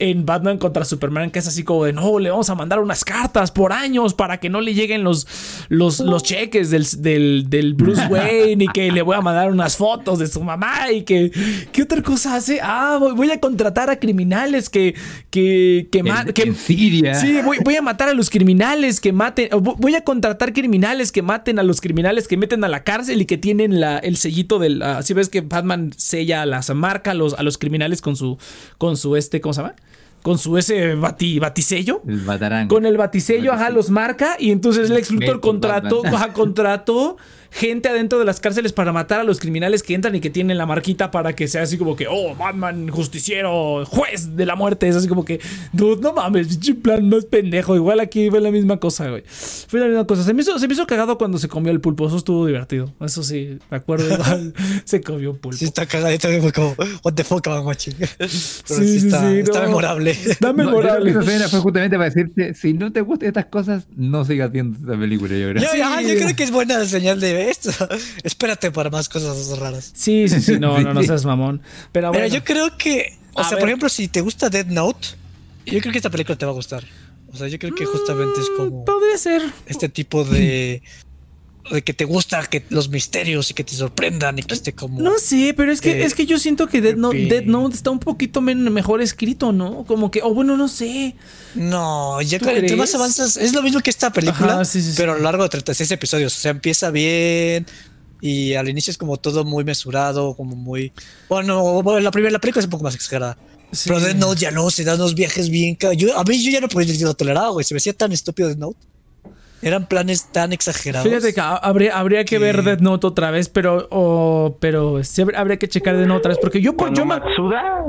en 0.00 0.26
Batman 0.26 0.58
contra 0.58 0.84
Superman, 0.84 1.30
que 1.30 1.38
es 1.38 1.46
así 1.46 1.62
como 1.62 1.84
de, 1.84 1.92
no, 1.92 2.18
le 2.18 2.30
vamos 2.30 2.50
a 2.50 2.56
mandar 2.56 2.80
unas 2.80 3.04
cartas 3.04 3.52
por 3.52 3.72
años 3.72 4.14
para 4.14 4.38
que 4.40 4.50
no 4.50 4.60
le 4.60 4.74
lleguen 4.74 5.04
los, 5.04 5.28
los, 5.68 6.00
los 6.00 6.24
cheques 6.24 6.70
del, 6.70 6.86
del, 6.98 7.46
del 7.48 7.74
Bruce 7.74 8.04
Wayne 8.10 8.64
y 8.64 8.68
que 8.68 8.90
le 8.90 9.02
voy 9.02 9.16
a 9.16 9.20
mandar 9.20 9.52
unas 9.52 9.76
fotos 9.76 10.18
de 10.18 10.26
su 10.26 10.42
mamá 10.42 10.90
y 10.90 11.02
que, 11.02 11.30
¿qué 11.70 11.82
otra 11.82 12.02
cosa 12.02 12.34
hace? 12.34 12.58
Ah, 12.60 12.96
voy, 12.98 13.12
voy 13.12 13.30
a 13.30 13.38
contratar 13.38 13.90
a 13.90 14.00
criminales 14.00 14.68
que, 14.68 14.96
que, 15.30 15.88
que 15.90 16.02
en 16.48 16.54
Siria. 16.54 17.14
Sí, 17.14 17.40
voy, 17.44 17.58
voy 17.64 17.76
a 17.76 17.82
matar 17.82 18.08
a 18.08 18.14
los 18.14 18.30
criminales 18.30 19.00
que 19.00 19.12
maten. 19.12 19.48
Voy 19.60 19.94
a 19.94 20.02
contratar 20.02 20.52
criminales 20.52 21.12
que 21.12 21.22
maten 21.22 21.58
a 21.58 21.62
los 21.62 21.80
criminales 21.80 22.26
que 22.28 22.36
meten 22.36 22.64
a 22.64 22.68
la 22.68 22.84
cárcel 22.84 23.22
y 23.22 23.26
que 23.26 23.38
tienen 23.38 23.80
la, 23.80 23.98
el 23.98 24.16
sellito 24.16 24.58
del. 24.58 24.82
Así 24.82 25.14
ves 25.14 25.28
que 25.28 25.42
Batman 25.42 25.92
sella 25.96 26.44
las 26.46 26.70
marca 26.74 27.12
a 27.12 27.14
los, 27.14 27.34
a 27.34 27.42
los 27.42 27.58
criminales 27.58 28.02
con 28.02 28.16
su. 28.16 28.38
Con 28.78 28.96
su 28.96 29.16
este. 29.16 29.40
¿Cómo 29.40 29.52
se 29.52 29.62
llama? 29.62 29.74
Con 30.22 30.36
su 30.36 30.58
ese 30.58 30.94
bati, 30.94 31.38
batisello. 31.38 32.02
El 32.06 32.20
Batarán. 32.20 32.68
Con 32.68 32.86
el 32.86 32.96
batisello, 32.96 33.52
ajá, 33.52 33.70
los 33.70 33.88
marca. 33.88 34.36
Y 34.38 34.50
entonces 34.50 34.90
Lex 34.90 35.10
Luthor 35.12 35.40
contrató, 35.40 36.02
contrató 36.34 37.16
gente 37.50 37.88
adentro 37.88 38.18
de 38.18 38.24
las 38.24 38.40
cárceles 38.40 38.72
para 38.72 38.92
matar 38.92 39.20
a 39.20 39.24
los 39.24 39.38
criminales 39.40 39.82
que 39.82 39.94
entran 39.94 40.14
y 40.14 40.20
que 40.20 40.30
tienen 40.30 40.58
la 40.58 40.66
marquita 40.66 41.10
para 41.10 41.34
que 41.34 41.48
sea 41.48 41.62
así 41.62 41.78
como 41.78 41.96
que, 41.96 42.06
oh, 42.08 42.34
Batman, 42.36 42.88
justiciero, 42.88 43.84
juez 43.86 44.36
de 44.36 44.46
la 44.46 44.54
muerte. 44.56 44.88
Es 44.88 44.96
así 44.96 45.08
como 45.08 45.24
que, 45.24 45.40
dude, 45.72 46.00
no 46.02 46.12
mames, 46.12 46.48
pinche 46.48 46.74
plan 46.74 47.08
más 47.08 47.24
pendejo. 47.24 47.74
Igual 47.74 48.00
aquí 48.00 48.30
fue 48.30 48.40
la 48.40 48.50
misma 48.50 48.78
cosa, 48.78 49.08
güey. 49.08 49.22
Fue 49.26 49.80
la 49.80 49.86
misma 49.86 50.06
cosa. 50.06 50.22
Se 50.24 50.34
me 50.34 50.42
hizo, 50.42 50.58
se 50.58 50.68
me 50.68 50.74
hizo 50.74 50.86
cagado 50.86 51.18
cuando 51.18 51.38
se 51.38 51.48
comió 51.48 51.72
el 51.72 51.80
pulpo. 51.80 52.06
Eso 52.06 52.16
estuvo 52.16 52.46
divertido. 52.46 52.92
Eso 53.00 53.22
sí, 53.22 53.58
me 53.70 53.76
acuerdo 53.78 54.06
igual. 54.14 54.52
se 54.84 55.00
comió 55.00 55.32
pulpo. 55.34 55.56
Sí, 55.56 55.64
está 55.64 55.86
también 55.86 56.42
fue 56.42 56.52
como, 56.52 56.74
what 57.04 57.14
the 57.14 57.24
fuck, 57.24 57.46
I'm 57.46 57.64
watching. 57.66 57.94
Pero 57.98 58.28
sí, 58.28 58.64
sí, 58.66 59.06
está, 59.06 59.28
sí, 59.30 59.38
está 59.40 59.60
no. 59.60 59.66
memorable. 59.68 60.10
Está 60.10 60.48
No, 60.48 60.54
memorable. 60.54 61.10
esa 61.10 61.20
escena 61.20 61.48
fue 61.48 61.60
justamente 61.60 61.96
para 61.96 62.10
decirte, 62.10 62.54
si 62.54 62.72
no 62.74 62.92
te 62.92 63.00
gustan 63.00 63.28
estas 63.28 63.46
cosas, 63.46 63.86
no 63.96 64.24
sigas 64.24 64.50
viendo 64.52 64.78
esta 64.78 64.98
película, 64.98 65.36
yo 65.36 65.50
creo. 65.50 65.62
Yo, 65.62 65.68
Sí. 65.72 65.80
ajá, 65.80 66.02
yo 66.02 66.14
creo 66.14 66.34
que 66.36 66.42
es 66.44 66.50
buena 66.50 66.84
señal 66.84 67.20
de 67.20 67.32
esto. 67.42 67.70
Espérate 68.24 68.70
para 68.70 68.90
más 68.90 69.08
cosas 69.08 69.58
raras. 69.58 69.90
Sí, 69.94 70.28
sí, 70.28 70.40
sí, 70.40 70.58
no, 70.58 70.78
no, 70.80 70.94
no 70.94 71.02
seas 71.02 71.24
mamón. 71.24 71.62
Pero 71.92 72.10
Mira, 72.10 72.20
bueno. 72.24 72.34
yo 72.34 72.44
creo 72.44 72.76
que, 72.76 73.16
o 73.34 73.40
A 73.40 73.44
sea, 73.44 73.52
ver. 73.52 73.60
por 73.60 73.68
ejemplo, 73.68 73.88
si 73.88 74.08
te 74.08 74.20
gusta 74.20 74.48
Dead 74.50 74.66
Note, 74.66 75.08
yo 75.66 75.80
creo 75.80 75.92
que 75.92 75.98
esta 75.98 76.10
película 76.10 76.36
te 76.36 76.44
va 76.46 76.52
a 76.52 76.54
gustar. 76.54 76.84
O 77.32 77.36
sea, 77.36 77.46
yo 77.48 77.58
creo 77.58 77.74
que 77.74 77.84
justamente 77.84 78.40
es 78.40 78.48
como 78.56 78.84
Podría 78.84 79.18
ser. 79.18 79.42
este 79.66 79.88
tipo 79.90 80.24
de 80.24 80.82
de 81.70 81.82
que 81.82 81.92
te 81.94 82.04
gusta 82.04 82.44
que 82.46 82.64
los 82.70 82.88
misterios 82.88 83.50
y 83.50 83.54
que 83.54 83.64
te 83.64 83.72
sorprendan 83.74 84.38
y 84.38 84.42
que 84.42 84.54
esté 84.54 84.72
como 84.72 85.00
No 85.00 85.18
sé, 85.18 85.54
pero 85.56 85.70
es 85.72 85.80
que, 85.80 85.92
Eh, 85.92 86.04
es 86.04 86.14
que 86.14 86.26
yo 86.26 86.38
siento 86.38 86.66
que 86.66 86.80
Dead 86.80 86.96
Note, 86.96 87.26
Dead 87.26 87.44
Note 87.44 87.74
está 87.76 87.90
un 87.90 87.98
poquito 87.98 88.40
men- 88.40 88.72
mejor 88.72 89.00
escrito, 89.02 89.52
¿no? 89.52 89.84
Como 89.84 90.10
que, 90.10 90.22
o 90.22 90.32
bueno, 90.34 90.56
no 90.56 90.68
sé. 90.68 91.14
No, 91.54 92.20
ya 92.22 92.38
¿Tú 92.38 92.46
que 92.46 92.58
entre 92.58 92.76
más 92.76 92.94
avanzas, 92.94 93.36
es 93.36 93.52
lo 93.52 93.62
mismo 93.62 93.80
que 93.80 93.90
esta 93.90 94.12
película, 94.12 94.54
Ajá, 94.54 94.64
sí, 94.64 94.80
sí, 94.82 94.90
sí. 94.90 94.94
pero 94.96 95.12
a 95.12 95.16
lo 95.16 95.22
largo 95.22 95.42
de 95.42 95.48
36 95.48 95.90
episodios. 95.90 96.36
O 96.36 96.40
sea, 96.40 96.50
empieza 96.50 96.90
bien 96.90 97.66
y 98.20 98.54
al 98.54 98.68
inicio 98.68 98.90
es 98.90 98.98
como 98.98 99.16
todo 99.16 99.44
muy 99.44 99.64
mesurado, 99.64 100.34
como 100.34 100.56
muy. 100.56 100.92
Bueno, 101.28 101.82
la 102.00 102.10
primera 102.10 102.32
la 102.32 102.40
película 102.40 102.60
es 102.60 102.66
un 102.66 102.70
poco 102.70 102.84
más 102.84 102.94
exagerada. 102.94 103.36
Sí. 103.72 103.88
Pero 103.88 104.00
Dead 104.00 104.14
Note 104.16 104.40
ya 104.40 104.50
no, 104.50 104.70
se 104.70 104.82
dan 104.84 104.96
unos 104.96 105.14
viajes 105.14 105.50
bien. 105.50 105.76
Yo, 105.96 106.18
a 106.18 106.24
mí 106.24 106.42
yo 106.42 106.50
ya 106.50 106.60
no 106.60 106.68
podía 106.68 106.94
lo 107.04 107.14
toleraba, 107.14 107.50
güey. 107.50 107.64
Se 107.64 107.74
me 107.74 107.78
hacía 107.78 107.92
tan 107.92 108.12
estúpido 108.12 108.48
Dead 108.48 108.56
Note. 108.58 108.78
Eran 109.62 109.86
planes 109.86 110.30
tan 110.32 110.52
exagerados. 110.52 111.06
Fíjate 111.08 111.34
que 111.34 111.40
ha- 111.40 111.56
habría, 111.56 111.98
habría 111.98 112.20
que 112.24 112.36
Que- 112.36 112.38
ver 112.38 112.62
Dead 112.62 112.80
Note 112.80 113.06
otra 113.06 113.30
vez, 113.30 113.48
pero, 113.48 113.86
o- 113.90 114.56
pero 114.60 115.02
sí 115.04 115.22
habr- 115.22 115.36
habría 115.36 115.56
que 115.58 115.68
checar 115.68 115.96
Dead 115.96 116.06
Note 116.06 116.18
otra 116.18 116.28
vez, 116.30 116.38
porque 116.40 116.60
yo, 116.60 116.72
pues, 116.74 116.90
Cuando 116.92 117.00
yo, 117.00 117.06
me- 117.06 117.18
Matsuda 117.18 117.84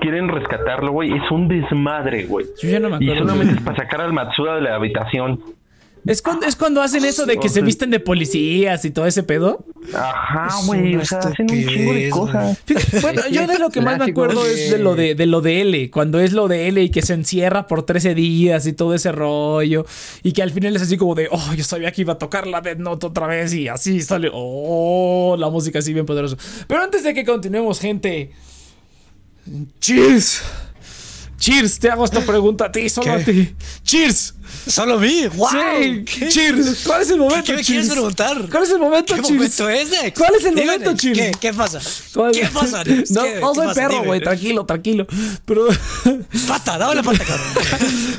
quieren 0.00 0.28
rescatarlo, 0.28 0.92
güey, 0.92 1.12
es 1.12 1.30
un 1.30 1.48
desmadre, 1.48 2.26
güey. 2.26 2.46
yo 2.62 2.68
ya 2.68 2.78
no 2.80 2.90
me 2.90 2.98
Y 3.04 3.08
acuerdo. 3.10 3.28
solamente 3.30 3.54
es 3.54 3.62
para 3.62 3.76
sacar 3.78 4.00
al 4.02 4.12
Matsuda 4.12 4.56
de 4.56 4.60
la 4.60 4.74
habitación. 4.74 5.40
Es 6.06 6.22
cuando, 6.22 6.46
es 6.46 6.54
cuando 6.54 6.82
hacen 6.82 7.04
eso 7.04 7.26
de 7.26 7.38
que 7.38 7.48
se 7.48 7.62
visten 7.62 7.90
de 7.90 8.00
policías 8.00 8.84
y 8.84 8.90
todo 8.90 9.06
ese 9.06 9.22
pedo. 9.22 9.64
Ajá, 9.92 10.48
güey. 10.66 10.96
O 10.96 11.04
sea, 11.04 11.18
hacen 11.18 11.50
un 11.50 11.66
chingo 11.66 11.92
de 11.92 12.10
cosas. 12.10 12.58
Fíjate, 12.64 13.00
Bueno, 13.00 13.22
yo 13.30 13.46
de 13.46 13.58
lo 13.58 13.70
que 13.70 13.80
más 13.80 13.98
me 13.98 14.04
acuerdo 14.04 14.46
es 14.46 14.70
de 14.70 14.78
lo 14.78 14.94
de, 14.94 15.14
de 15.14 15.26
lo 15.26 15.40
de 15.40 15.62
L, 15.62 15.90
cuando 15.90 16.20
es 16.20 16.32
lo 16.32 16.48
de 16.48 16.68
L 16.68 16.82
y 16.82 16.90
que 16.90 17.02
se 17.02 17.14
encierra 17.14 17.66
por 17.66 17.84
13 17.84 18.14
días 18.14 18.66
y 18.66 18.72
todo 18.72 18.94
ese 18.94 19.10
rollo, 19.12 19.84
y 20.22 20.32
que 20.32 20.42
al 20.42 20.52
final 20.52 20.76
es 20.76 20.82
así 20.82 20.96
como 20.96 21.14
de, 21.14 21.28
oh, 21.30 21.54
yo 21.54 21.64
sabía 21.64 21.90
que 21.92 22.02
iba 22.02 22.14
a 22.14 22.18
tocar 22.18 22.46
la 22.46 22.60
Dead 22.60 22.78
Note 22.78 23.06
otra 23.06 23.26
vez 23.26 23.52
y 23.54 23.68
así 23.68 24.00
sale, 24.02 24.30
oh, 24.32 25.36
la 25.38 25.50
música 25.50 25.80
así 25.80 25.92
bien 25.92 26.06
poderosa. 26.06 26.36
Pero 26.66 26.82
antes 26.82 27.02
de 27.02 27.14
que 27.14 27.24
continuemos, 27.24 27.80
gente, 27.80 28.32
cheers. 29.80 30.42
Cheers, 31.38 31.78
te 31.78 31.90
hago 31.90 32.04
esta 32.04 32.20
pregunta 32.20 32.66
a 32.66 32.72
ti, 32.72 32.88
solo 32.88 33.14
¿Qué? 33.16 33.22
a 33.22 33.24
ti. 33.24 33.54
Cheers. 33.84 34.34
Solo 34.66 34.98
vi. 34.98 35.26
¡Wow! 35.34 35.48
Sí, 35.50 36.04
¿Qué? 36.04 36.28
cheers. 36.28 36.84
¿Cuál 36.86 37.02
es 37.02 37.10
el 37.10 37.18
momento, 37.18 37.44
¿Qué 37.44 37.52
me 37.54 37.64
cheers? 37.64 37.66
quieres 37.66 37.90
preguntar? 37.90 38.48
¿Cuál 38.50 38.62
es 38.62 38.70
el 38.70 38.78
momento, 38.78 39.14
¿Qué 39.14 39.20
cheers? 39.22 39.30
momento 39.34 39.68
es, 39.68 39.90
Dex? 39.90 40.18
¿Cuál 40.18 40.34
es 40.36 40.44
el 40.44 40.54
momento, 40.54 40.94
cheers? 40.96 41.18
¿Qué, 41.18 41.32
¿Qué 41.40 41.52
pasa? 41.52 41.80
¿Cuál- 42.14 42.32
¿Qué 42.32 42.46
pasa, 42.52 42.84
Dex? 42.84 43.10
No, 43.10 43.22
¿Qué- 43.24 43.40
no 43.40 43.54
soy 43.54 43.74
perro, 43.74 44.04
güey, 44.04 44.20
tranquilo, 44.20 44.64
tranquilo. 44.64 45.06
Pero, 45.44 45.66
Pata, 46.48 46.78
dame 46.78 46.94
la 46.94 47.02
pata, 47.02 47.24
cabrón. 47.24 47.46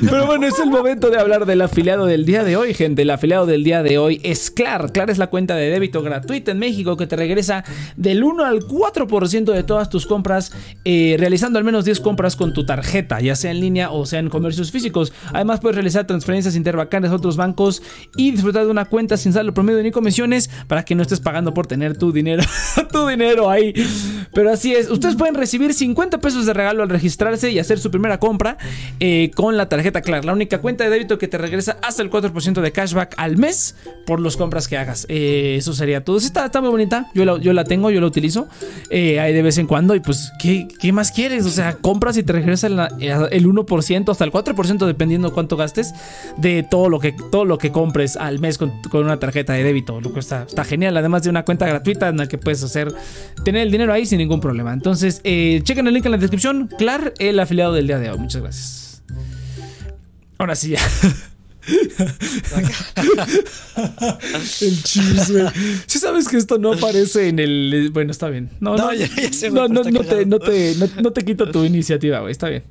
pero 0.10 0.26
bueno, 0.26 0.46
es 0.46 0.58
el 0.58 0.70
momento 0.70 1.10
de 1.10 1.18
hablar 1.18 1.46
del 1.46 1.62
afiliado 1.62 2.04
del 2.06 2.24
día 2.26 2.44
de 2.44 2.56
hoy, 2.56 2.74
gente. 2.74 3.02
El 3.02 3.10
afiliado 3.10 3.46
del 3.46 3.64
día 3.64 3.82
de 3.82 3.96
hoy 3.98 4.20
es 4.22 4.50
Clar. 4.50 4.92
Clar 4.92 5.10
es 5.10 5.16
la 5.18 5.28
cuenta 5.28 5.56
de 5.56 5.70
débito 5.70 6.02
gratuita 6.02 6.50
en 6.52 6.58
México 6.58 6.96
que 6.98 7.06
te 7.06 7.16
regresa 7.16 7.64
del 7.96 8.22
1 8.22 8.44
al 8.44 8.60
4% 8.60 9.52
de 9.52 9.62
todas 9.64 9.88
tus 9.88 10.06
compras, 10.06 10.52
eh, 10.84 11.16
realizando 11.18 11.58
al 11.58 11.64
menos 11.64 11.84
10 11.86 12.00
compras 12.00 12.36
con 12.36 12.52
tu 12.52 12.64
tarjeta, 12.66 13.07
ya 13.20 13.34
sea 13.34 13.50
en 13.50 13.60
línea 13.60 13.90
o 13.90 14.06
sea 14.06 14.20
en 14.20 14.28
comercios 14.28 14.70
físicos. 14.70 15.12
Además, 15.32 15.60
puedes 15.60 15.76
realizar 15.76 16.06
transferencias 16.06 16.56
interbancarias 16.56 17.12
a 17.12 17.16
otros 17.16 17.36
bancos 17.36 17.82
y 18.16 18.30
disfrutar 18.30 18.64
de 18.64 18.70
una 18.70 18.84
cuenta 18.84 19.16
sin 19.16 19.32
saldo 19.32 19.54
promedio 19.54 19.82
ni 19.82 19.90
comisiones 19.90 20.50
para 20.66 20.84
que 20.84 20.94
no 20.94 21.02
estés 21.02 21.20
pagando 21.20 21.54
por 21.54 21.66
tener 21.66 21.96
tu 21.96 22.12
dinero, 22.12 22.42
tu 22.88 23.06
dinero 23.06 23.50
ahí. 23.50 23.74
Pero 24.32 24.52
así 24.52 24.74
es, 24.74 24.90
ustedes 24.90 25.16
pueden 25.16 25.34
recibir 25.34 25.74
50 25.74 26.18
pesos 26.18 26.46
de 26.46 26.52
regalo 26.52 26.82
al 26.82 26.88
registrarse 26.88 27.50
y 27.50 27.58
hacer 27.58 27.78
su 27.78 27.90
primera 27.90 28.18
compra 28.18 28.58
eh, 29.00 29.30
con 29.34 29.56
la 29.56 29.68
tarjeta 29.68 30.02
Clar, 30.02 30.24
la 30.24 30.32
única 30.32 30.60
cuenta 30.60 30.84
de 30.84 30.90
débito 30.90 31.18
que 31.18 31.28
te 31.28 31.38
regresa 31.38 31.78
hasta 31.82 32.02
el 32.02 32.10
4% 32.10 32.60
de 32.60 32.72
cashback 32.72 33.14
al 33.16 33.36
mes 33.36 33.74
por 34.06 34.20
las 34.20 34.36
compras 34.36 34.68
que 34.68 34.76
hagas. 34.76 35.06
Eh, 35.08 35.56
eso 35.58 35.72
sería 35.72 36.04
todo. 36.04 36.18
Está, 36.18 36.46
está 36.46 36.60
muy 36.60 36.70
bonita, 36.70 37.10
yo 37.14 37.24
la, 37.24 37.64
tengo, 37.64 37.90
yo 37.90 38.00
la 38.00 38.06
utilizo 38.06 38.48
eh, 38.90 39.18
ahí 39.18 39.32
de 39.32 39.42
vez 39.42 39.58
en 39.58 39.66
cuando 39.66 39.94
y 39.94 40.00
pues, 40.00 40.30
¿qué, 40.38 40.92
más 40.92 41.10
quieres? 41.10 41.44
O 41.44 41.50
sea, 41.50 41.74
compras 41.74 42.16
y 42.16 42.22
te 42.22 42.32
regresa 42.32 42.68
eh, 43.00 43.28
el 43.30 43.46
1% 43.46 44.10
hasta 44.10 44.24
el 44.24 44.32
4% 44.32 44.86
dependiendo 44.86 45.32
cuánto 45.32 45.56
gastes 45.56 45.94
de 46.36 46.62
todo 46.62 46.88
lo 46.88 47.00
que, 47.00 47.12
todo 47.12 47.44
lo 47.44 47.58
que 47.58 47.72
compres 47.72 48.16
al 48.16 48.38
mes 48.38 48.56
con, 48.56 48.72
con 48.90 49.04
una 49.04 49.18
tarjeta 49.18 49.54
de 49.54 49.64
débito. 49.64 50.00
Lo 50.00 50.12
que 50.12 50.20
está, 50.20 50.44
está 50.44 50.64
genial, 50.64 50.96
además 50.96 51.22
de 51.22 51.30
una 51.30 51.44
cuenta 51.44 51.66
gratuita 51.66 52.08
en 52.08 52.18
la 52.18 52.28
que 52.28 52.38
puedes 52.38 52.62
hacer, 52.62 52.77
tener 53.44 53.62
el 53.62 53.70
dinero 53.70 53.92
ahí 53.92 54.06
sin 54.06 54.18
ningún 54.18 54.40
problema. 54.40 54.72
Entonces, 54.72 55.20
eh, 55.24 55.60
chequen 55.64 55.86
el 55.86 55.94
link 55.94 56.04
en 56.06 56.12
la 56.12 56.18
descripción. 56.18 56.68
Clar, 56.78 57.14
el 57.18 57.38
afiliado 57.40 57.72
del 57.72 57.86
día 57.86 57.98
de 57.98 58.10
hoy. 58.10 58.18
Muchas 58.18 58.42
gracias. 58.42 59.02
Ahora 60.38 60.54
sí 60.54 60.70
ya. 60.70 60.80
el 64.60 64.76
güey. 65.32 65.46
Si 65.86 65.98
sabes 65.98 66.28
que 66.28 66.36
esto 66.36 66.58
no 66.58 66.72
aparece 66.72 67.28
en 67.28 67.38
el. 67.38 67.90
Bueno, 67.92 68.10
está 68.10 68.28
bien. 68.28 68.50
No, 68.60 68.76
no, 68.76 68.86
No, 68.86 68.92
ya- 68.94 69.08
no, 69.50 69.68
no, 69.68 69.82
te, 69.82 70.24
no, 70.26 70.38
te, 70.38 70.74
no, 70.76 70.86
no 71.02 71.12
te 71.12 71.24
quito 71.24 71.50
tu 71.50 71.64
iniciativa, 71.64 72.20
güey. 72.20 72.32
Está 72.32 72.48
bien. 72.48 72.64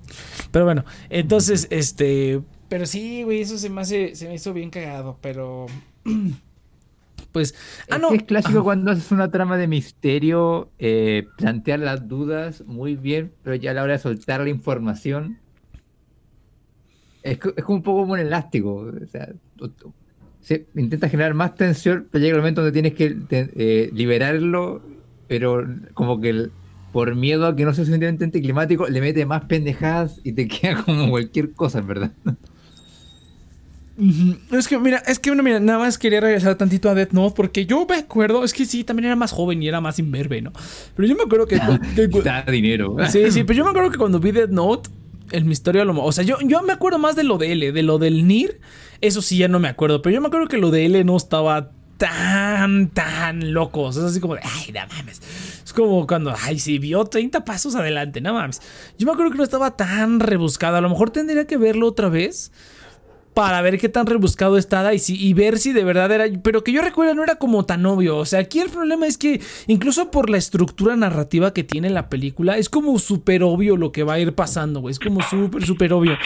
Pero 0.52 0.65
bueno, 0.65 0.86
entonces, 1.10 1.67
este. 1.70 2.41
Pero 2.70 2.86
sí, 2.86 3.24
güey, 3.24 3.41
eso 3.41 3.58
se 3.58 3.70
me 3.70 3.82
hace. 3.82 4.15
Se 4.15 4.28
me 4.28 4.36
hizo 4.36 4.54
bien 4.54 4.70
cagado, 4.70 5.17
pero. 5.22 5.67
Pues. 7.38 7.54
Ah, 7.89 7.95
Es 7.97 8.02
no. 8.02 8.10
que 8.10 8.15
es 8.15 8.23
clásico 8.23 8.58
Ajá. 8.60 8.63
cuando 8.63 8.91
haces 8.91 9.12
una 9.12 9.30
trama 9.32 9.58
de 9.58 9.67
misterio, 9.67 10.71
eh, 10.80 11.26
plantear 11.38 11.80
las 11.80 12.08
dudas 12.08 12.63
muy 12.65 12.95
bien, 12.95 13.32
pero 13.43 13.56
ya 13.56 13.71
a 13.71 13.73
la 13.76 13.84
hora 13.84 13.93
de 13.93 14.00
soltar 14.00 14.41
la 14.41 14.50
información, 14.50 15.38
es, 17.23 17.38
co- 17.38 17.54
es 17.56 17.63
como 17.63 17.78
un 17.78 17.84
poco 17.84 18.02
como 18.02 18.13
un 18.13 18.19
elástico. 18.19 18.73
O 18.76 19.08
sea, 19.08 19.30
tú- 19.56 19.69
tú- 19.69 19.93
se 20.41 20.65
intenta 20.76 21.10
generar 21.10 21.34
más 21.34 21.56
tensión, 21.56 22.08
pero 22.12 22.21
llega 22.23 22.36
el 22.36 22.41
momento 22.41 22.62
donde 22.62 22.71
tienes 22.73 22.93
que 22.93 23.10
te- 23.12 23.50
eh, 23.56 23.89
liberarlo, 23.93 24.82
pero 25.28 25.65
como 25.93 26.21
que 26.21 26.30
el- 26.30 26.52
por 26.93 27.15
miedo 27.15 27.45
a 27.47 27.56
que 27.56 27.65
no 27.65 27.73
sea 27.73 27.84
suficientemente 27.84 28.23
anticlimático, 28.23 28.88
le 28.88 29.02
mete 29.02 29.26
más 29.26 29.43
pendejadas 29.45 30.21
y 30.23 30.32
te 30.34 30.47
queda 30.47 30.84
como 30.84 31.10
cualquier 31.10 31.52
cosa, 31.54 31.80
en 31.80 31.88
verdad. 31.88 32.12
Es 34.51 34.67
que, 34.67 34.77
mira, 34.77 34.97
es 35.07 35.17
que, 35.17 35.31
bueno, 35.31 35.41
mira, 35.43 35.60
nada 35.60 35.79
más 35.79 35.97
quería 35.97 36.21
regresar 36.21 36.55
tantito 36.55 36.89
a 36.89 36.93
Death 36.93 37.12
Note 37.13 37.33
porque 37.36 37.65
yo 37.65 37.86
me 37.89 37.95
acuerdo, 37.95 38.43
es 38.43 38.53
que 38.53 38.65
sí, 38.65 38.83
también 38.83 39.05
era 39.07 39.15
más 39.15 39.31
joven 39.31 39.62
y 39.63 39.67
era 39.67 39.81
más 39.81 39.97
imberbe, 39.97 40.41
¿no? 40.41 40.51
Pero 40.95 41.07
yo 41.07 41.15
me 41.15 41.23
acuerdo 41.23 41.47
que. 41.47 41.60
que- 41.95 42.07
Da 42.21 42.43
dinero. 42.43 42.95
sí, 43.10 43.31
sí, 43.31 43.43
pero 43.43 43.57
yo 43.57 43.63
me 43.63 43.71
acuerdo 43.71 43.89
que 43.91 43.97
cuando 43.97 44.19
vi 44.19 44.31
Death 44.31 44.51
Note, 44.51 44.89
el 45.31 45.45
misterio 45.45 45.81
a 45.81 45.86
lo 45.86 46.03
O 46.03 46.12
sea, 46.12 46.23
yo, 46.23 46.38
yo 46.43 46.62
me 46.62 46.73
acuerdo 46.73 46.99
más 46.99 47.15
de 47.15 47.23
lo 47.23 47.38
de 47.38 47.51
L, 47.53 47.71
de 47.71 47.83
lo 47.83 47.97
del 47.97 48.27
Nir. 48.27 48.60
Eso 49.01 49.21
sí, 49.21 49.38
ya 49.38 49.47
no 49.47 49.60
me 49.60 49.67
acuerdo. 49.67 50.01
Pero 50.01 50.13
yo 50.15 50.21
me 50.21 50.27
acuerdo 50.27 50.47
que 50.47 50.57
lo 50.57 50.71
de 50.71 50.86
L 50.86 51.03
no 51.03 51.17
estaba 51.17 51.71
tan, 51.97 52.89
tan 52.89 53.54
loco. 53.54 53.89
es 53.89 53.98
así 53.98 54.19
como 54.19 54.35
de, 54.35 54.41
ay, 54.43 54.71
no 54.71 54.79
mames. 54.95 55.21
Es 55.65 55.73
como 55.73 56.06
cuando, 56.08 56.33
ay, 56.43 56.60
sí, 56.60 56.79
vio 56.79 57.04
30 57.06 57.43
pasos 57.43 57.75
adelante, 57.75 58.21
no 58.21 58.33
mames. 58.33 58.62
Yo 58.98 59.06
me 59.06 59.12
acuerdo 59.13 59.31
que 59.31 59.37
no 59.37 59.43
estaba 59.43 59.75
tan 59.75 60.19
rebuscado. 60.19 60.77
A 60.77 60.81
lo 60.81 60.89
mejor 60.89 61.10
tendría 61.10 61.45
que 61.45 61.58
verlo 61.58 61.87
otra 61.87 62.10
vez 62.10 62.52
para 63.38 63.62
ver 63.62 63.77
qué 63.77 63.88
tan 63.88 64.08
rebuscado 64.08 64.58
está 64.58 64.92
y, 64.96 65.00
y 65.08 65.33
ver 65.35 65.60
si 65.60 65.71
de 65.71 65.83
verdad 65.83 66.12
era. 66.12 66.25
Pero 66.42 66.63
que 66.63 66.71
yo 66.71 66.81
recuerdo 66.81 67.13
no 67.13 67.23
era 67.23 67.35
como 67.35 67.67
tan 67.67 67.85
obvio. 67.85 68.17
O 68.17 68.25
sea, 68.25 68.40
aquí 68.40 68.60
el 68.60 68.71
problema 68.71 69.06
es 69.06 69.19
que 69.19 69.40
incluso 69.67 70.10
por 70.10 70.31
la 70.31 70.38
estructura 70.40 70.96
narrativa 70.96 71.54
que 71.54 71.63
tiene 71.63 71.92
la 71.92 72.10
película, 72.10 72.58
es 72.58 72.67
como 72.67 72.98
súper 72.98 73.44
obvio 73.44 73.77
lo 73.77 73.92
que 73.92 74.02
va 74.02 74.13
a 74.13 74.19
ir 74.19 74.33
pasando, 74.33 74.79
güey. 74.79 74.92
Es 74.92 74.98
como 74.98 75.21
súper, 75.21 75.63
súper 75.67 75.94
obvio. 75.94 76.17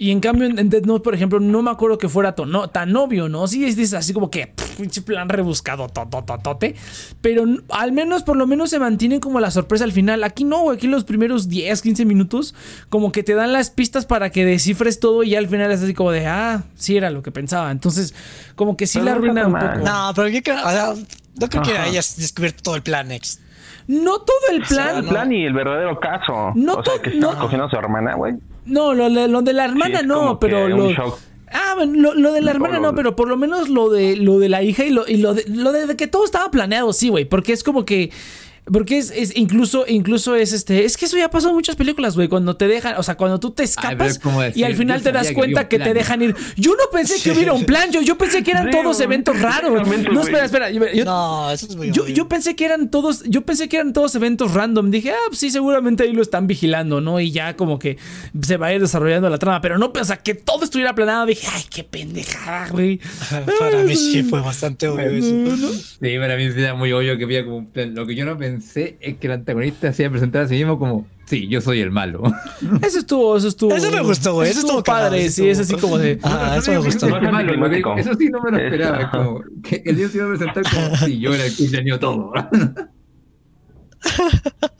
Y 0.00 0.12
en 0.12 0.20
cambio, 0.20 0.46
en 0.46 0.70
Dead 0.70 0.84
Note, 0.84 1.02
por 1.02 1.12
ejemplo, 1.12 1.40
no 1.40 1.60
me 1.60 1.72
acuerdo 1.72 1.98
que 1.98 2.08
fuera 2.08 2.32
no, 2.46 2.68
tan 2.68 2.94
obvio, 2.94 3.28
¿no? 3.28 3.48
Sí, 3.48 3.64
es, 3.64 3.92
así 3.94 4.12
como 4.12 4.30
que 4.30 4.54
pinche 4.76 5.02
plan 5.02 5.28
rebuscado, 5.28 5.88
totototote. 5.88 6.76
Pero 7.20 7.44
al 7.70 7.90
menos, 7.90 8.22
por 8.22 8.36
lo 8.36 8.46
menos 8.46 8.70
se 8.70 8.78
mantiene 8.78 9.18
como 9.18 9.40
la 9.40 9.50
sorpresa 9.50 9.82
al 9.82 9.90
final. 9.90 10.22
Aquí 10.22 10.44
no, 10.44 10.60
güey. 10.60 10.76
Aquí 10.76 10.86
los 10.86 11.02
primeros 11.02 11.48
10, 11.48 11.82
15 11.82 12.04
minutos, 12.04 12.54
como 12.88 13.10
que 13.10 13.24
te 13.24 13.34
dan 13.34 13.52
las 13.52 13.70
pistas 13.70 14.06
para 14.06 14.30
que 14.30 14.44
descifres 14.44 15.00
todo 15.00 15.24
y 15.24 15.30
ya 15.30 15.40
al 15.40 15.48
final 15.48 15.72
es 15.72 15.82
así 15.82 15.94
como 15.94 16.12
de, 16.12 16.28
ah, 16.28 16.62
sí 16.76 16.96
era 16.96 17.10
lo 17.10 17.22
que 17.22 17.32
pensaba. 17.32 17.72
Entonces, 17.72 18.14
como 18.54 18.76
que 18.76 18.86
sí 18.86 19.00
la 19.00 19.12
arruina 19.12 19.48
un 19.48 19.52
poco. 19.52 19.78
No, 19.84 20.12
pero 20.14 20.28
yo 20.28 20.40
creo, 20.44 20.58
no 21.40 21.48
creo 21.48 21.62
que 21.64 21.76
hayas 21.76 22.16
descubierto 22.16 22.62
todo 22.62 22.76
el 22.76 22.82
plan 22.82 23.10
X. 23.10 23.40
No 23.88 24.20
todo 24.20 24.36
el 24.52 24.62
plan. 24.62 24.98
el 24.98 25.08
plan 25.08 25.32
y 25.32 25.44
el 25.44 25.54
verdadero 25.54 25.98
caso. 25.98 26.52
No 26.54 26.74
o 26.74 26.84
sea, 26.84 27.02
que 27.02 27.10
estaba 27.10 27.36
cogiendo 27.38 27.66
a 27.66 27.70
su 27.70 27.76
hermana, 27.76 28.14
güey. 28.14 28.34
No, 28.68 28.94
lo, 28.94 29.08
de 29.42 29.52
la 29.52 29.64
hermana 29.64 30.02
no, 30.02 30.38
pero 30.38 30.68
lo. 30.68 30.90
Ah, 31.50 31.72
bueno, 31.76 32.12
lo, 32.14 32.32
de 32.32 32.42
la 32.42 32.50
hermana 32.50 32.78
no, 32.78 32.94
pero 32.94 33.16
por 33.16 33.28
lo 33.28 33.36
menos 33.36 33.70
lo 33.70 33.88
de 33.88 34.16
lo 34.16 34.38
de 34.38 34.50
la 34.50 34.62
hija 34.62 34.84
y 34.84 34.90
lo, 34.90 35.08
y 35.08 35.16
lo 35.16 35.32
de 35.32 35.44
lo 35.48 35.72
de 35.72 35.96
que 35.96 36.06
todo 36.06 36.24
estaba 36.24 36.50
planeado, 36.50 36.92
sí, 36.92 37.08
güey. 37.08 37.24
Porque 37.24 37.52
es 37.52 37.64
como 37.64 37.84
que 37.86 38.10
porque 38.72 38.98
es, 38.98 39.36
incluso, 39.36 39.84
incluso 39.86 40.34
es 40.34 40.52
este. 40.52 40.84
Es 40.84 40.96
que 40.96 41.06
eso 41.06 41.16
ya 41.16 41.30
pasó 41.30 41.48
en 41.48 41.54
muchas 41.54 41.76
películas, 41.76 42.16
güey. 42.16 42.28
Cuando 42.28 42.56
te 42.56 42.68
dejan, 42.68 42.94
o 42.98 43.02
sea, 43.02 43.16
cuando 43.16 43.40
tú 43.40 43.50
te 43.50 43.62
escapas 43.62 44.20
y 44.54 44.62
al 44.62 44.74
final 44.74 45.02
te 45.02 45.12
das 45.12 45.32
cuenta 45.32 45.68
que, 45.68 45.78
te 45.78 45.94
dejan 45.94 46.22
ir. 46.22 46.36
Yo 46.56 46.72
no 46.72 46.84
pensé 46.92 47.22
que 47.22 47.30
hubiera 47.30 47.52
un 47.52 47.64
plan, 47.64 47.90
yo, 47.90 48.02
yo 48.02 48.18
pensé 48.18 48.42
que 48.42 48.50
eran 48.50 48.70
todos 48.70 49.00
eventos 49.00 49.40
raros. 49.40 49.86
No, 50.12 50.22
espera, 50.22 50.44
espera. 50.44 50.70
no, 51.04 51.50
eso 51.50 51.66
es 51.68 51.76
muy 51.76 51.90
yo, 51.92 52.06
yo, 52.06 52.28
pensé 52.28 52.56
que 52.56 52.64
eran 52.64 52.90
todos, 52.90 53.22
yo 53.24 53.42
pensé 53.42 53.68
que 53.68 53.76
eran 53.76 53.92
todos 53.92 54.14
eventos 54.14 54.52
random. 54.52 54.90
Dije, 54.90 55.12
ah, 55.12 55.26
pues 55.28 55.40
sí, 55.40 55.50
seguramente 55.50 56.02
ahí 56.02 56.12
lo 56.12 56.22
están 56.22 56.46
vigilando, 56.46 57.00
¿no? 57.00 57.20
Y 57.20 57.30
ya 57.30 57.56
como 57.56 57.78
que 57.78 57.96
se 58.42 58.56
va 58.56 58.68
a 58.68 58.74
ir 58.74 58.80
desarrollando 58.80 59.30
la 59.30 59.38
trama. 59.38 59.60
Pero 59.60 59.78
no 59.78 59.92
pensé 59.92 60.18
que 60.22 60.34
todo 60.34 60.64
estuviera 60.64 60.94
planeado. 60.94 61.26
Dije, 61.26 61.46
ay, 61.52 61.62
qué 61.70 61.84
pendejada, 61.84 62.68
güey. 62.68 63.00
para 63.58 63.82
mí 63.82 63.96
sí 63.96 64.22
fue 64.22 64.40
bastante 64.40 64.88
obvio 64.88 65.10
eso. 65.10 65.72
Sí, 65.72 66.18
para 66.18 66.36
mí 66.36 66.50
sí 66.52 66.60
era 66.60 66.74
muy 66.74 66.92
obvio 66.92 67.16
que 67.16 67.24
había 67.24 67.44
como 67.44 67.58
un 67.58 67.66
plan. 67.70 67.94
Lo 67.94 68.06
que 68.06 68.14
yo 68.14 68.24
no 68.24 68.36
pensé 68.36 68.57
sé 68.60 68.96
es 69.00 69.16
que 69.16 69.26
el 69.26 69.34
antagonista 69.34 69.92
se 69.92 70.02
iba 70.02 70.08
a 70.08 70.12
presentar 70.12 70.42
a 70.42 70.48
sí 70.48 70.54
mismo 70.54 70.78
como, 70.78 71.06
sí, 71.26 71.48
yo 71.48 71.60
soy 71.60 71.80
el 71.80 71.90
malo. 71.90 72.22
Eso 72.82 72.98
estuvo, 72.98 73.36
eso 73.36 73.48
estuvo. 73.48 73.74
Eso 73.74 73.90
me 73.90 74.00
gustó, 74.00 74.34
güey. 74.34 74.50
Eso, 74.50 74.60
estuvo 74.60 74.82
padre, 74.82 75.28
sí, 75.30 75.48
es 75.48 75.58
así 75.58 75.74
como 75.76 75.98
de. 75.98 76.18
Ah, 76.22 76.56
eso 76.58 76.72
me 76.72 76.78
gustó. 76.78 77.06
eso 77.06 78.14
sí 78.18 78.28
no 78.30 78.42
me 78.42 78.50
lo 78.50 78.58
esperaba, 78.58 79.10
como 79.10 79.42
que 79.62 79.82
el 79.84 79.96
dios 79.96 80.12
se 80.12 80.18
iba 80.18 80.26
a 80.26 80.30
presentar 80.30 80.62
como, 80.62 80.96
sí, 80.96 81.18
yo 81.18 81.34
era 81.34 81.46
el 81.46 81.56
que 81.56 81.64
enseñó 81.64 81.98
todo. 81.98 82.32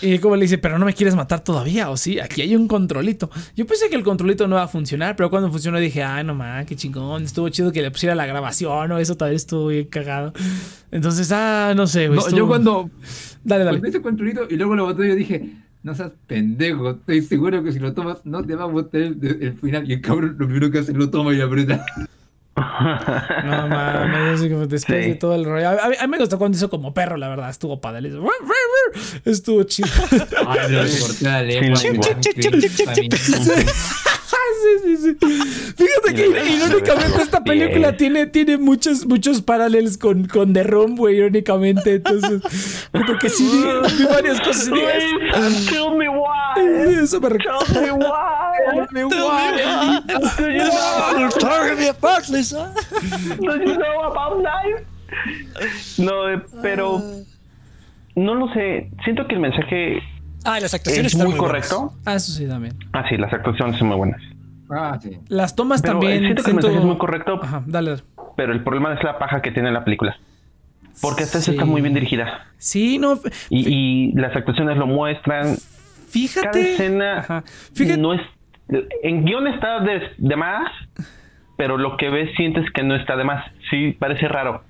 Y 0.00 0.18
como 0.18 0.36
le 0.36 0.42
dice, 0.42 0.58
pero 0.58 0.78
no 0.78 0.86
me 0.86 0.94
quieres 0.94 1.14
matar 1.14 1.40
todavía, 1.40 1.90
o 1.90 1.96
sí, 1.96 2.20
aquí 2.20 2.42
hay 2.42 2.54
un 2.54 2.68
controlito. 2.68 3.30
Yo 3.56 3.66
pensé 3.66 3.88
que 3.88 3.96
el 3.96 4.04
controlito 4.04 4.46
no 4.46 4.56
iba 4.56 4.62
a 4.62 4.68
funcionar, 4.68 5.16
pero 5.16 5.30
cuando 5.30 5.50
funcionó 5.50 5.78
dije, 5.78 6.02
ah, 6.02 6.22
no 6.22 6.34
mames, 6.34 6.66
qué 6.66 6.76
chingón, 6.76 7.24
estuvo 7.24 7.48
chido 7.48 7.72
que 7.72 7.82
le 7.82 7.90
pusiera 7.90 8.14
la 8.14 8.26
grabación, 8.26 8.92
o 8.92 8.98
eso 8.98 9.16
tal 9.16 9.30
vez 9.30 9.42
estuvo 9.42 9.68
bien 9.68 9.86
cagado. 9.86 10.32
Entonces, 10.90 11.30
ah, 11.32 11.72
no 11.76 11.86
sé, 11.86 12.08
güey. 12.08 12.20
Yo 12.34 12.46
cuando. 12.46 12.90
Dale, 13.44 13.64
dale. 13.64 13.78
Cuando 13.78 13.88
hice 13.88 14.02
controlito 14.02 14.46
y 14.48 14.56
luego 14.56 14.76
lo 14.76 14.84
boté, 14.84 15.08
yo 15.08 15.14
dije, 15.14 15.52
no 15.82 15.94
seas 15.94 16.12
pendejo, 16.26 16.90
estoy 16.90 17.22
seguro 17.22 17.62
que 17.62 17.72
si 17.72 17.78
lo 17.78 17.94
tomas 17.94 18.24
no 18.24 18.44
te 18.44 18.54
va 18.54 18.64
a 18.64 18.66
botar 18.66 19.00
el, 19.00 19.56
final. 19.60 19.88
Y 19.88 19.94
el 19.94 20.00
cabrón 20.00 20.36
lo 20.38 20.46
primero 20.46 20.70
que 20.70 20.78
hace 20.78 20.92
lo 20.92 21.10
toma 21.10 21.34
y 21.34 21.40
aprieta. 21.40 21.84
No 23.44 23.68
mames, 23.68 24.40
así 24.40 24.50
como 24.50 24.66
después 24.66 25.06
de 25.06 25.14
todo 25.14 25.34
el 25.34 25.44
rollo. 25.44 25.68
A, 25.68 25.88
mí, 25.88 25.96
me 26.08 26.18
gustó 26.18 26.38
cuando 26.38 26.56
hizo 26.56 26.68
como 26.70 26.92
perro, 26.94 27.16
la 27.16 27.28
verdad. 27.28 27.50
Estuvo 27.50 27.80
padre. 27.80 28.10
Estuvo 29.24 29.62
chido. 29.64 29.88
Ay, 30.46 30.72
lo 30.72 30.80
corté 30.80 31.24
la 31.24 31.42
lengua. 31.42 31.76
sí, 34.62 34.96
sí, 34.96 34.96
sí. 34.96 35.16
Fíjate 35.76 36.14
que 36.14 36.26
irónicamente 36.28 37.22
esta 37.22 37.42
película 37.42 37.96
tiene, 37.96 38.26
tiene 38.26 38.56
muchos, 38.58 39.06
muchos 39.06 39.40
paralelos 39.42 39.96
con, 39.98 40.26
con 40.26 40.52
The 40.52 40.62
Room, 40.64 40.96
güey, 40.96 41.16
irónicamente. 41.16 41.94
Entonces, 41.96 42.42
como 42.92 43.18
que 43.18 43.28
sí 43.30 43.48
vi, 43.50 44.04
varias 44.04 44.40
cosas. 44.40 44.68
Y 44.68 45.66
Tell 45.66 45.96
me 45.96 46.08
why. 46.08 47.02
Eso 47.02 47.20
me 47.20 47.28
recuerda. 47.28 47.58
Tell 48.92 49.08
me 49.08 49.16
why. 49.16 49.56
Tell 49.56 49.84
me 49.86 50.18
why. 50.18 50.34
Do 50.36 50.50
you 50.50 51.18
know? 51.18 51.28
Talking 51.38 51.78
me 51.78 51.88
apart, 51.88 52.28
Lisa. 52.28 52.72
Do 53.40 53.56
you 53.56 53.76
know 53.76 54.10
about 54.10 54.42
life? 54.42 54.84
No, 55.98 56.42
pero 56.62 57.02
no 58.14 58.34
lo 58.34 58.52
sé. 58.54 58.90
Siento 59.04 59.26
que 59.26 59.34
el 59.34 59.40
mensaje 59.40 60.02
Ah, 60.44 60.60
las 60.60 60.72
actuaciones 60.74 61.14
es 61.14 61.24
muy, 61.24 61.36
correcto. 61.36 61.92
Ah, 62.04 62.14
eso 62.14 62.32
sí 62.32 62.46
también. 62.46 62.74
Ah, 62.92 63.04
sí, 63.08 63.16
las 63.16 63.32
actuaciones 63.32 63.76
son 63.78 63.88
muy 63.88 63.96
buenas. 63.96 64.22
Ah, 64.70 64.98
sí. 65.00 65.18
Las 65.28 65.54
tomas 65.54 65.82
también. 65.82 66.20
Siento 66.20 66.42
que 66.42 66.50
el 66.50 66.56
mensaje 66.56 66.78
es 66.78 66.84
muy 66.84 66.98
correcto. 66.98 67.40
Ajá, 67.42 67.62
dale. 67.66 67.96
Pero 68.36 68.52
el 68.52 68.62
problema 68.62 68.94
es 68.94 69.02
la 69.02 69.18
paja 69.18 69.42
que 69.42 69.50
tiene 69.50 69.72
la 69.72 69.84
película. 69.84 70.16
Porque 71.00 71.24
esta 71.24 71.38
está 71.38 71.64
muy 71.64 71.80
bien 71.80 71.94
dirigida. 71.94 72.46
Sí, 72.58 72.98
no. 72.98 73.20
Y, 73.50 74.12
las 74.18 74.34
actuaciones 74.34 74.76
lo 74.76 74.86
muestran. 74.86 75.56
Fíjate. 76.08 76.46
Cada 76.46 76.58
escena 76.58 77.44
Fíjate. 77.74 78.00
no 78.00 78.14
es. 78.14 78.20
En 79.02 79.24
guion 79.24 79.46
está 79.46 79.80
de, 79.80 80.12
de 80.18 80.36
más, 80.36 80.70
pero 81.56 81.78
lo 81.78 81.96
que 81.96 82.10
ves 82.10 82.34
sientes 82.36 82.70
que 82.72 82.82
no 82.82 82.94
está 82.94 83.16
de 83.16 83.24
más. 83.24 83.44
Sí, 83.70 83.96
parece 83.98 84.28
raro. 84.28 84.62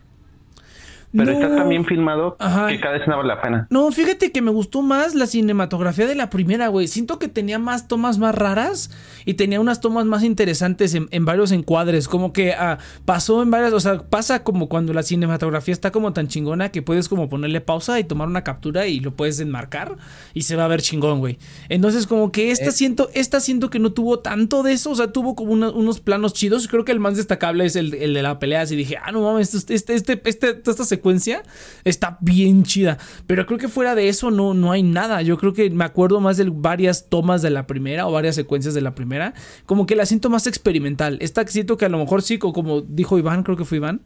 Pero 1.12 1.32
está 1.32 1.54
tan 1.54 1.68
bien 1.68 1.84
filmado 1.84 2.36
que 2.36 2.80
cada 2.80 2.96
escena 2.96 3.16
vale 3.16 3.28
la 3.28 3.40
pena. 3.40 3.66
No, 3.70 3.90
fíjate 3.90 4.30
que 4.30 4.42
me 4.42 4.50
gustó 4.50 4.82
más 4.82 5.14
la 5.14 5.26
cinematografía 5.26 6.06
de 6.06 6.14
la 6.14 6.28
primera, 6.28 6.68
güey. 6.68 6.86
Siento 6.88 7.18
que 7.18 7.28
tenía 7.28 7.58
más 7.58 7.88
tomas 7.88 8.18
más 8.18 8.34
raras 8.34 8.90
y 9.24 9.34
tenía 9.34 9.60
unas 9.60 9.80
tomas 9.80 10.04
más 10.04 10.22
interesantes 10.22 10.94
en, 10.94 11.24
varios 11.24 11.52
encuadres. 11.52 12.08
Como 12.08 12.32
que 12.32 12.52
ah, 12.52 12.78
pasó 13.04 13.42
en 13.42 13.50
varias, 13.50 13.72
o 13.72 13.80
sea, 13.80 13.98
pasa 14.02 14.44
como 14.44 14.68
cuando 14.68 14.92
la 14.92 15.02
cinematografía 15.02 15.72
está 15.72 15.90
como 15.90 16.12
tan 16.12 16.28
chingona 16.28 16.70
que 16.70 16.82
puedes 16.82 17.08
como 17.08 17.28
ponerle 17.28 17.60
pausa 17.60 17.98
y 17.98 18.04
tomar 18.04 18.28
una 18.28 18.44
captura 18.44 18.86
y 18.86 19.00
lo 19.00 19.14
puedes 19.14 19.40
enmarcar 19.40 19.96
y 20.34 20.42
se 20.42 20.56
va 20.56 20.64
a 20.64 20.68
ver 20.68 20.82
chingón, 20.82 21.20
güey. 21.20 21.38
Entonces, 21.68 22.06
como 22.06 22.32
que 22.32 22.50
esta 22.50 22.66
eh. 22.68 22.72
siento, 22.72 23.08
esta 23.14 23.40
siento 23.40 23.70
que 23.70 23.78
no 23.78 23.92
tuvo 23.92 24.20
tanto 24.20 24.62
de 24.62 24.72
eso, 24.72 24.90
o 24.90 24.94
sea, 24.94 25.12
tuvo 25.12 25.34
como 25.34 25.52
unos 25.52 26.00
planos 26.00 26.34
chidos. 26.34 26.68
Creo 26.68 26.84
que 26.84 26.92
el 26.92 27.00
más 27.00 27.16
destacable 27.16 27.64
es 27.64 27.76
el, 27.76 27.90
de 27.90 28.22
la 28.22 28.38
pelea. 28.38 28.62
Así 28.62 28.76
dije, 28.76 28.96
ah, 29.02 29.10
no 29.12 29.22
mames, 29.22 29.54
este, 29.54 29.74
este, 29.74 29.94
este, 29.94 30.20
este 30.24 30.58
esta 30.70 30.84
secuencia 30.98 31.42
está 31.84 32.18
bien 32.20 32.64
chida. 32.64 32.98
Pero 33.26 33.46
creo 33.46 33.58
que 33.58 33.68
fuera 33.68 33.94
de 33.94 34.08
eso 34.08 34.30
no, 34.30 34.52
no 34.54 34.72
hay 34.72 34.82
nada. 34.82 35.22
Yo 35.22 35.38
creo 35.38 35.52
que 35.52 35.70
me 35.70 35.84
acuerdo 35.84 36.20
más 36.20 36.36
de 36.36 36.50
varias 36.52 37.08
tomas 37.08 37.40
de 37.40 37.50
la 37.50 37.66
primera 37.66 38.06
o 38.06 38.12
varias 38.12 38.34
secuencias 38.34 38.74
de 38.74 38.80
la 38.80 38.94
primera. 38.94 39.34
Como 39.64 39.86
que 39.86 39.96
la 39.96 40.06
siento 40.06 40.28
más 40.28 40.46
experimental. 40.46 41.18
Esta 41.20 41.46
siento 41.46 41.76
que 41.76 41.84
a 41.84 41.88
lo 41.88 41.98
mejor 41.98 42.22
sí, 42.22 42.38
como 42.38 42.82
dijo 42.82 43.18
Iván, 43.18 43.42
creo 43.42 43.56
que 43.56 43.64
fue 43.64 43.78
Iván 43.78 44.02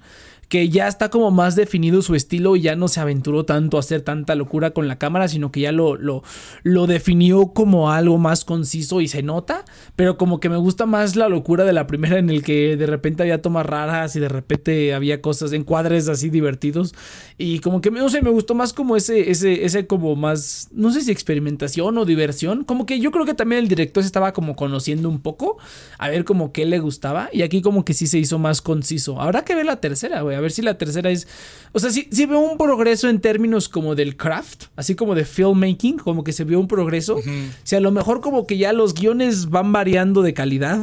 que 0.53 0.68
ya 0.68 0.86
está 0.86 1.09
como 1.09 1.30
más 1.30 1.57
definido 1.57 2.03
su 2.03 2.14
estilo 2.14 2.57
y 2.57 2.61
ya 2.61 2.76
no 2.76 2.86
se 2.86 3.00
aventuró 3.00 3.46
tanto 3.46 3.78
a 3.78 3.80
hacer 3.80 4.03
tanta 4.03 4.34
locura 4.34 4.72
con 4.72 4.86
la 4.86 4.98
cámara, 4.98 5.26
sino 5.26 5.50
que 5.50 5.61
ya 5.61 5.72
lo, 5.72 5.96
lo, 5.96 6.22
lo 6.62 6.86
definió 6.86 7.55
como 7.55 7.90
algo 7.90 8.18
más 8.18 8.44
conciso 8.44 9.00
y 9.00 9.09
se 9.09 9.22
nota, 9.22 9.64
pero 9.96 10.18
como 10.18 10.40
que 10.40 10.50
me 10.50 10.59
gusta 10.59 10.84
más 10.84 11.16
la 11.16 11.30
locura 11.30 11.64
de 11.64 11.72
la 11.72 11.86
primera 11.86 12.18
en 12.18 12.28
el 12.28 12.42
que 12.42 12.76
de 12.76 12.84
repente 12.84 13.22
había 13.22 13.40
tomas 13.40 13.64
raras 13.64 14.14
y 14.14 14.20
de 14.20 14.28
repente 14.28 14.92
había 14.92 15.22
cosas, 15.22 15.55
encuadres 15.55 16.11
así 16.11 16.28
divertidos. 16.28 16.94
Y 17.38 17.61
como 17.61 17.80
que 17.80 17.90
no 17.90 18.11
sé, 18.11 18.20
me 18.20 18.28
gustó 18.28 18.55
más 18.55 18.74
como 18.74 18.94
ese, 18.94 19.30
ese, 19.30 19.64
ese 19.64 19.86
como 19.86 20.16
más, 20.16 20.68
no 20.70 20.92
sé 20.92 21.00
si 21.00 21.11
experimentación 21.11 21.96
o 21.96 22.05
diversión, 22.05 22.64
como 22.64 22.84
que 22.84 23.00
yo 23.00 23.11
creo 23.11 23.24
que 23.24 23.32
también 23.32 23.62
el 23.62 23.68
director 23.68 24.03
se 24.03 24.07
estaba 24.09 24.34
como 24.34 24.55
conociendo 24.55 25.09
un 25.09 25.22
poco, 25.22 25.57
a 25.96 26.11
ver 26.11 26.26
como 26.26 26.53
qué 26.53 26.66
le 26.66 26.78
gustaba 26.78 27.30
y 27.32 27.40
aquí 27.40 27.62
como 27.62 27.86
que 27.86 27.94
sí 27.94 28.07
se 28.07 28.18
hizo 28.18 28.38
más 28.38 28.61
conciso. 28.61 29.18
Habrá 29.18 29.46
que 29.46 29.55
ver 29.55 29.64
la 29.64 29.76
tercera, 29.76 30.20
güey, 30.20 30.41
ver 30.43 30.53
si 30.53 30.61
la 30.62 30.76
tercera 30.76 31.11
es. 31.11 31.26
O 31.72 31.78
sea, 31.80 31.90
sí, 31.90 32.07
veo 32.26 32.38
un 32.40 32.59
progreso 32.59 33.09
en 33.09 33.20
términos 33.20 33.68
como 33.68 33.95
del 33.95 34.16
craft, 34.16 34.64
así 34.76 34.95
como 34.95 35.14
de 35.14 35.24
filmmaking, 35.24 35.99
como 35.99 36.22
que 36.24 36.32
se 36.32 36.45
vio 36.45 36.61
un 36.61 36.68
progreso. 36.68 37.18
Si 37.62 37.74
a 37.76 37.80
lo 37.80 37.90
mejor 37.90 38.20
como 38.20 38.47
que 38.47 38.59
ya 38.59 38.72
los 38.72 38.93
guiones 38.95 39.49
van 39.49 39.72
variando 39.72 40.20
de 40.22 40.34
calidad, 40.34 40.80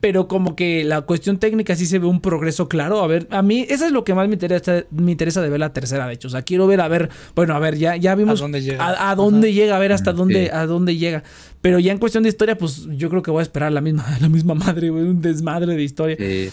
pero 0.00 0.28
como 0.28 0.54
que 0.54 0.84
la 0.84 1.00
cuestión 1.00 1.38
técnica 1.38 1.76
sí 1.76 1.86
se 1.86 1.98
ve 1.98 2.06
un 2.06 2.20
progreso 2.20 2.68
claro. 2.68 3.00
A 3.02 3.06
ver, 3.06 3.26
a 3.30 3.40
mí 3.40 3.64
eso 3.70 3.86
es 3.86 3.92
lo 3.92 4.04
que 4.04 4.12
más 4.12 4.28
me 4.28 4.34
interesa, 4.34 4.84
me 4.90 5.12
interesa 5.12 5.40
de 5.40 5.48
ver 5.48 5.60
la 5.60 5.72
tercera, 5.72 6.06
de 6.06 6.12
hecho. 6.12 6.28
O 6.28 6.30
sea, 6.30 6.42
quiero 6.42 6.66
ver, 6.66 6.82
a 6.82 6.88
ver, 6.88 7.08
bueno, 7.34 7.54
a 7.54 7.58
ver, 7.58 7.78
ya, 7.78 7.96
ya 7.96 8.14
vimos 8.14 8.38
¿A 8.40 8.42
dónde 8.44 8.60
llega? 8.60 8.84
a, 8.84 9.10
a 9.10 9.14
dónde 9.14 9.54
llega, 9.54 9.76
a 9.76 9.78
ver 9.78 9.92
hasta 9.92 10.10
Sí. 10.10 10.16
dónde, 10.18 10.50
a 10.52 10.66
dónde 10.66 10.98
llega. 10.98 11.22
Pero 11.62 11.78
ya 11.78 11.90
en 11.92 11.96
cuestión 11.98 12.22
de 12.22 12.28
historia, 12.28 12.58
pues 12.58 12.86
yo 12.98 13.08
creo 13.08 13.22
que 13.22 13.30
voy 13.30 13.38
a 13.40 13.42
esperar 13.44 13.72
la 13.72 13.80
misma, 13.80 14.04
la 14.20 14.28
misma 14.28 14.54
madre, 14.54 14.90
güey, 14.90 15.04
un 15.04 15.22
desmadre 15.22 15.74
de 15.74 15.82
historia. 15.82 16.16
Eh, 16.20 16.50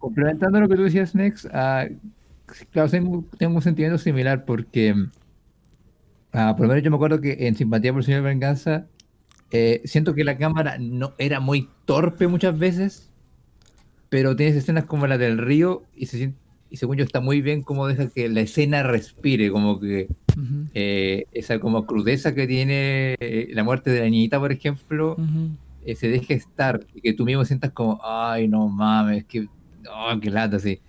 complementando 0.00 0.58
lo 0.60 0.68
que 0.68 0.74
tú 0.74 0.82
decías, 0.82 1.14
Nex, 1.14 1.46
ah, 1.52 1.86
claro, 2.72 2.88
tengo, 2.90 3.24
tengo 3.38 3.54
un 3.54 3.62
sentimiento 3.62 3.98
similar 3.98 4.44
porque, 4.44 4.94
ah, 6.32 6.54
por 6.56 6.66
lo 6.66 6.68
menos 6.70 6.82
yo 6.84 6.90
me 6.90 6.96
acuerdo 6.96 7.20
que 7.20 7.46
en 7.46 7.54
Simpatía 7.54 7.92
por 7.92 8.00
el 8.00 8.06
Señor 8.06 8.22
Venganza, 8.22 8.86
eh, 9.52 9.80
siento 9.84 10.14
que 10.14 10.24
la 10.24 10.36
cámara 10.38 10.76
no 10.78 11.12
era 11.18 11.40
muy 11.40 11.68
torpe 11.84 12.26
muchas 12.26 12.58
veces, 12.58 13.10
pero 14.08 14.34
tienes 14.36 14.56
escenas 14.56 14.84
como 14.86 15.06
la 15.06 15.18
del 15.18 15.38
río 15.38 15.84
y, 15.94 16.06
se, 16.06 16.18
sien- 16.18 16.34
y 16.70 16.76
según 16.76 16.96
yo 16.96 17.04
está 17.04 17.20
muy 17.20 17.42
bien 17.42 17.62
como 17.62 17.86
deja 17.86 18.08
que 18.08 18.28
la 18.28 18.40
escena 18.40 18.82
respire, 18.82 19.50
como 19.50 19.78
que 19.80 20.08
eh, 20.74 21.26
esa 21.32 21.58
como 21.58 21.84
crudeza 21.86 22.34
que 22.34 22.46
tiene 22.46 23.14
eh, 23.20 23.48
la 23.52 23.64
muerte 23.64 23.90
de 23.90 24.00
la 24.00 24.04
niñita, 24.06 24.38
por 24.38 24.52
ejemplo, 24.52 25.16
eh, 25.84 25.94
se 25.96 26.08
deje 26.08 26.34
estar 26.34 26.80
y 26.94 27.00
que 27.00 27.12
tú 27.12 27.24
mismo 27.24 27.44
sientas 27.44 27.72
como, 27.72 28.00
ay, 28.04 28.46
no 28.48 28.68
mames, 28.68 29.24
que, 29.24 29.48
oh, 29.88 30.18
qué 30.20 30.30
lata, 30.30 30.56
así. 30.56 30.80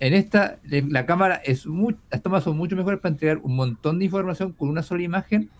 En 0.00 0.14
esta, 0.14 0.60
la 0.64 1.06
cámara 1.06 1.36
es 1.36 1.66
muy, 1.66 1.96
las 2.10 2.22
tomas 2.22 2.44
son 2.44 2.56
mucho 2.56 2.76
mejores 2.76 3.00
para 3.00 3.12
entregar 3.12 3.38
un 3.42 3.56
montón 3.56 3.98
de 3.98 4.06
información 4.06 4.52
con 4.52 4.68
una 4.68 4.82
sola 4.82 5.02
imagen, 5.04 5.50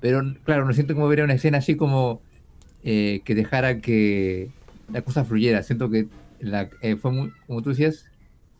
pero 0.00 0.22
claro, 0.44 0.66
no 0.66 0.72
siento 0.74 0.94
como 0.94 1.08
ver 1.08 1.22
una 1.24 1.34
escena 1.34 1.58
así 1.58 1.76
como 1.76 2.22
eh, 2.82 3.22
que 3.24 3.34
dejara 3.34 3.80
que 3.80 4.54
la 4.88 5.02
cosa 5.02 5.24
fluyera. 5.24 5.62
Siento 5.64 5.90
que 5.90 6.08
la, 6.40 6.70
eh, 6.82 6.96
fue 6.96 7.12
muy, 7.12 7.32
como 7.46 7.62
tú 7.62 7.70
decías, 7.70 8.06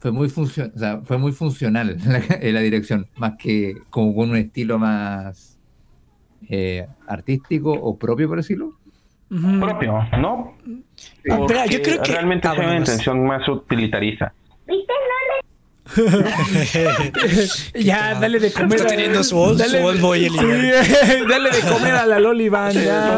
fue 0.00 0.12
muy, 0.12 0.28
funcio- 0.30 0.72
o 0.74 0.78
sea, 0.78 1.02
fue 1.02 1.18
muy 1.18 1.32
funcional 1.32 1.98
la, 2.06 2.20
la 2.52 2.60
dirección, 2.60 3.08
más 3.16 3.34
que 3.38 3.76
como 3.90 4.14
con 4.14 4.30
un 4.30 4.36
estilo 4.36 4.78
más 4.78 5.60
eh, 6.48 6.88
artístico 7.06 7.72
o 7.72 7.98
propio, 7.98 8.28
por 8.28 8.38
decirlo. 8.38 8.78
Propio, 9.60 10.06
¿no? 10.18 10.56
Ah, 11.30 11.36
espera, 11.40 11.64
yo 11.66 11.78
Porque 11.78 11.82
creo 11.82 12.02
que- 12.02 12.12
realmente 12.12 12.48
ah, 12.48 12.52
es 12.52 12.58
una 12.58 12.66
bueno, 12.66 12.80
intención 12.80 13.24
más 13.26 13.48
utilitarista. 13.48 14.32
Ya, 17.74 18.14
dale 18.14 18.38
de 18.38 18.52
comer. 18.52 18.76
Está 18.78 18.88
teniendo 18.88 19.22
su 19.24 19.36
old- 19.38 19.60
su 19.62 19.76
old 19.84 20.00
boy 20.00 20.24
el 20.26 20.32
Sí, 20.32 20.38
dale 21.28 21.50
de 21.50 21.60
comer 21.60 21.94
a 21.94 22.06
la 22.06 22.18
Loli, 22.18 22.48
Van, 22.48 22.72
ya. 22.72 23.16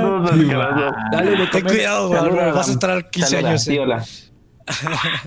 Dale 1.13 1.31
de 1.31 1.47
Ten 1.49 1.63
comer. 1.63 1.65
cuidado, 1.67 2.09
güey, 2.09 2.21
Saluda, 2.21 2.53
vas 2.53 2.69
a 2.69 2.73
entrar 2.73 3.11
15 3.11 3.31
Saluda, 3.31 3.49
años. 3.51 3.63
sí, 3.65 3.75
eh. 3.77 3.81
hola. 3.81 4.05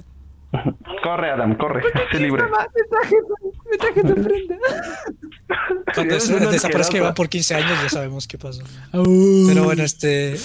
corre, 1.08 1.32
Adam, 1.32 1.56
corre. 1.58 1.82
Sé 2.12 2.20
libre. 2.20 2.44
Me 2.44 3.78
traje 3.78 4.02
tu 4.02 4.14
prenda. 4.16 4.56
Cuando 5.96 6.20
se- 6.20 6.34
desaparezca 6.34 6.58
asqueroso. 6.82 6.98
Iván 6.98 7.14
por 7.14 7.30
15 7.30 7.56
años, 7.56 7.82
ya 7.84 7.90
sabemos 7.90 8.28
qué 8.28 8.38
pasó. 8.38 8.64
Pero 8.92 9.64
bueno, 9.64 9.84
este. 9.84 10.34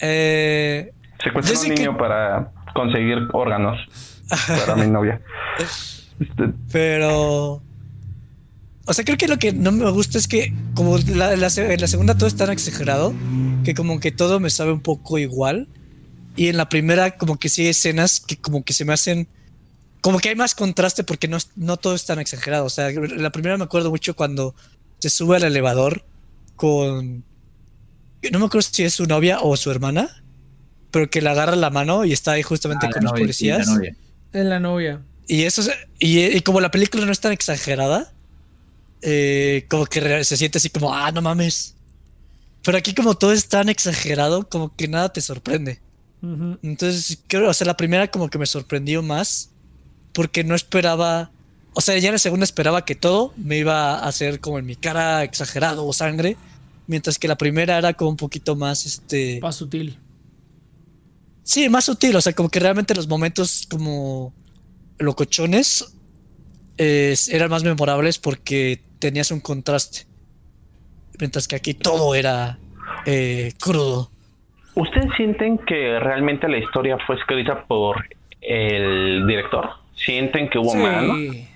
eh, 0.00 0.92
Desde 1.34 1.56
un 1.58 1.62
que- 1.62 1.74
niño 1.74 1.96
para 1.96 2.52
conseguir 2.74 3.18
órganos 3.32 3.78
para 4.48 4.76
mi 4.76 4.86
novia. 4.90 5.20
Este, 5.58 6.44
pero. 6.72 7.62
O 8.86 8.92
sea, 8.92 9.02
creo 9.04 9.16
que 9.16 9.28
lo 9.28 9.38
que 9.38 9.52
no 9.52 9.72
me 9.72 9.90
gusta 9.90 10.18
es 10.18 10.28
que, 10.28 10.52
como 10.74 10.98
la, 10.98 11.32
en 11.32 11.40
la 11.40 11.48
segunda 11.88 12.16
todo 12.16 12.26
es 12.26 12.36
tan 12.36 12.50
exagerado, 12.50 13.14
que 13.64 13.74
como 13.74 13.98
que 13.98 14.12
todo 14.12 14.40
me 14.40 14.50
sabe 14.50 14.72
un 14.72 14.80
poco 14.80 15.16
igual. 15.18 15.68
Y 16.36 16.48
en 16.48 16.56
la 16.56 16.68
primera, 16.68 17.16
como 17.16 17.38
que 17.38 17.48
sí 17.48 17.62
hay 17.62 17.68
escenas 17.68 18.20
que 18.20 18.36
como 18.36 18.64
que 18.64 18.72
se 18.72 18.84
me 18.84 18.92
hacen. 18.92 19.28
Como 20.00 20.18
que 20.18 20.28
hay 20.30 20.34
más 20.34 20.54
contraste 20.54 21.04
porque 21.04 21.28
no, 21.28 21.36
es- 21.36 21.50
no 21.56 21.76
todo 21.76 21.94
es 21.94 22.04
tan 22.04 22.18
exagerado. 22.18 22.64
O 22.66 22.70
sea, 22.70 22.88
en 22.90 23.22
la 23.22 23.30
primera 23.30 23.56
me 23.56 23.64
acuerdo 23.64 23.90
mucho 23.90 24.14
cuando 24.16 24.54
se 24.98 25.10
sube 25.10 25.36
al 25.36 25.44
elevador 25.44 26.04
con. 26.56 27.24
No 28.32 28.38
me 28.38 28.46
acuerdo 28.46 28.68
si 28.70 28.82
es 28.84 28.94
su 28.94 29.06
novia 29.06 29.40
o 29.40 29.56
su 29.56 29.70
hermana, 29.70 30.22
pero 30.90 31.08
que 31.10 31.20
le 31.22 31.28
agarra 31.30 31.56
la 31.56 31.70
mano 31.70 32.04
y 32.04 32.12
está 32.12 32.32
ahí 32.32 32.42
justamente 32.42 32.86
Ah, 32.86 32.90
con 32.90 33.04
los 33.04 33.12
novia, 33.12 33.32
sí, 33.32 33.46
la 33.48 33.56
policías. 33.56 33.68
novia. 33.76 33.96
Es 34.32 34.44
la 34.44 34.60
novia. 34.60 35.02
Y 35.26 35.42
eso 35.44 35.62
es- 35.62 35.70
y, 35.98 36.20
y 36.20 36.40
como 36.40 36.60
la 36.60 36.70
película 36.70 37.04
no 37.06 37.12
es 37.12 37.20
tan 37.20 37.32
exagerada, 37.32 38.12
eh, 39.02 39.66
como 39.68 39.86
que 39.86 40.24
se 40.24 40.36
siente 40.36 40.58
así 40.58 40.70
como, 40.70 40.94
ah, 40.94 41.10
no 41.12 41.22
mames. 41.22 41.74
Pero 42.62 42.78
aquí 42.78 42.94
como 42.94 43.14
todo 43.14 43.32
es 43.32 43.48
tan 43.48 43.68
exagerado, 43.68 44.48
como 44.48 44.74
que 44.74 44.88
nada 44.88 45.12
te 45.12 45.20
sorprende. 45.20 45.80
Entonces, 46.62 47.18
creo, 47.26 47.50
o 47.50 47.54
sea, 47.54 47.66
la 47.66 47.76
primera 47.76 48.10
como 48.10 48.30
que 48.30 48.38
me 48.38 48.46
sorprendió 48.46 49.02
más 49.02 49.50
porque 50.12 50.44
no 50.44 50.54
esperaba, 50.54 51.30
o 51.74 51.80
sea, 51.80 51.98
ya 51.98 52.08
en 52.08 52.14
la 52.14 52.18
segunda 52.18 52.44
esperaba 52.44 52.84
que 52.84 52.94
todo 52.94 53.34
me 53.36 53.58
iba 53.58 53.98
a 53.98 54.08
hacer 54.08 54.40
como 54.40 54.58
en 54.58 54.66
mi 54.66 54.76
cara 54.76 55.24
exagerado 55.24 55.86
o 55.86 55.92
sangre, 55.92 56.36
mientras 56.86 57.18
que 57.18 57.28
la 57.28 57.36
primera 57.36 57.76
era 57.76 57.92
como 57.94 58.10
un 58.10 58.16
poquito 58.16 58.56
más, 58.56 58.86
este... 58.86 59.40
Más 59.40 59.56
sutil. 59.56 59.98
Sí, 61.42 61.68
más 61.68 61.84
sutil, 61.84 62.16
o 62.16 62.20
sea, 62.20 62.32
como 62.32 62.48
que 62.48 62.60
realmente 62.60 62.94
los 62.94 63.06
momentos 63.06 63.66
como 63.68 64.32
locochones 64.98 65.84
eh, 66.78 67.14
eran 67.28 67.50
más 67.50 67.64
memorables 67.64 68.18
porque 68.18 68.82
tenías 68.98 69.30
un 69.30 69.40
contraste. 69.40 70.06
Mientras 71.18 71.46
que 71.46 71.56
aquí 71.56 71.74
todo 71.74 72.14
era 72.14 72.58
eh, 73.06 73.52
crudo. 73.60 74.10
¿Ustedes 74.74 75.10
sienten 75.16 75.58
que 75.58 75.98
realmente 76.00 76.48
la 76.48 76.58
historia 76.58 76.98
fue 77.06 77.16
escrita 77.16 77.64
por 77.64 78.04
el 78.40 79.26
director? 79.26 79.70
¿Sienten 79.94 80.48
que 80.48 80.58
hubo 80.58 80.74
mano? 80.74 81.14
Sí. 81.14 81.48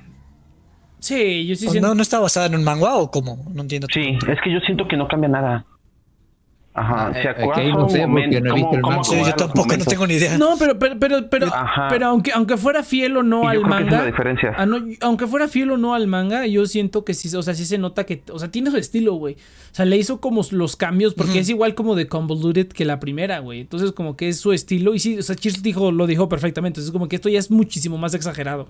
Sí, 1.01 1.47
yo 1.47 1.55
sí 1.55 1.67
¿O 1.67 1.71
siento. 1.71 1.89
¿No, 1.89 1.95
¿No 1.95 2.03
está 2.03 2.19
basada 2.19 2.47
en 2.47 2.57
un 2.57 2.65
manga 2.65 2.97
o 2.97 3.11
cómo? 3.11 3.39
No 3.53 3.63
entiendo. 3.63 3.87
Sí, 3.93 4.19
es 4.29 4.41
que 4.41 4.53
yo 4.53 4.61
siento 4.61 4.89
que 4.89 4.97
no 4.97 5.07
cambia 5.07 5.29
nada. 5.29 5.65
Ajá, 6.79 7.09
Ah, 7.09 7.13
¿se 7.15 7.21
eh, 7.21 7.29
acuerdan 7.29 7.69
no 7.71 7.85
un 7.85 7.91
sé, 7.91 7.99
porque 7.99 8.07
momento? 8.07 8.41
no 8.41 8.51
he 8.51 8.55
visto 8.55 8.69
¿Cómo- 8.69 8.75
el 8.77 8.83
cómo 8.83 8.97
manga. 8.97 9.05
Sí, 9.05 9.17
yo 9.25 9.35
tampoco 9.35 9.77
no 9.77 9.85
tengo 9.85 10.07
ni 10.07 10.15
idea. 10.15 10.39
No, 10.39 10.57
pero, 10.59 10.79
pero, 10.79 10.99
pero, 10.99 11.31
pero, 11.31 11.47
pero 11.91 12.07
aunque, 12.07 12.33
aunque 12.33 12.57
fuera 12.57 12.83
fiel 12.83 13.17
o 13.17 13.23
no 13.23 13.41
Y 13.41 13.43
yo 13.43 13.49
al 13.49 13.57
creo 13.63 13.63
que 13.63 13.69
esa 13.69 13.79
es 13.79 13.85
manga. 13.85 13.99
la 14.01 14.07
diferencia. 14.07 14.55
ah, 14.57 14.67
no, 14.67 14.85
aunque 15.01 15.27
fuera 15.27 15.49
fiel 15.49 15.71
o 15.73 15.77
no 15.79 15.95
al 15.95 16.07
manga, 16.07 16.47
yo 16.47 16.67
siento 16.67 17.05
que 17.05 17.15
sí, 17.15 17.35
o 17.37 17.43
sea, 17.43 17.55
sí 17.55 17.65
se 17.65 17.79
nota 17.79 18.05
que, 18.05 18.23
o 18.33 18.39
sea, 18.39 18.51
tiene 18.51 18.71
su 18.71 18.77
estilo, 18.77 19.15
güey. 19.15 19.35
O 19.35 19.75
sea, 19.79 19.85
le 19.85 19.97
hizo 19.97 20.21
como 20.21 20.43
los 20.51 20.77
cambios, 20.77 21.15
porque 21.15 21.39
es 21.41 21.49
igual 21.49 21.75
como 21.75 21.95
de 21.95 22.07
Convoluted 22.09 22.69
que 22.69 22.85
la 22.85 23.01
primera, 23.01 23.39
güey. 23.41 23.61
Entonces, 23.61 23.93
como 23.93 24.17
que 24.17 24.29
es 24.29 24.39
su 24.41 24.53
estilo. 24.53 24.95
Y 24.95 24.99
sí, 24.99 25.19
o 25.19 25.23
sea, 25.23 25.37
Cheers 25.37 25.63
dijo, 25.63 25.93
lo 25.93 26.07
dijo 26.07 26.29
perfectamente. 26.29 26.81
Es 26.81 26.91
como 26.91 27.09
que 27.09 27.17
esto 27.17 27.29
ya 27.29 27.39
es 27.39 27.51
muchísimo 27.51 27.99
más 27.99 28.15
exagerado. 28.15 28.67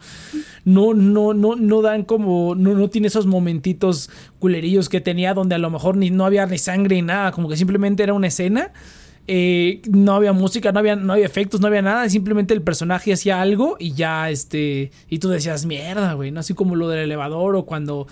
No, 0.64 0.94
no, 0.94 1.34
no, 1.34 1.56
no 1.56 1.82
dan 1.82 2.02
como, 2.04 2.54
no, 2.54 2.74
no 2.74 2.88
tiene 2.88 3.06
esos 3.08 3.26
momentitos 3.26 4.10
culerillos 4.38 4.88
que 4.88 5.00
tenía 5.00 5.34
donde 5.34 5.54
a 5.54 5.58
lo 5.58 5.70
mejor 5.70 5.96
ni 5.96 6.10
no 6.10 6.24
había 6.26 6.46
ni 6.46 6.58
sangre 6.58 6.96
ni 6.96 7.02
nada, 7.02 7.32
como 7.32 7.48
que 7.48 7.56
simplemente 7.56 7.97
era 8.02 8.14
una 8.14 8.26
escena. 8.28 8.72
eh, 9.30 9.82
no 9.90 10.14
había 10.14 10.32
música, 10.32 10.72
no 10.72 10.78
había, 10.78 10.96
no 10.96 11.12
había 11.12 11.26
efectos, 11.26 11.60
no 11.60 11.66
había 11.66 11.82
nada, 11.82 12.08
simplemente 12.08 12.54
el 12.54 12.62
personaje 12.62 13.12
hacía 13.12 13.42
algo 13.42 13.76
y 13.78 13.92
ya, 13.92 14.30
este, 14.30 14.90
y 15.10 15.18
tú 15.18 15.28
decías, 15.28 15.66
mierda, 15.66 16.14
güey, 16.14 16.30
¿no? 16.30 16.40
Así 16.40 16.54
como 16.54 16.74
lo 16.76 16.88
del 16.88 17.00
elevador 17.00 17.54
o 17.54 17.66
cuando, 17.66 18.06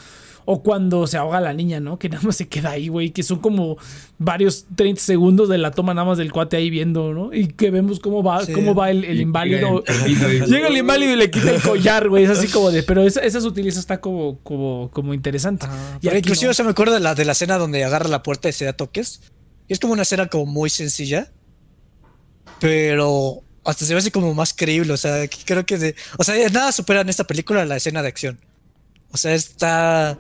o 0.44 0.62
cuando 0.62 1.06
se 1.06 1.16
ahoga 1.16 1.40
la 1.40 1.54
niña, 1.54 1.80
¿no? 1.80 1.98
Que 1.98 2.10
nada 2.10 2.22
más 2.22 2.36
se 2.36 2.48
queda 2.48 2.72
ahí, 2.72 2.88
güey, 2.88 3.12
que 3.12 3.22
son 3.22 3.38
como 3.38 3.78
varios 4.18 4.66
30 4.76 5.00
segundos 5.00 5.48
de 5.48 5.56
la 5.56 5.70
toma 5.70 5.94
nada 5.94 6.06
más 6.06 6.18
del 6.18 6.30
cuate 6.32 6.58
ahí 6.58 6.68
viendo, 6.68 7.14
¿no? 7.14 7.32
Y 7.32 7.46
que 7.48 7.70
vemos 7.70 7.98
cómo 7.98 8.22
va, 8.22 8.44
Sí. 8.44 8.52
cómo 8.52 8.74
va 8.74 8.90
el, 8.90 9.18
inválido. 9.18 9.82
llega 10.46 10.68
el 10.68 10.76
inválido 10.76 11.14
y 11.14 11.16
le 11.16 11.30
quita 11.30 11.50
el 11.50 11.62
collar, 11.62 12.10
güey. 12.10 12.24
Es 12.24 12.30
así 12.30 12.48
como 12.48 12.70
de. 12.70 12.82
Pero 12.82 13.02
esa, 13.02 13.20
esa 13.20 13.40
sutileza 13.40 13.80
está 13.80 14.02
como, 14.02 14.38
como, 14.42 14.90
como 14.92 15.14
interesante. 15.14 15.64
Ah, 15.66 15.96
Y 15.96 16.00
pero 16.08 16.10
aquí 16.12 16.18
inclusive 16.18 16.48
no. 16.50 16.54
se 16.54 16.62
me 16.62 16.70
acuerda 16.72 16.92
de 16.94 17.00
la, 17.00 17.14
de 17.14 17.24
la 17.24 17.32
escena 17.32 17.56
donde 17.56 17.82
agarra 17.84 18.08
la 18.10 18.22
puerta 18.22 18.50
y 18.50 18.52
se 18.52 18.66
da 18.66 18.74
toques. 18.74 19.22
Y 19.68 19.72
es 19.72 19.80
como 19.80 19.92
una 19.92 20.02
escena 20.02 20.26
como 20.26 20.46
muy 20.46 20.70
sencilla. 20.70 21.30
Pero 22.60 23.42
hasta 23.64 23.84
se 23.84 23.92
ve 23.92 23.98
así 23.98 24.10
como 24.10 24.32
más 24.34 24.54
creíble. 24.54 24.92
O 24.92 24.96
sea, 24.96 25.26
que 25.26 25.38
creo 25.44 25.66
que 25.66 25.78
de. 25.78 25.94
O 26.18 26.24
sea, 26.24 26.34
nada 26.50 26.72
supera 26.72 27.00
en 27.00 27.08
esta 27.08 27.24
película 27.24 27.64
la 27.64 27.76
escena 27.76 28.02
de 28.02 28.08
acción. 28.08 28.38
O 29.10 29.16
sea, 29.16 29.34
está. 29.34 30.18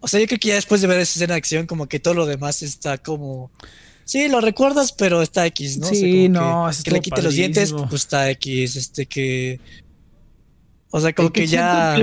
O 0.00 0.08
sea, 0.08 0.20
yo 0.20 0.26
creo 0.26 0.38
que 0.38 0.48
ya 0.48 0.54
después 0.56 0.80
de 0.80 0.86
ver 0.86 1.00
esa 1.00 1.18
escena 1.18 1.34
de 1.34 1.38
acción, 1.38 1.66
como 1.66 1.86
que 1.86 2.00
todo 2.00 2.14
lo 2.14 2.26
demás 2.26 2.62
está 2.62 2.98
como. 2.98 3.50
Sí, 4.04 4.28
lo 4.28 4.40
recuerdas, 4.40 4.92
pero 4.92 5.22
está 5.22 5.46
X, 5.46 5.78
¿no? 5.78 5.86
O 5.86 5.90
sea, 5.90 5.98
Sí, 5.98 6.28
no, 6.28 6.70
que, 6.70 6.82
que 6.84 6.90
le 6.92 7.00
quite 7.00 7.22
los 7.22 7.34
dientes, 7.34 7.72
pues 7.72 8.02
está 8.02 8.30
X. 8.30 8.76
Este 8.76 9.06
que. 9.06 9.60
O 10.90 11.00
sea, 11.00 11.12
como 11.12 11.28
Es 11.28 11.32
que 11.32 11.40
que 11.42 11.46
ya. 11.46 11.96
Sí, 11.96 12.02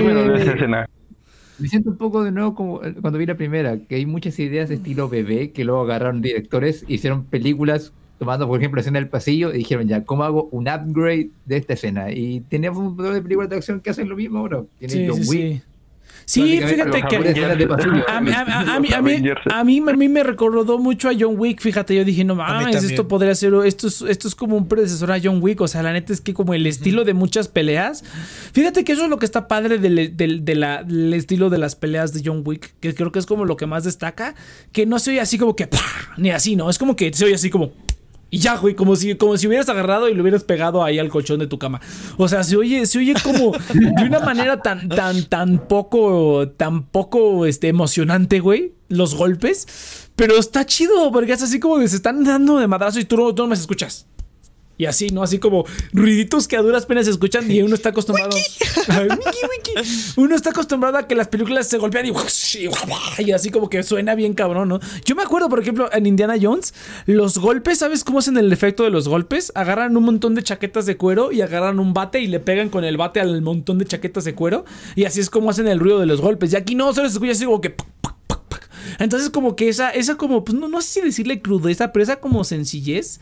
me 1.58 1.68
siento 1.68 1.90
un 1.90 1.96
poco 1.98 2.24
de 2.24 2.32
nuevo 2.32 2.54
como 2.54 2.82
eh, 2.84 2.94
cuando 3.00 3.18
vi 3.18 3.26
la 3.26 3.36
primera, 3.36 3.78
que 3.78 3.96
hay 3.96 4.06
muchas 4.06 4.38
ideas 4.38 4.68
de 4.68 4.76
estilo 4.76 5.08
bebé 5.08 5.52
que 5.52 5.64
luego 5.64 5.82
agarraron 5.82 6.20
directores, 6.22 6.84
hicieron 6.88 7.24
películas 7.26 7.92
tomando, 8.18 8.46
por 8.46 8.58
ejemplo, 8.58 8.76
la 8.76 8.80
escena 8.82 8.98
del 9.00 9.08
pasillo 9.08 9.52
y 9.52 9.58
dijeron 9.58 9.88
ya, 9.88 10.04
¿cómo 10.04 10.24
hago 10.24 10.48
un 10.50 10.68
upgrade 10.68 11.30
de 11.46 11.56
esta 11.56 11.74
escena? 11.74 12.12
Y 12.12 12.40
tenemos 12.42 12.78
un 12.78 12.96
montón 12.96 13.14
de 13.14 13.22
películas 13.22 13.50
de 13.50 13.56
acción 13.56 13.80
que 13.80 13.90
hacen 13.90 14.08
lo 14.08 14.16
mismo 14.16 14.38
ahora. 14.38 14.64
Tiene 14.78 14.94
Sí, 14.94 15.06
John 15.08 15.22
sí, 15.22 15.22
Wick, 15.24 15.52
sí. 15.52 15.62
Sí, 16.26 16.40
fíjate 16.68 17.02
que 17.08 17.16
a 19.50 19.64
mí, 19.64 19.80
me 20.08 20.22
recordó 20.22 20.78
mucho 20.78 21.08
a 21.08 21.12
John 21.18 21.34
Wick, 21.38 21.60
fíjate, 21.60 21.94
yo 21.94 22.04
dije, 22.04 22.24
no 22.24 22.34
mames, 22.34 22.76
esto 22.92 23.08
podría 23.08 23.34
ser, 23.34 23.52
esto 23.64 23.88
es, 23.88 24.02
esto 24.02 24.28
es 24.28 24.34
como 24.34 24.56
un 24.56 24.66
predecesor 24.68 25.12
a 25.12 25.18
John 25.22 25.38
Wick, 25.42 25.60
o 25.60 25.68
sea, 25.68 25.82
la 25.82 25.92
neta 25.92 26.12
es 26.12 26.20
que 26.20 26.32
como 26.34 26.54
el 26.54 26.66
estilo 26.66 27.04
de 27.04 27.14
muchas 27.14 27.48
peleas, 27.48 28.04
fíjate 28.52 28.84
que 28.84 28.92
eso 28.92 29.04
es 29.04 29.10
lo 29.10 29.18
que 29.18 29.26
está 29.26 29.48
padre 29.48 29.78
del, 29.78 30.16
del- 30.16 30.44
del 30.44 31.12
estilo 31.14 31.50
de 31.50 31.58
las 31.58 31.76
peleas 31.76 32.12
de 32.12 32.22
John 32.24 32.42
Wick, 32.44 32.74
que 32.80 32.94
creo 32.94 33.12
que 33.12 33.18
es 33.18 33.26
como 33.26 33.44
lo 33.44 33.56
que 33.56 33.66
más 33.66 33.84
destaca, 33.84 34.34
que 34.72 34.86
no 34.86 34.98
se 34.98 35.10
oye 35.10 35.20
así 35.20 35.38
como 35.38 35.54
que, 35.56 35.66
¡pah! 35.66 35.78
ni 36.16 36.30
así, 36.30 36.56
¿no? 36.56 36.70
Es 36.70 36.78
como 36.78 36.96
que 36.96 37.12
se 37.12 37.24
oye 37.26 37.34
así 37.34 37.50
como... 37.50 37.72
Y 38.34 38.38
ya, 38.38 38.56
güey, 38.56 38.74
como 38.74 38.96
si, 38.96 39.14
como 39.14 39.36
si 39.36 39.46
hubieras 39.46 39.68
agarrado 39.68 40.08
y 40.08 40.14
lo 40.14 40.22
hubieras 40.22 40.42
pegado 40.42 40.82
ahí 40.82 40.98
al 40.98 41.08
colchón 41.08 41.38
de 41.38 41.46
tu 41.46 41.56
cama. 41.56 41.80
O 42.16 42.26
sea, 42.26 42.42
se 42.42 42.56
oye, 42.56 42.82
oye 42.96 43.14
como 43.22 43.52
de 43.52 44.04
una 44.04 44.18
manera 44.18 44.60
tan, 44.60 44.88
tan, 44.88 45.26
tan 45.26 45.68
poco, 45.68 46.48
tan 46.48 46.82
poco, 46.82 47.46
este, 47.46 47.68
emocionante, 47.68 48.40
güey, 48.40 48.72
los 48.88 49.14
golpes. 49.14 50.08
Pero 50.16 50.36
está 50.36 50.66
chido, 50.66 51.12
porque 51.12 51.34
es 51.34 51.42
así 51.44 51.60
como 51.60 51.78
que 51.78 51.86
se 51.86 51.94
están 51.94 52.24
dando 52.24 52.58
de 52.58 52.66
madrazo 52.66 52.98
y 52.98 53.04
tú 53.04 53.32
tú 53.34 53.42
no 53.44 53.46
me 53.50 53.54
escuchas. 53.54 54.08
Y 54.76 54.86
así, 54.86 55.08
¿no? 55.10 55.22
Así 55.22 55.38
como 55.38 55.64
ruiditos 55.92 56.48
que 56.48 56.56
a 56.56 56.62
duras 56.62 56.84
penas 56.86 57.04
se 57.04 57.12
escuchan 57.12 57.48
y 57.48 57.62
uno 57.62 57.76
está 57.76 57.90
acostumbrado. 57.90 58.36
Ay, 58.88 59.08
wiki, 59.08 59.38
wiki. 59.76 59.88
Uno 60.16 60.34
está 60.34 60.50
acostumbrado 60.50 60.98
a 60.98 61.06
que 61.06 61.14
las 61.14 61.28
películas 61.28 61.68
se 61.68 61.78
golpean 61.78 62.06
y, 62.06 62.12
y, 63.22 63.32
así 63.32 63.50
como 63.50 63.68
que 63.68 63.84
suena 63.84 64.16
bien 64.16 64.34
cabrón, 64.34 64.68
¿no? 64.68 64.80
Yo 65.04 65.14
me 65.14 65.22
acuerdo, 65.22 65.48
por 65.48 65.60
ejemplo, 65.60 65.88
en 65.92 66.06
Indiana 66.06 66.34
Jones, 66.40 66.74
los 67.06 67.38
golpes, 67.38 67.78
¿sabes 67.78 68.02
cómo 68.02 68.18
hacen 68.18 68.36
el 68.36 68.52
efecto 68.52 68.82
de 68.82 68.90
los 68.90 69.06
golpes? 69.06 69.52
Agarran 69.54 69.96
un 69.96 70.04
montón 70.04 70.34
de 70.34 70.42
chaquetas 70.42 70.86
de 70.86 70.96
cuero 70.96 71.30
y 71.30 71.40
agarran 71.40 71.78
un 71.78 71.94
bate 71.94 72.20
y 72.20 72.26
le 72.26 72.40
pegan 72.40 72.68
con 72.68 72.84
el 72.84 72.96
bate 72.96 73.20
al 73.20 73.42
montón 73.42 73.78
de 73.78 73.84
chaquetas 73.84 74.24
de 74.24 74.34
cuero. 74.34 74.64
Y 74.96 75.04
así 75.04 75.20
es 75.20 75.30
como 75.30 75.50
hacen 75.50 75.68
el 75.68 75.78
ruido 75.78 76.00
de 76.00 76.06
los 76.06 76.20
golpes. 76.20 76.52
Y 76.52 76.56
aquí 76.56 76.74
no, 76.74 76.92
solo 76.92 77.08
se 77.08 77.14
escucha 77.14 77.32
así 77.32 77.44
como 77.44 77.60
que. 77.60 77.76
Entonces, 78.98 79.30
como 79.30 79.56
que 79.56 79.68
esa, 79.68 79.90
esa 79.90 80.16
como, 80.16 80.44
pues 80.44 80.56
no, 80.58 80.68
no 80.68 80.80
sé 80.80 80.88
si 80.88 81.00
decirle 81.00 81.40
crudeza, 81.40 81.92
pero 81.92 82.02
esa 82.02 82.16
como 82.16 82.44
sencillez 82.44 83.20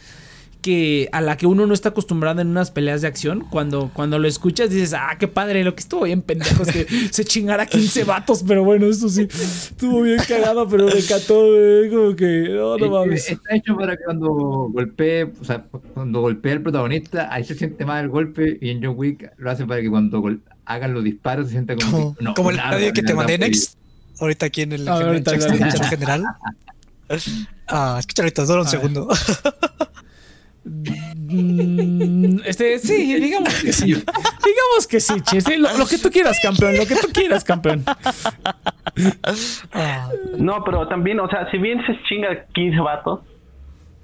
que 0.63 1.09
a 1.13 1.21
la 1.21 1.37
que 1.37 1.47
uno 1.47 1.67
no 1.67 1.75
está 1.75 1.91
acostumbrado 1.91 2.41
en 2.41 2.49
unas 2.49 2.71
peleas 2.71 3.03
de 3.03 3.09
acción, 3.09 3.41
cuando, 3.51 3.91
cuando 3.93 4.19
lo 4.19 4.27
escuchas 4.29 4.71
dices, 4.71 4.95
ah, 4.95 5.17
qué 5.19 5.29
padre, 5.29 5.65
lo 5.65 5.75
que 5.75 5.81
estuvo 5.81 6.05
bien 6.05 6.23
pendejo 6.23 6.63
es 6.63 6.73
que 6.73 6.87
se 7.13 7.25
chingara 7.25 7.67
15 7.67 8.05
vatos, 8.05 8.45
pero 8.47 8.65
bueno, 8.65 8.87
eso 8.87 9.09
sí, 9.09 9.23
estuvo 9.31 10.03
bien 10.03 10.21
cagado, 10.27 10.69
pero 10.69 10.87
me 10.87 10.99
encantó, 10.99 11.35
güey, 11.47 11.91
como 11.91 12.17
que, 12.17 12.47
no, 12.51 12.79
no 12.79 12.87
Eh, 12.87 12.91
mames. 12.91 13.29
Está 13.31 13.57
hecho 13.57 13.77
para 13.77 13.97
que 13.97 14.05
cuando 14.05 14.31
golpee, 14.73 15.25
o 15.25 15.45
sea, 15.45 15.65
cuando 15.95 16.21
golpea 16.21 16.53
al 16.53 16.63
protagonista, 16.63 17.29
ahí 17.35 17.45
se 17.45 17.55
siente 17.57 17.85
más 17.85 18.03
el 18.03 18.09
golpe 18.09 18.59
y 18.61 18.71
en 18.71 18.83
John 18.83 18.95
Wick 18.97 19.33
lo 19.37 19.51
hace 19.51 19.67
para 19.67 19.81
que 19.83 19.91
cuando 19.91 20.21
gol- 20.21 20.41
hagan 20.65 20.95
los 20.95 21.03
disparos 21.03 21.47
se 21.47 21.53
sienta 21.53 21.75
como, 21.75 21.91
Como, 21.91 22.15
que- 22.17 22.25
no, 22.25 22.35
como 22.35 22.51
el 22.51 22.57
claro, 22.57 22.77
audio 22.77 22.93
que 22.93 23.03
te 23.03 23.15
mandé, 23.15 23.37
Next. 23.37 23.75
Ahorita 24.21 24.47
aquí 24.47 24.63
en 24.63 24.73
el, 24.73 24.87
A 24.89 24.93
ver, 24.99 25.03
en 25.03 25.09
el 25.17 25.29
ahorita 25.29 25.39
chat 25.59 25.75
chat 25.81 25.89
general. 25.91 26.23
Ah, 27.69 27.97
escucha 27.99 28.23
ahorita, 28.23 28.45
dura 28.47 28.63
un 28.63 28.69
segundo. 28.69 29.07
Mm, 29.07 30.02
Este, 32.45 32.79
sí, 32.79 33.15
digamos 33.21 33.55
que 33.63 33.73
sí. 33.73 33.87
Digamos 33.87 34.87
que 34.89 35.01
sí, 35.01 35.15
che. 35.23 35.59
lo, 35.59 35.77
lo 35.77 35.87
que 35.87 35.99
tú 35.99 36.11
quieras, 36.11 36.39
campeón. 36.43 36.77
Lo 36.77 36.87
que 36.87 36.95
tú 36.97 37.09
quieras, 37.13 37.43
campeón. 37.45 37.85
Ah, 39.73 40.09
No, 40.37 40.63
pero 40.65 40.87
también, 40.89 41.19
o 41.21 41.29
sea, 41.29 41.51
si 41.51 41.59
bien 41.59 41.79
se 41.87 41.93
chinga 42.09 42.47
15 42.55 42.81
vatos, 42.81 43.21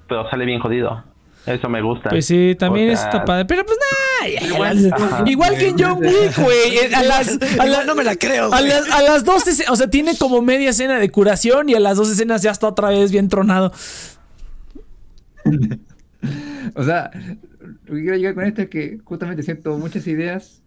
pero 0.08 0.28
sale 0.30 0.44
bien 0.46 0.60
jodido. 0.60 1.04
Eso 1.46 1.68
me 1.68 1.80
gusta. 1.80 2.10
Pues 2.10 2.26
sí, 2.26 2.56
también 2.58 2.90
O 2.90 2.96
sea, 2.96 3.04
está 3.06 3.24
padre. 3.24 3.44
Pero 3.46 3.64
pues 3.64 3.78
nada. 3.78 4.28
Igual-. 4.54 4.92
Igual 5.26 5.56
que 5.56 5.68
en 5.68 5.78
John 5.78 5.98
Wick, 6.04 6.36
güey. 6.36 6.76
eh, 6.76 6.90
A 6.94 7.02
las, 7.02 7.28
a 7.40 7.46
igual 7.52 7.72
las- 7.72 7.86
no 7.86 7.94
me 7.94 8.04
la 8.04 8.16
creo. 8.16 8.52
A 8.52 8.60
las, 8.60 8.90
a 8.90 9.00
las 9.02 9.24
dos, 9.24 9.46
esce- 9.46 9.64
o 9.70 9.76
sea, 9.76 9.88
tiene 9.88 10.18
como 10.18 10.42
media 10.42 10.70
escena 10.70 10.98
de 10.98 11.08
curación 11.10 11.68
y 11.70 11.74
a 11.74 11.80
las 11.80 11.96
dos 11.96 12.10
escenas 12.10 12.42
ya 12.42 12.50
está 12.50 12.66
otra 12.68 12.90
vez 12.90 13.10
bien 13.12 13.28
tronado. 13.28 13.72
O 16.74 16.82
sea, 16.82 17.10
lo 17.86 17.94
que 17.94 18.02
quiero 18.02 18.16
llegar 18.16 18.34
con 18.34 18.44
esto 18.44 18.62
es 18.62 18.68
que 18.68 18.98
justamente 19.04 19.42
siento 19.42 19.78
muchas 19.78 20.06
ideas 20.06 20.62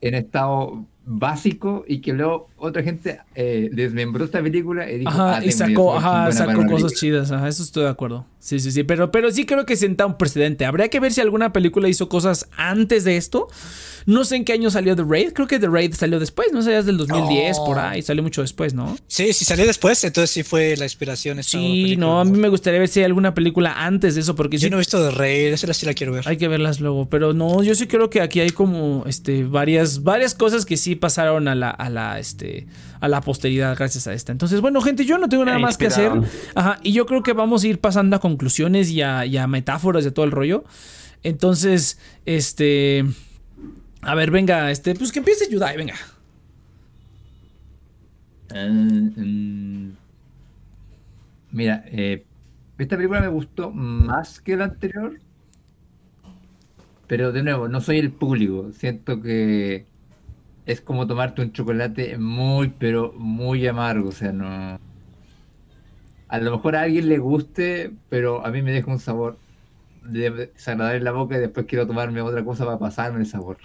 en 0.00 0.14
estado 0.14 0.86
básico 1.04 1.84
y 1.86 2.00
que 2.00 2.12
luego 2.12 2.48
otra 2.64 2.82
gente 2.82 3.20
eh, 3.34 3.68
desmembró 3.72 4.24
esta 4.24 4.42
película 4.42 4.90
y 4.90 4.98
dijo, 4.98 5.10
Ajá, 5.10 5.36
ah, 5.38 5.44
y 5.44 5.52
sacó, 5.52 5.96
ajá, 5.96 6.32
sacó 6.32 6.66
cosas 6.66 6.92
chidas, 6.94 7.30
ajá, 7.30 7.48
eso 7.48 7.62
estoy 7.62 7.84
de 7.84 7.90
acuerdo. 7.90 8.26
Sí, 8.38 8.60
sí, 8.60 8.72
sí, 8.72 8.82
pero, 8.84 9.10
pero 9.10 9.30
sí 9.30 9.46
creo 9.46 9.64
que 9.64 9.74
senta 9.74 10.04
un 10.04 10.18
precedente. 10.18 10.66
Habría 10.66 10.88
que 10.88 11.00
ver 11.00 11.12
si 11.14 11.20
alguna 11.22 11.52
película 11.54 11.88
hizo 11.88 12.10
cosas 12.10 12.48
antes 12.58 13.02
de 13.04 13.16
esto. 13.16 13.48
No 14.04 14.26
sé 14.26 14.36
en 14.36 14.44
qué 14.44 14.52
año 14.52 14.70
salió 14.70 14.94
The 14.94 15.02
Raid, 15.02 15.32
creo 15.32 15.46
que 15.48 15.58
The 15.58 15.66
Raid 15.68 15.94
salió 15.94 16.20
después, 16.20 16.48
no 16.52 16.60
sé, 16.60 16.72
ya 16.72 16.80
es 16.80 16.84
del 16.84 16.98
2010 16.98 17.56
No. 17.56 17.64
por 17.64 17.78
ahí, 17.78 18.02
salió 18.02 18.22
mucho 18.22 18.42
después, 18.42 18.74
¿no? 18.74 18.98
Sí, 19.06 19.32
si 19.32 19.46
salió 19.46 19.64
después, 19.66 20.04
entonces 20.04 20.30
sí 20.30 20.42
fue 20.42 20.76
la 20.76 20.84
inspiración. 20.84 21.38
esta 21.38 21.52
Sí, 21.52 21.56
película. 21.84 22.06
no, 22.06 22.20
a 22.20 22.24
mí 22.26 22.38
me 22.38 22.50
gustaría 22.50 22.80
ver 22.80 22.88
si 22.90 23.00
hay 23.00 23.06
alguna 23.06 23.32
película 23.32 23.72
antes 23.86 24.14
de 24.14 24.20
eso, 24.20 24.34
porque 24.34 24.58
Yo 24.58 24.66
sí 24.66 24.70
no 24.70 24.76
he 24.76 24.80
visto 24.80 25.02
de 25.02 25.10
Rey, 25.10 25.46
esa 25.46 25.72
sí 25.72 25.86
la 25.86 25.94
quiero 25.94 26.12
ver. 26.12 26.28
hay 26.28 26.36
que 26.36 26.48
verlas 26.48 26.80
luego. 26.80 27.08
Pero 27.08 27.32
no, 27.32 27.62
yo 27.62 27.74
sí 27.74 27.86
creo 27.86 28.10
que 28.10 28.20
aquí 28.20 28.40
hay 28.40 28.50
como 28.50 29.04
este 29.06 29.44
varias, 29.44 30.02
varias 30.02 30.34
cosas 30.34 30.66
que 30.66 30.76
sí 30.76 30.96
pasaron 30.96 31.48
a 31.48 31.54
la, 31.54 31.70
a 31.70 31.88
la, 31.88 32.18
este, 32.18 32.53
a 33.00 33.08
la 33.08 33.20
posteridad 33.20 33.76
gracias 33.76 34.06
a 34.06 34.12
esta. 34.12 34.32
Entonces, 34.32 34.60
bueno, 34.60 34.80
gente, 34.80 35.04
yo 35.04 35.18
no 35.18 35.28
tengo 35.28 35.44
nada 35.44 35.58
más 35.58 35.76
que 35.76 35.86
hacer. 35.86 36.12
Ajá, 36.54 36.78
y 36.82 36.92
yo 36.92 37.06
creo 37.06 37.22
que 37.22 37.32
vamos 37.32 37.64
a 37.64 37.68
ir 37.68 37.80
pasando 37.80 38.16
a 38.16 38.20
conclusiones 38.20 38.90
y 38.90 39.02
a, 39.02 39.26
y 39.26 39.36
a 39.36 39.46
metáforas 39.46 40.04
de 40.04 40.10
todo 40.10 40.24
el 40.24 40.30
rollo. 40.30 40.64
Entonces, 41.22 41.98
este. 42.26 43.04
A 44.02 44.14
ver, 44.14 44.30
venga, 44.30 44.70
este, 44.70 44.94
pues 44.94 45.10
que 45.10 45.20
empiece 45.20 45.50
Yudai, 45.50 45.76
venga. 45.76 45.94
Ah, 48.54 48.68
mm, 48.68 49.92
mira, 51.50 51.84
eh, 51.86 52.24
esta 52.78 52.96
película 52.96 53.20
me 53.20 53.28
gustó 53.28 53.70
más 53.70 54.40
que 54.40 54.56
la 54.56 54.64
anterior, 54.64 55.18
pero 57.06 57.32
de 57.32 57.42
nuevo, 57.42 57.68
no 57.68 57.80
soy 57.80 57.98
el 57.98 58.12
público. 58.12 58.70
Siento 58.72 59.22
que 59.22 59.86
es 60.66 60.80
como 60.80 61.06
tomarte 61.06 61.42
un 61.42 61.52
chocolate 61.52 62.18
muy, 62.18 62.68
pero 62.78 63.12
muy 63.16 63.66
amargo. 63.66 64.08
O 64.10 64.12
sea, 64.12 64.32
no. 64.32 64.78
A 66.28 66.38
lo 66.38 66.50
mejor 66.52 66.76
a 66.76 66.82
alguien 66.82 67.08
le 67.08 67.18
guste, 67.18 67.92
pero 68.08 68.44
a 68.44 68.50
mí 68.50 68.62
me 68.62 68.72
deja 68.72 68.90
un 68.90 68.98
sabor 68.98 69.36
de- 70.04 70.30
desagradable 70.54 70.98
en 70.98 71.04
la 71.04 71.12
boca 71.12 71.36
y 71.36 71.40
después 71.40 71.66
quiero 71.66 71.86
tomarme 71.86 72.22
otra 72.22 72.44
cosa 72.44 72.64
para 72.64 72.78
pasarme 72.78 73.20
el 73.20 73.26
sabor. 73.26 73.58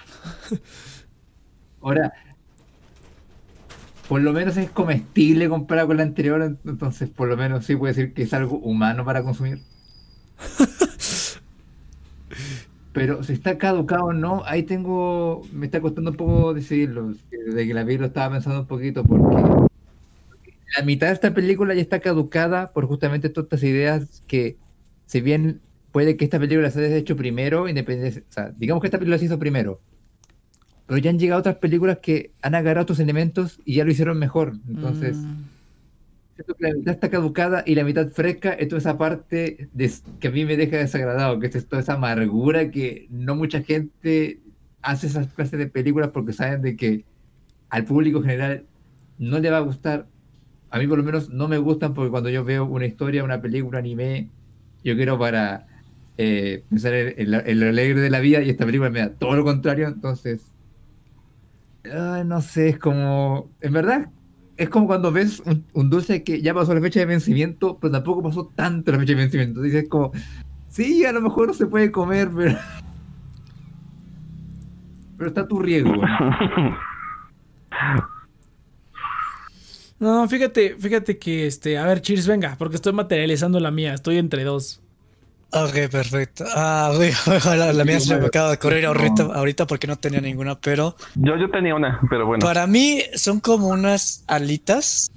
Ahora, 1.81 2.13
por 4.07 4.21
lo 4.21 4.33
menos 4.33 4.57
es 4.57 4.71
comestible 4.71 5.49
comparado 5.49 5.87
con 5.89 5.97
la 5.97 6.03
anterior, 6.03 6.41
ent- 6.41 6.57
entonces 6.65 7.09
por 7.09 7.27
lo 7.27 7.37
menos 7.37 7.65
sí 7.65 7.75
puede 7.75 7.93
decir 7.93 8.13
que 8.13 8.23
es 8.23 8.33
algo 8.33 8.57
humano 8.57 9.05
para 9.05 9.23
consumir. 9.23 9.61
Pero 12.91 13.23
si 13.23 13.33
está 13.33 13.57
caducado 13.57 14.05
o 14.05 14.13
no, 14.13 14.43
ahí 14.45 14.63
tengo, 14.63 15.43
me 15.53 15.67
está 15.67 15.79
costando 15.79 16.11
un 16.11 16.17
poco 16.17 16.53
decidirlo. 16.53 17.13
Desde 17.29 17.67
que 17.67 17.73
la 17.73 17.83
vi 17.83 17.97
lo 17.97 18.07
estaba 18.07 18.33
pensando 18.33 18.61
un 18.61 18.67
poquito 18.67 19.03
porque 19.03 19.69
la 20.77 20.83
mitad 20.85 21.07
de 21.07 21.13
esta 21.13 21.33
película 21.33 21.73
ya 21.73 21.81
está 21.81 21.99
caducada 21.99 22.71
por 22.71 22.85
justamente 22.87 23.29
todas 23.29 23.45
estas 23.45 23.63
ideas 23.63 24.23
que, 24.27 24.57
si 25.05 25.21
bien 25.21 25.61
puede 25.91 26.17
que 26.17 26.25
esta 26.25 26.39
película 26.39 26.69
se 26.69 26.85
haya 26.85 26.95
hecho 26.95 27.15
primero, 27.15 27.67
independiente, 27.67 28.23
o 28.29 28.31
sea, 28.31 28.53
digamos 28.57 28.81
que 28.81 28.87
esta 28.87 28.99
película 28.99 29.17
se 29.17 29.25
hizo 29.25 29.39
primero, 29.39 29.81
pero 30.85 30.99
ya 30.99 31.09
han 31.09 31.19
llegado 31.19 31.39
otras 31.39 31.57
películas 31.57 31.99
que 31.99 32.31
han 32.41 32.55
agarrado 32.55 32.81
estos 32.81 32.99
elementos 32.99 33.59
y 33.65 33.75
ya 33.75 33.85
lo 33.85 33.91
hicieron 33.91 34.17
mejor. 34.19 34.53
Entonces, 34.67 35.17
Mm, 35.17 35.58
la 36.59 36.73
mitad 36.73 36.93
está 36.93 37.09
caducada 37.09 37.63
y 37.65 37.75
la 37.75 37.83
mitad 37.83 38.07
fresca 38.09 38.53
es 38.53 38.67
toda 38.67 38.79
esa 38.79 38.97
parte 38.97 39.69
que 40.19 40.27
a 40.27 40.31
mí 40.31 40.45
me 40.45 40.57
deja 40.57 40.77
desagradado, 40.77 41.39
que 41.39 41.47
es 41.47 41.67
toda 41.67 41.81
esa 41.81 41.93
amargura 41.93 42.71
que 42.71 43.07
no 43.09 43.35
mucha 43.35 43.61
gente 43.61 44.39
hace 44.81 45.07
esas 45.07 45.27
clases 45.33 45.59
de 45.59 45.67
películas 45.67 46.09
porque 46.09 46.33
saben 46.33 46.61
de 46.61 46.75
que 46.75 47.05
al 47.69 47.85
público 47.85 48.21
general 48.21 48.65
no 49.17 49.39
le 49.39 49.49
va 49.49 49.57
a 49.57 49.61
gustar. 49.61 50.07
A 50.69 50.79
mí 50.79 50.87
por 50.87 50.97
lo 50.97 51.03
menos 51.03 51.29
no 51.29 51.47
me 51.47 51.57
gustan 51.57 51.93
porque 51.93 52.11
cuando 52.11 52.29
yo 52.29 52.43
veo 52.43 52.65
una 52.65 52.85
historia, 52.85 53.23
una 53.23 53.41
película, 53.41 53.79
anime, 53.79 54.29
yo 54.83 54.95
quiero 54.95 55.17
para 55.19 55.67
eh, 56.17 56.63
pensar 56.69 56.93
en, 56.93 57.33
en 57.33 57.59
lo 57.59 57.67
alegre 57.67 58.01
de 58.01 58.09
la 58.09 58.19
vida 58.19 58.41
y 58.41 58.49
esta 58.49 58.65
película 58.65 58.89
me 58.89 58.99
da 58.99 59.09
todo 59.09 59.35
lo 59.35 59.43
contrario, 59.43 59.87
entonces... 59.87 60.51
ay, 61.83 62.23
no 62.25 62.41
sé, 62.41 62.69
es 62.69 62.79
como... 62.79 63.49
En 63.61 63.73
verdad, 63.73 64.09
es 64.59 64.69
como 64.69 64.87
cuando 64.87 65.09
ves 65.09 65.41
un, 65.73 65.89
dulce 65.89 66.21
que 66.21 66.41
ya 66.41 66.53
pasó 66.53 66.73
la 66.73 66.81
fecha 66.81 66.99
de 66.99 67.05
vencimiento, 67.05 67.77
pero 67.79 67.93
tampoco 67.93 68.21
pasó 68.23 68.51
tanto 68.53 68.91
la 68.91 68.99
fecha 68.99 69.13
de 69.13 69.21
vencimiento. 69.21 69.61
Dices 69.61 69.87
como, 69.87 70.11
sí, 70.67 71.05
a 71.05 71.13
lo 71.13 71.21
mejor 71.21 71.55
se 71.55 71.65
puede 71.65 71.91
comer, 71.91 72.29
pero... 72.35 72.57
Pero 75.17 75.27
está 75.29 75.47
tu 75.47 75.59
riesgo. 75.59 75.93
No, 79.99 80.29
fíjate, 80.29 80.77
fíjate 80.79 81.17
que 81.17 81.45
este, 81.45 81.77
a 81.77 81.85
ver, 81.85 81.99
Cheers, 81.99 82.25
venga, 82.25 82.55
porque 82.57 82.77
estoy 82.77 82.93
materializando 82.93 83.59
la 83.59 83.69
mía, 83.69 83.93
estoy 83.93 84.17
entre 84.17 84.45
dos. 84.45 84.81
Ok, 85.51 85.89
perfecto. 85.89 86.45
Ah, 86.55 86.91
güey, 86.95 87.11
la, 87.45 87.73
la 87.73 87.85
mía 87.85 87.99
se 87.99 88.15
me 88.17 88.27
acaba 88.27 88.51
de 88.51 88.57
correr 88.59 88.85
ahorita, 88.85 89.23
ahorita 89.23 89.65
porque 89.67 89.87
no 89.87 89.97
tenía 89.97 90.21
ninguna, 90.21 90.59
pero 90.59 90.95
Yo, 91.15 91.37
yo 91.37 91.49
tenía 91.49 91.75
una, 91.75 91.99
pero 92.09 92.25
bueno. 92.25 92.45
para 92.45 92.67
mí 92.67 93.01
son 93.15 93.39
como 93.39 93.67
unas 93.69 94.23
alitas 94.27 95.11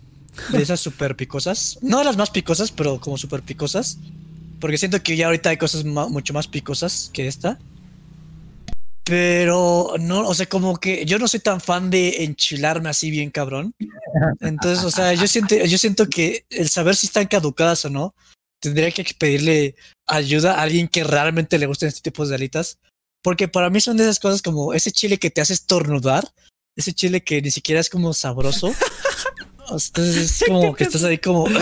de 0.51 0.62
esas 0.62 0.80
súper 0.80 1.16
picosas. 1.16 1.78
No 1.83 2.03
las 2.03 2.16
más 2.16 2.30
picosas, 2.30 2.70
pero 2.70 2.99
como 2.99 3.18
súper 3.18 3.43
picosas. 3.43 3.99
Porque 4.61 4.78
siento 4.78 5.03
que 5.03 5.16
ya 5.16 5.26
ahorita 5.26 5.51
hay 5.51 5.57
cosas 5.57 5.85
mucho 5.85 6.33
más 6.33 6.47
picosas 6.47 7.11
que 7.12 7.26
esta. 7.26 7.59
Pero 9.05 9.95
no, 9.99 10.28
o 10.28 10.35
sea, 10.35 10.47
como 10.47 10.76
que 10.76 11.05
yo 11.05 11.18
no 11.18 11.26
soy 11.26 11.41
tan 11.41 11.61
fan 11.61 11.91
de 11.91 12.22
enchilarme 12.24 12.89
así 12.89 13.11
bien 13.11 13.30
cabrón. 13.30 13.74
Entonces, 14.41 14.85
o 14.85 14.91
sea, 14.91 15.12
yo 15.14 15.26
siento, 15.26 15.57
yo 15.57 15.76
siento 15.76 16.07
que 16.09 16.45
el 16.51 16.68
saber 16.68 16.95
si 16.95 17.09
están 17.09 17.26
caducadas 17.26 17.85
o 17.85 17.91
no, 17.91 18.14
tendría 18.63 18.93
que 18.93 19.05
pedirle 19.19 19.75
ayuda 20.07 20.55
a 20.55 20.63
alguien 20.63 20.89
que 20.89 21.05
realmente 21.05 21.59
le 21.59 21.67
gusten 21.67 21.89
este 21.89 22.01
tipo 22.01 22.25
de 22.25 22.35
alitas. 22.35 22.79
Porque 23.23 23.49
para 23.49 23.71
mí 23.71 23.81
son 23.81 23.97
de 23.97 24.05
esas 24.05 24.21
cosas 24.21 24.41
como 24.41 24.73
ese 24.73 24.93
chile 24.93 25.19
que 25.19 25.31
te 25.31 25.41
hace 25.41 25.53
estornudar, 25.53 26.25
ese 26.77 26.93
chile 26.93 27.23
que 27.23 27.43
ni 27.43 27.51
siquiera 27.51 27.81
es 27.81 27.91
como 27.91 28.15
sabroso. 28.15 28.73
Entonces 29.71 30.17
es 30.17 30.45
como 30.47 30.75
que 30.75 30.85
estás 30.85 31.05
ahí 31.05 31.19
como... 31.19 31.47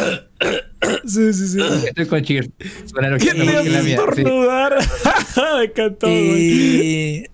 Sí, 1.07 1.33
sí, 1.35 1.49
sí. 1.49 1.59
Estoy 1.61 2.07
con 2.07 2.23
Cheers. 2.23 2.49
Su 2.87 2.99
analogía 2.99 3.33
¿Qué 3.33 3.41
es 3.41 3.47
mejor 3.47 3.63
te 3.63 3.69
que 3.69 3.71
la 3.71 3.79
hace 3.81 3.91
estornudar? 3.91 4.79
Me 5.59 5.65
encantó. 5.65 6.09
Y... 6.09 7.27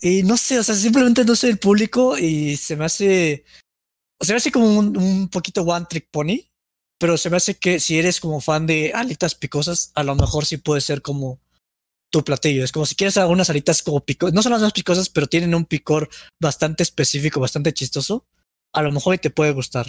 y 0.00 0.22
no 0.24 0.36
sé, 0.36 0.58
o 0.58 0.64
sea, 0.64 0.74
simplemente 0.74 1.24
no 1.24 1.36
soy 1.36 1.50
el 1.50 1.58
público 1.58 2.18
y 2.18 2.56
se 2.56 2.76
me 2.76 2.84
hace... 2.84 3.44
O 4.20 4.24
sea, 4.24 4.34
me 4.34 4.38
hace 4.38 4.50
como 4.50 4.78
un, 4.78 4.96
un 4.96 5.28
poquito 5.28 5.62
one 5.62 5.86
trick 5.88 6.08
pony, 6.10 6.40
pero 6.98 7.16
se 7.16 7.30
me 7.30 7.36
hace 7.36 7.54
que 7.54 7.80
si 7.80 7.98
eres 7.98 8.20
como 8.20 8.40
fan 8.40 8.66
de 8.66 8.92
alitas 8.94 9.34
picosas, 9.34 9.92
a 9.94 10.02
lo 10.02 10.14
mejor 10.14 10.44
sí 10.44 10.56
puede 10.56 10.80
ser 10.80 11.00
como 11.02 11.40
tu 12.10 12.24
platillo. 12.24 12.64
Es 12.64 12.72
como 12.72 12.86
si 12.86 12.94
quieres 12.94 13.16
algunas 13.16 13.50
alitas 13.50 13.82
como 13.82 14.00
picosas, 14.00 14.34
no 14.34 14.42
son 14.42 14.52
las 14.52 14.62
más 14.62 14.72
picosas, 14.72 15.08
pero 15.08 15.26
tienen 15.26 15.54
un 15.54 15.64
picor 15.64 16.08
bastante 16.40 16.82
específico, 16.82 17.40
bastante 17.40 17.72
chistoso. 17.72 18.26
A 18.72 18.82
lo 18.82 18.92
mejor 18.92 19.18
te 19.18 19.30
puede 19.30 19.52
gustar. 19.52 19.86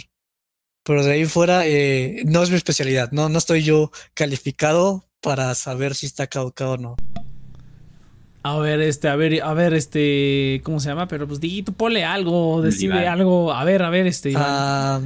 Pero 0.84 1.04
de 1.04 1.12
ahí 1.12 1.24
fuera, 1.26 1.66
eh, 1.66 2.22
no 2.24 2.42
es 2.42 2.50
mi 2.50 2.56
especialidad. 2.56 3.10
No, 3.12 3.28
no 3.28 3.38
estoy 3.38 3.62
yo 3.62 3.90
calificado 4.14 5.04
para 5.20 5.54
saber 5.54 5.94
si 5.94 6.06
está 6.06 6.26
caducado 6.26 6.72
o 6.72 6.76
no. 6.78 6.96
A 8.42 8.56
ver, 8.58 8.80
este, 8.80 9.08
a 9.08 9.16
ver, 9.16 9.42
a 9.42 9.52
ver, 9.52 9.74
este, 9.74 10.62
¿cómo 10.64 10.80
se 10.80 10.88
llama? 10.88 11.08
Pero 11.08 11.28
pues 11.28 11.40
di, 11.40 11.62
tú 11.62 11.74
ponle 11.74 12.04
algo, 12.04 12.62
decide 12.62 12.94
Iván. 12.94 13.08
algo. 13.08 13.52
A 13.52 13.64
ver, 13.64 13.82
a 13.82 13.90
ver, 13.90 14.06
este, 14.06 14.30
Iván. 14.30 14.44
Ah, 14.46 15.00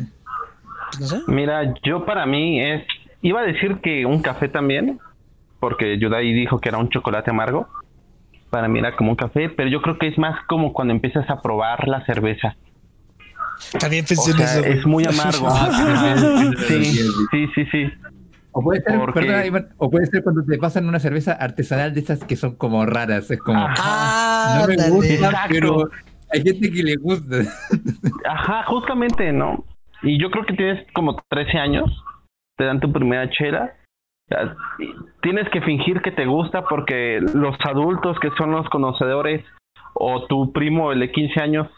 no 1.01 1.07
sé. 1.07 1.21
Mira, 1.29 1.75
yo 1.83 2.05
para 2.05 2.27
mí 2.27 2.61
es. 2.61 2.83
Iba 3.23 3.41
a 3.41 3.45
decir 3.45 3.79
que 3.83 4.05
un 4.07 4.21
café 4.23 4.49
también, 4.49 4.99
porque 5.61 5.99
Yudai 5.99 6.33
dijo 6.33 6.59
que 6.61 6.69
era 6.69 6.79
un 6.79 6.89
chocolate 6.91 7.31
amargo. 7.31 7.69
Para 8.51 8.69
mí 8.69 8.79
era 8.79 8.95
como 8.97 9.11
un 9.11 9.17
café, 9.17 9.49
pero 9.49 9.69
yo 9.69 9.83
creo 9.83 9.99
que 9.99 10.07
es 10.09 10.19
más 10.19 10.37
como 10.47 10.73
cuando 10.73 10.93
empiezas 10.95 11.29
a 11.31 11.41
probar 11.43 11.89
la 11.89 12.05
cerveza. 12.07 12.57
También 13.81 14.05
O 14.05 14.09
pensé 14.09 14.31
en 14.33 14.37
sea, 14.37 14.47
eso. 14.53 14.61
güey. 14.61 14.73
es 14.79 14.87
muy 14.87 15.05
amargo. 15.07 15.51
sí, 16.69 16.85
sí, 17.31 17.47
sí, 17.55 17.65
sí. 17.73 17.93
O 18.53 18.63
puede 18.63 18.83
ser, 18.83 18.97
Porque- 18.99 19.21
perdona, 19.21 19.47
Iván, 19.47 19.69
o 19.79 19.91
puede 19.91 20.07
ser 20.07 20.23
cuando 20.23 20.45
te 20.45 20.57
pasan 20.59 20.87
una 20.89 21.01
cerveza 21.01 21.33
artesanal 21.33 21.93
de 21.95 22.01
esas 22.01 22.23
que 22.25 22.37
son 22.37 22.55
como 22.57 22.85
raras. 22.87 23.29
Es 23.31 23.41
como. 23.41 23.67
Ah, 23.79 24.59
no 24.61 24.69
me 24.69 24.91
gusta, 24.91 25.47
pero 25.49 25.89
hay 26.33 26.43
gente 26.43 26.71
que 26.71 26.83
le 26.85 26.97
gusta. 26.97 27.37
Ajá, 28.29 28.63
justamente, 28.67 29.33
¿no? 29.33 29.65
Y 30.05 30.21
yo 30.21 30.31
creo 30.31 30.45
que 30.45 30.55
tienes 30.55 30.87
como 30.93 31.17
13 31.29 31.59
años, 31.59 32.05
te 32.57 32.65
dan 32.65 32.81
tu 32.81 32.93
primera 32.93 33.29
chela. 33.31 33.73
y 34.79 34.93
Tienes 35.23 35.49
que 35.51 35.61
fingir 35.63 36.01
que 36.03 36.13
te 36.13 36.27
gusta 36.27 36.65
porque 36.65 37.21
los 37.21 37.57
adultos 37.69 38.19
que 38.21 38.31
son 38.39 38.53
los 38.53 38.69
conocedores 38.69 39.45
o 39.95 40.27
tu 40.27 40.53
primo, 40.53 40.93
el 40.93 41.01
de 41.01 41.11
15 41.11 41.41
años, 41.41 41.69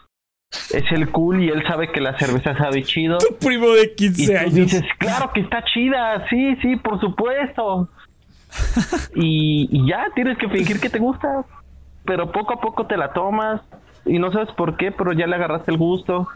es 0.73 0.91
el 0.91 1.09
cool 1.11 1.43
y 1.43 1.49
él 1.49 1.63
sabe 1.67 1.91
que 1.91 2.01
la 2.01 2.17
cerveza 2.17 2.55
sabe 2.57 2.83
chido. 2.83 3.17
Tu 3.17 3.35
primo 3.45 3.69
de 3.71 3.83
Y 3.83 3.95
15 3.95 4.25
tú 4.33 4.37
años. 4.39 4.53
dices, 4.53 4.83
claro 4.97 5.31
que 5.33 5.41
está 5.41 5.63
chida, 5.63 6.27
sí, 6.29 6.55
sí, 6.61 6.75
por 6.77 6.99
supuesto. 6.99 7.89
y, 9.15 9.67
y 9.71 9.89
ya 9.89 10.05
tienes 10.15 10.37
que 10.37 10.49
fingir 10.49 10.79
que 10.79 10.89
te 10.89 10.99
gusta. 10.99 11.45
Pero 12.05 12.31
poco 12.31 12.53
a 12.53 12.61
poco 12.61 12.87
te 12.87 12.95
la 12.97 13.11
tomas 13.11 13.61
y 14.05 14.19
no 14.19 14.31
sabes 14.31 14.49
por 14.55 14.77
qué, 14.77 14.91
pero 14.91 15.11
ya 15.11 15.27
le 15.27 15.35
agarraste 15.35 15.71
el 15.71 15.77
gusto. 15.77 16.27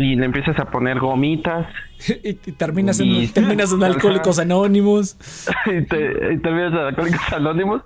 Y 0.00 0.14
le 0.16 0.26
empiezas 0.26 0.56
a 0.60 0.66
poner 0.66 0.98
gomitas 1.00 1.66
y, 2.22 2.28
y 2.28 2.34
terminas, 2.52 3.00
en, 3.00 3.06
Y- 3.06 3.26
terminas 3.28 3.72
en 3.72 3.82
Alcohólicos 3.82 4.38
Anónimos. 4.38 5.16
y 5.66 5.82
te, 5.86 6.34
y 6.34 6.38
terminas 6.38 6.72
en 6.72 6.78
Alcohólicos 6.78 7.32
Anónimos. 7.32 7.82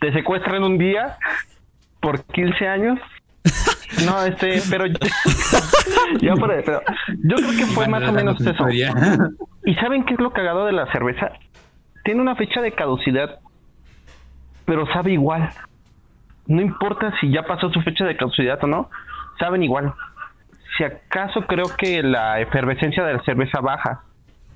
Te 0.00 0.12
secuestran 0.12 0.62
un 0.62 0.78
día 0.78 1.16
por 2.00 2.22
15 2.24 2.68
años. 2.68 2.98
No, 4.04 4.22
este, 4.22 4.58
yo, 4.58 4.62
pero 4.70 4.84
yo 4.86 4.94
creo 7.36 7.50
que 7.56 7.66
fue 7.74 7.88
más 7.88 8.06
o 8.06 8.12
menos 8.12 8.38
eso. 8.38 8.66
¿Y 9.64 9.74
saben 9.76 10.04
qué 10.04 10.12
es 10.14 10.20
lo 10.20 10.30
cagado 10.30 10.66
de 10.66 10.72
la 10.72 10.92
cerveza? 10.92 11.32
Tiene 12.04 12.20
una 12.20 12.36
fecha 12.36 12.60
de 12.60 12.72
caducidad, 12.72 13.40
pero 14.66 14.86
sabe 14.92 15.14
igual. 15.14 15.48
No 16.46 16.60
importa 16.60 17.14
si 17.18 17.32
ya 17.32 17.44
pasó 17.44 17.70
su 17.70 17.80
fecha 17.80 18.04
de 18.04 18.14
caducidad 18.16 18.62
o 18.62 18.66
no, 18.66 18.90
saben 19.38 19.62
igual. 19.62 19.94
Si 20.78 20.84
acaso 20.84 21.42
creo 21.46 21.66
que 21.76 22.02
la 22.02 22.40
efervescencia 22.40 23.04
de 23.04 23.14
la 23.14 23.22
cerveza 23.24 23.60
baja, 23.60 24.04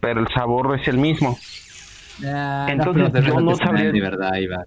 pero 0.01 0.20
el 0.20 0.29
sabor 0.29 0.79
es 0.81 0.87
el 0.89 0.97
mismo. 0.97 1.37
Entonces, 2.68 3.25
yo 3.27 3.41
no 3.41 3.57
sabría- 3.57 3.91
De 3.93 4.01
verdad, 4.01 4.35
Iván. 4.37 4.64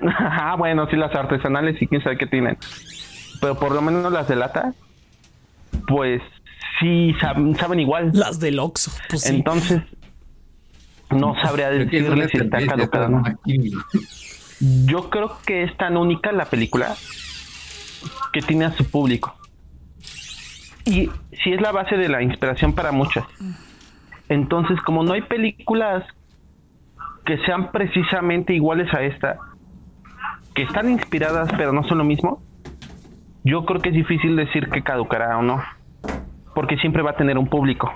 Ah, 0.02 0.54
bueno, 0.58 0.86
sí, 0.90 0.96
las 0.96 1.14
artesanales 1.14 1.76
sí, 1.78 1.86
quién 1.86 2.02
sabe 2.02 2.18
qué 2.18 2.26
tienen. 2.26 2.56
Pero 3.40 3.58
por 3.58 3.72
lo 3.72 3.80
menos 3.82 4.12
las 4.12 4.28
de 4.28 4.36
lata, 4.36 4.74
pues 5.86 6.20
sí 6.80 7.14
saben, 7.20 7.54
saben 7.56 7.80
igual. 7.80 8.10
Las 8.12 8.38
del 8.40 8.58
Oxxo. 8.58 8.90
Pues 9.08 9.22
sí. 9.22 9.34
Entonces, 9.36 9.82
no 11.10 11.34
sabría 11.42 11.70
decirle 11.70 12.28
si 12.28 12.38
está 12.38 12.58
caducada 12.66 13.08
no. 13.08 13.22
Yo 14.60 15.10
creo 15.10 15.38
que 15.46 15.62
es 15.64 15.76
tan 15.76 15.96
única 15.96 16.32
la 16.32 16.44
película 16.46 16.94
que 18.32 18.40
tiene 18.42 18.64
a 18.66 18.72
su 18.72 18.84
público. 18.90 19.36
Y 20.88 21.10
sí 21.44 21.52
es 21.52 21.60
la 21.60 21.70
base 21.70 21.96
de 21.96 22.08
la 22.08 22.22
inspiración 22.22 22.72
para 22.74 22.92
muchas. 22.92 23.24
Entonces, 24.30 24.80
como 24.82 25.02
no 25.02 25.12
hay 25.12 25.22
películas 25.22 26.02
que 27.26 27.36
sean 27.44 27.70
precisamente 27.72 28.54
iguales 28.54 28.92
a 28.94 29.02
esta, 29.02 29.38
que 30.54 30.62
están 30.62 30.88
inspiradas 30.90 31.50
pero 31.58 31.72
no 31.72 31.84
son 31.86 31.98
lo 31.98 32.04
mismo, 32.04 32.42
yo 33.44 33.64
creo 33.66 33.80
que 33.80 33.90
es 33.90 33.94
difícil 33.94 34.34
decir 34.34 34.68
que 34.70 34.82
caducará 34.82 35.36
o 35.38 35.42
no. 35.42 35.62
Porque 36.54 36.76
siempre 36.78 37.02
va 37.02 37.10
a 37.10 37.16
tener 37.16 37.36
un 37.38 37.48
público. 37.48 37.92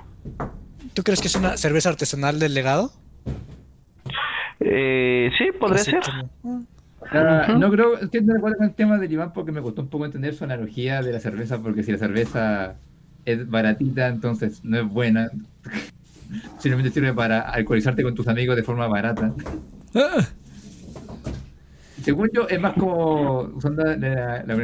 ¿Tú 0.95 1.03
crees 1.03 1.21
que 1.21 1.29
es 1.29 1.35
una 1.35 1.57
cerveza 1.57 1.89
artesanal 1.89 2.39
del 2.39 2.53
legado? 2.55 2.91
Eh, 4.61 5.31
sí, 5.39 5.49
podría 5.59 5.83
ser. 5.83 6.01
como- 6.43 6.65
Ah, 7.11 7.47
Ujú. 7.49 7.59
No 7.59 7.71
creo, 7.71 7.99
estoy 7.99 8.21
de 8.21 8.37
acuerdo 8.37 8.59
con 8.59 8.67
el 8.67 8.75
tema 8.75 8.99
del 8.99 9.13
Iván 9.13 9.33
porque 9.33 9.53
me 9.53 9.61
costó 9.63 9.83
un 9.83 9.89
poco 9.89 10.05
entender 10.07 10.35
su 10.35 10.45
analogía 10.45 11.03
de 11.03 11.13
la 11.13 11.21
cerveza, 11.21 11.59
porque 11.61 11.83
si 11.83 11.93
la 11.93 11.99
cerveza 11.99 12.77
es 13.25 13.49
baratita, 13.49 14.09
entonces 14.09 14.65
no 14.65 14.79
es 14.79 14.87
buena. 14.89 15.31
Simplemente 16.59 16.91
sirve 16.91 17.13
para 17.13 17.41
alcoholizarte 17.41 18.03
con 18.03 18.15
tus 18.15 18.29
amigos 18.29 18.57
de 18.57 18.63
forma 18.63 18.87
barata. 18.87 19.33
Ah, 19.95 20.25
Según 22.03 22.31
yo, 22.33 22.49
es 22.49 22.61
más 22.61 22.73
como, 22.75 23.43
usando 23.55 23.85
la- 23.85 23.97
la- 23.97 24.43
la- 24.45 24.55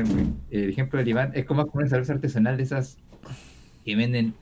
el 0.51 0.71
ejemplo 0.71 0.99
del 0.99 1.09
Iván, 1.09 1.31
es 1.35 1.45
como 1.45 1.63
más 1.63 1.71
como 1.71 1.81
una 1.83 1.89
cerveza 1.91 2.15
artesanal 2.15 2.57
de 2.57 2.63
esas 2.65 2.97
que 3.85 3.95
venden 3.95 4.35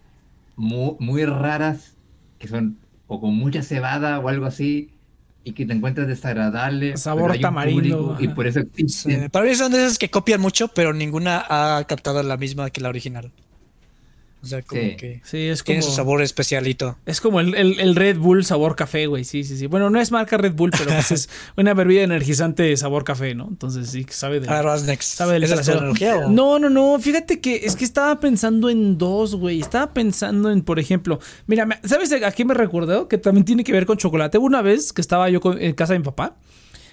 muy, 0.56 0.96
muy 0.98 1.24
raras, 1.26 1.96
que 2.38 2.48
son 2.48 2.78
o 3.08 3.20
con 3.20 3.34
mucha 3.34 3.62
cebada 3.62 4.18
o 4.20 4.28
algo 4.28 4.46
así, 4.46 4.90
y 5.46 5.52
que 5.52 5.64
te 5.64 5.72
encuentras 5.72 6.08
desagradable. 6.08 6.96
Sabor 6.96 7.38
tamarindo, 7.38 8.16
Y 8.18 8.26
por 8.26 8.48
eso 8.48 8.62
Sí, 8.88 9.16
para 9.30 9.46
mí 9.46 9.54
son 9.54 9.70
de 9.70 9.78
esas 9.84 9.96
que 9.96 10.10
copian 10.10 10.40
mucho, 10.40 10.66
pero 10.66 10.92
ninguna 10.92 11.44
ha 11.48 11.84
captado 11.84 12.20
la 12.24 12.36
misma 12.36 12.70
que 12.70 12.80
la 12.80 12.88
original. 12.88 13.30
O 14.42 14.46
sea, 14.46 14.62
como 14.62 14.80
Sí. 14.82 14.96
que 14.96 15.20
sí, 15.24 15.38
es 15.48 15.62
como. 15.62 15.66
tiene 15.66 15.82
su 15.82 15.90
sabor 15.90 16.22
especialito. 16.22 16.96
Es 17.04 17.20
como 17.20 17.40
el, 17.40 17.54
el- 17.54 17.80
el 17.80 17.96
Red 17.96 18.18
Bull 18.18 18.44
sabor 18.44 18.76
café, 18.76 19.06
güey. 19.06 19.24
Sí, 19.24 19.42
sí, 19.42 19.56
sí. 19.58 19.66
Bueno, 19.66 19.90
no 19.90 20.00
es 20.00 20.12
marca 20.12 20.36
Red 20.36 20.52
Bull, 20.52 20.70
pero 20.70 20.90
pues 20.92 21.10
es 21.10 21.28
una 21.56 21.74
bebida 21.74 22.02
energizante 22.02 22.76
sabor 22.76 23.02
café, 23.02 23.34
¿no? 23.34 23.48
Entonces 23.48 23.90
sí, 23.90 24.04
que 24.04 24.12
sabe 24.12 24.38
de. 24.40 24.48
A 24.48 24.54
ver, 24.56 24.64
vas 24.66 24.84
next. 24.84 25.16
Sabe 25.16 25.32
del 25.34 25.44
¿Esa 25.44 25.54
es 25.54 25.60
tu 25.60 25.64
trasero. 25.64 25.78
analogía 25.80 26.16
o? 26.18 26.30
No, 26.30 26.58
no, 26.58 26.70
no. 26.70 26.98
Fíjate 27.00 27.40
que 27.40 27.56
es 27.64 27.74
que 27.74 27.84
estaba 27.84 28.20
pensando 28.20 28.70
en 28.70 28.98
dos, 28.98 29.34
güey. 29.34 29.60
Estaba 29.60 29.92
pensando 29.92 30.50
en, 30.50 30.62
por 30.62 30.78
ejemplo, 30.78 31.18
mira, 31.46 31.66
me- 31.66 31.80
¿sabes 31.84 32.12
a 32.12 32.30
qué 32.30 32.44
me 32.44 32.54
recordó? 32.54 33.08
Que 33.08 33.18
también 33.18 33.44
tiene 33.44 33.64
que 33.64 33.72
ver 33.72 33.86
con 33.86 33.96
chocolate. 33.96 34.38
Una 34.38 34.62
vez 34.62 34.92
que 34.92 35.00
estaba 35.00 35.28
yo 35.28 35.40
con- 35.40 35.60
en 35.60 35.72
casa 35.74 35.94
de 35.94 35.98
mi 35.98 36.04
papá 36.04 36.36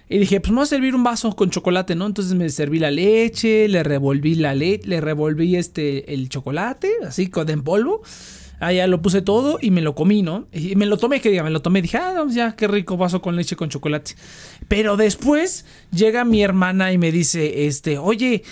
y 0.10 0.18
dije, 0.18 0.40
pues 0.40 0.52
vamos 0.52 0.70
a 0.70 0.76
servir 0.76 0.96
un 0.96 1.04
vaso 1.04 1.36
con 1.36 1.50
chocolate, 1.50 1.96
¿no? 1.96 2.06
Entonces 2.06 2.34
me 2.34 2.50
serví 2.50 2.80
la 2.80 2.92
leche, 2.92 3.68
le 3.68 3.84
revolví 3.84 4.36
la 4.36 4.54
leche, 4.54 4.88
le 4.88 5.02
revolví 5.02 5.56
este, 5.56 6.14
el 6.14 6.30
chocolate, 6.30 6.92
así 7.08 7.28
con 7.28 7.50
en 7.50 7.64
polvo. 7.64 8.02
Ah, 8.60 8.72
ya 8.72 8.88
lo 8.88 9.02
puse 9.02 9.22
todo 9.22 9.58
y 9.62 9.72
me 9.72 9.82
lo 9.82 9.94
comí, 9.96 10.22
¿no? 10.22 10.48
Y 10.54 10.76
me 10.76 10.86
lo 10.86 10.98
tomé, 10.98 11.20
que 11.20 11.30
diga, 11.30 11.44
me 11.44 11.50
lo 11.50 11.62
tomé. 11.62 11.82
Dije, 11.82 11.98
ah, 11.98 12.14
no, 12.16 12.30
ya, 12.30 12.56
qué 12.56 12.68
rico 12.68 12.96
vaso 12.96 13.22
con 13.22 13.36
leche 13.36 13.56
con 13.56 13.70
chocolate. 13.70 14.16
Pero 14.68 14.96
después 14.96 15.66
llega 15.92 16.24
mi 16.24 16.42
hermana 16.42 16.94
y 16.94 16.98
me 16.98 17.12
dice, 17.12 17.68
este, 17.68 17.98
oye, 17.98 18.44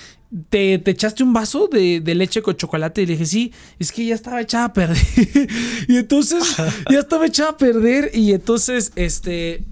¿Te, 0.50 0.80
¿Te, 0.80 0.92
echaste 0.92 1.24
un 1.24 1.34
vaso 1.34 1.68
de, 1.68 2.00
de, 2.00 2.16
leche 2.16 2.42
con 2.42 2.56
chocolate? 2.56 3.02
Y 3.02 3.06
le 3.06 3.12
dije, 3.14 3.26
sí, 3.26 3.52
es 3.80 3.92
que 3.92 4.06
ya 4.06 4.16
estaba 4.16 4.40
echada 4.40 4.66
a 4.66 4.74
perder. 4.74 4.98
y 5.90 5.98
entonces, 5.98 6.56
ya 6.90 7.00
estaba 7.00 7.26
echada 7.26 7.50
a 7.50 7.58
perder. 7.58 8.12
Y 8.14 8.32
entonces, 8.32 8.94
este, 8.96 9.66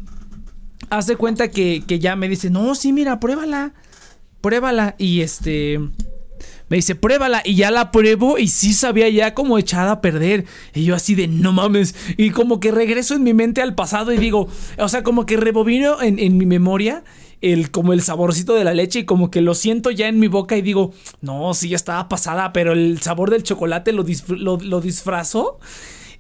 hace 0.90 1.16
cuenta 1.16 1.50
que, 1.50 1.84
que, 1.88 2.00
ya 2.00 2.16
me 2.16 2.30
dice, 2.30 2.50
no, 2.50 2.76
sí, 2.76 2.94
mira, 2.94 3.20
pruébala. 3.20 3.74
Pruébala. 4.42 4.96
Y 4.98 5.22
este, 5.22 5.80
me 6.70 6.78
dice, 6.78 6.96
pruébala. 6.96 7.42
Y 7.44 7.56
ya 7.56 7.72
la 7.72 7.92
pruebo 7.92 8.38
y 8.38 8.48
sí 8.48 8.74
sabía 8.74 9.10
ya 9.10 9.34
como 9.34 9.58
echada 9.58 9.92
a 9.92 10.02
perder. 10.02 10.46
Y 10.74 10.86
yo 10.86 10.96
así 10.96 11.16
de, 11.16 11.28
no 11.28 11.52
mames. 11.52 11.96
Y 12.18 12.32
como 12.32 12.60
que 12.60 12.72
regreso 12.72 13.16
en 13.16 13.24
mi 13.24 13.34
mente 13.34 13.62
al 13.62 13.76
pasado 13.76 14.14
y 14.14 14.18
digo, 14.18 14.48
o 14.78 14.90
sea, 14.90 15.04
como 15.04 15.26
que 15.26 15.38
rebobino 15.38 16.02
en, 16.02 16.20
en 16.20 16.38
mi 16.38 16.46
memoria 16.46 17.04
el, 17.42 17.72
como 17.72 17.94
el 17.94 18.02
saborcito 18.02 18.54
de 18.54 18.64
la 18.64 18.74
leche 18.74 19.00
y 19.00 19.06
como 19.06 19.32
que 19.32 19.42
lo 19.42 19.56
siento 19.56 19.92
ya 19.92 20.08
en 20.08 20.20
mi 20.20 20.28
boca 20.28 20.58
y 20.58 20.62
digo, 20.62 20.94
no, 21.22 21.54
sí, 21.54 21.70
ya 21.70 21.76
estaba 21.76 22.10
pasada, 22.10 22.54
pero 22.54 22.74
el 22.74 23.00
sabor 23.02 23.30
del 23.30 23.44
chocolate 23.44 23.92
lo, 23.94 24.06
lo, 24.30 24.58
lo 24.58 24.82
disfrazó. 24.82 25.60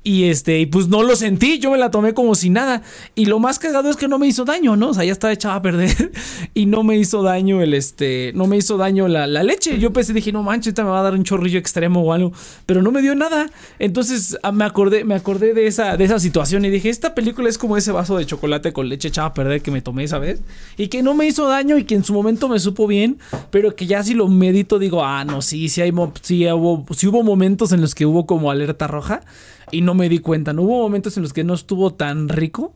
Y 0.02 0.26
este, 0.26 0.62
y 0.62 0.66
pues 0.66 0.88
no 0.88 1.04
lo 1.04 1.14
sentí, 1.18 1.60
yo 1.60 1.72
me 1.72 1.78
la 1.78 1.92
tomé 1.92 2.14
como 2.14 2.34
si 2.34 2.50
nada. 2.50 2.84
Y 3.16 3.26
lo 3.26 3.38
más 3.40 3.60
cagado 3.60 3.90
es 3.90 3.98
que 3.98 4.08
no 4.08 4.18
me 4.18 4.28
hizo 4.28 4.46
daño, 4.46 4.78
¿no? 4.78 4.90
O 4.90 4.94
sea, 4.94 5.04
ya 5.04 5.12
estaba 5.12 5.34
echada 5.34 5.56
a 5.56 5.62
perder. 5.62 6.12
y 6.54 6.68
no 6.68 6.84
me 6.84 6.98
hizo 6.98 7.22
daño 7.22 7.62
el 7.62 7.74
este. 7.74 8.32
No 8.34 8.48
me 8.48 8.56
hizo 8.56 8.78
daño 8.78 9.10
la, 9.10 9.28
la 9.28 9.44
leche. 9.44 9.78
Yo 9.78 9.92
pensé, 9.92 10.14
dije, 10.14 10.32
no 10.32 10.42
manches, 10.42 10.68
esta 10.70 10.86
me 10.86 10.92
va 10.92 11.02
a 11.02 11.04
dar 11.04 11.16
un 11.16 11.24
chorrillo 11.24 11.60
extremo 11.60 12.02
o 12.02 12.14
algo. 12.14 12.32
Pero 12.66 12.82
no 12.82 12.92
me 12.92 13.02
dio 13.02 13.14
nada. 13.14 13.52
Entonces 13.78 14.38
ah, 14.42 14.54
me 14.54 14.64
acordé, 14.64 15.04
me 15.04 15.16
acordé 15.16 15.54
de 15.54 15.68
esa, 15.68 15.98
de 15.98 16.06
esa 16.06 16.18
situación. 16.18 16.64
Y 16.64 16.70
dije, 16.70 16.90
esta 16.90 17.14
película 17.14 17.50
es 17.50 17.58
como 17.58 17.76
ese 17.76 17.92
vaso 17.92 18.18
de 18.18 18.26
chocolate 18.26 18.72
con 18.72 18.88
leche 18.88 19.10
echada 19.10 19.28
a 19.28 19.34
perder 19.34 19.62
que 19.62 19.70
me 19.70 19.82
tomé 19.82 20.06
esa 20.06 20.18
vez. 20.18 20.42
Y 20.78 20.88
que 20.88 21.04
no 21.04 21.14
me 21.14 21.28
hizo 21.28 21.46
daño 21.46 21.78
y 21.78 21.84
que 21.84 21.96
en 21.96 22.06
su 22.06 22.14
momento 22.14 22.48
me 22.48 22.60
supo 22.60 22.88
bien. 22.88 23.20
Pero 23.52 23.76
que 23.76 23.86
ya 23.86 24.02
si 24.02 24.14
lo 24.14 24.30
medito, 24.30 24.80
digo, 24.80 25.04
ah, 25.04 25.26
no, 25.26 25.42
sí, 25.42 25.68
sí 25.68 25.82
hay 25.82 25.92
sí 26.22 26.50
hubo, 26.50 26.86
sí 26.96 27.08
hubo 27.08 27.22
momentos 27.22 27.74
en 27.74 27.82
los 27.82 27.94
que 27.96 28.06
hubo 28.06 28.26
como 28.26 28.50
alerta 28.50 28.88
roja 28.88 29.24
y 29.72 29.82
no 29.82 29.94
me 29.94 30.10
di 30.10 30.20
cuenta. 30.20 30.54
No 30.54 30.64
hubo 30.64 30.82
momentos 30.82 31.18
en 31.18 31.24
los 31.24 31.34
que 31.34 31.44
no 31.44 31.54
estuvo 31.54 31.94
tan 31.94 32.30
rico. 32.30 32.74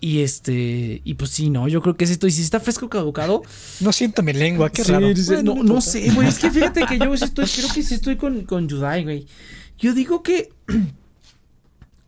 Y 0.00 0.20
este, 0.20 1.02
y 1.02 1.14
pues 1.14 1.30
sí, 1.30 1.50
no, 1.50 1.66
yo 1.66 1.82
creo 1.82 1.96
que 1.96 2.04
es 2.04 2.10
esto. 2.10 2.26
Y 2.26 2.30
si 2.30 2.42
está 2.42 2.60
fresco 2.60 2.88
caducado. 2.88 3.42
No 3.80 3.92
siento 3.92 4.22
mi 4.22 4.32
lengua, 4.32 4.70
qué 4.70 4.84
raro. 4.84 5.08
no, 5.42 5.62
no, 5.62 5.80
sé, 5.80 6.10
güey. 6.12 6.28
Es 6.28 6.38
que 6.38 6.50
fíjate 6.50 6.86
que 6.86 6.98
yo 6.98 7.12
estoy, 7.14 7.46
creo 7.46 7.68
que 7.74 7.82
sí 7.82 7.94
estoy 7.94 8.16
con, 8.16 8.42
con 8.42 8.68
Yudai, 8.68 9.02
güey. 9.02 9.26
Yo 9.78 9.94
digo 9.94 10.22
que. 10.22 10.50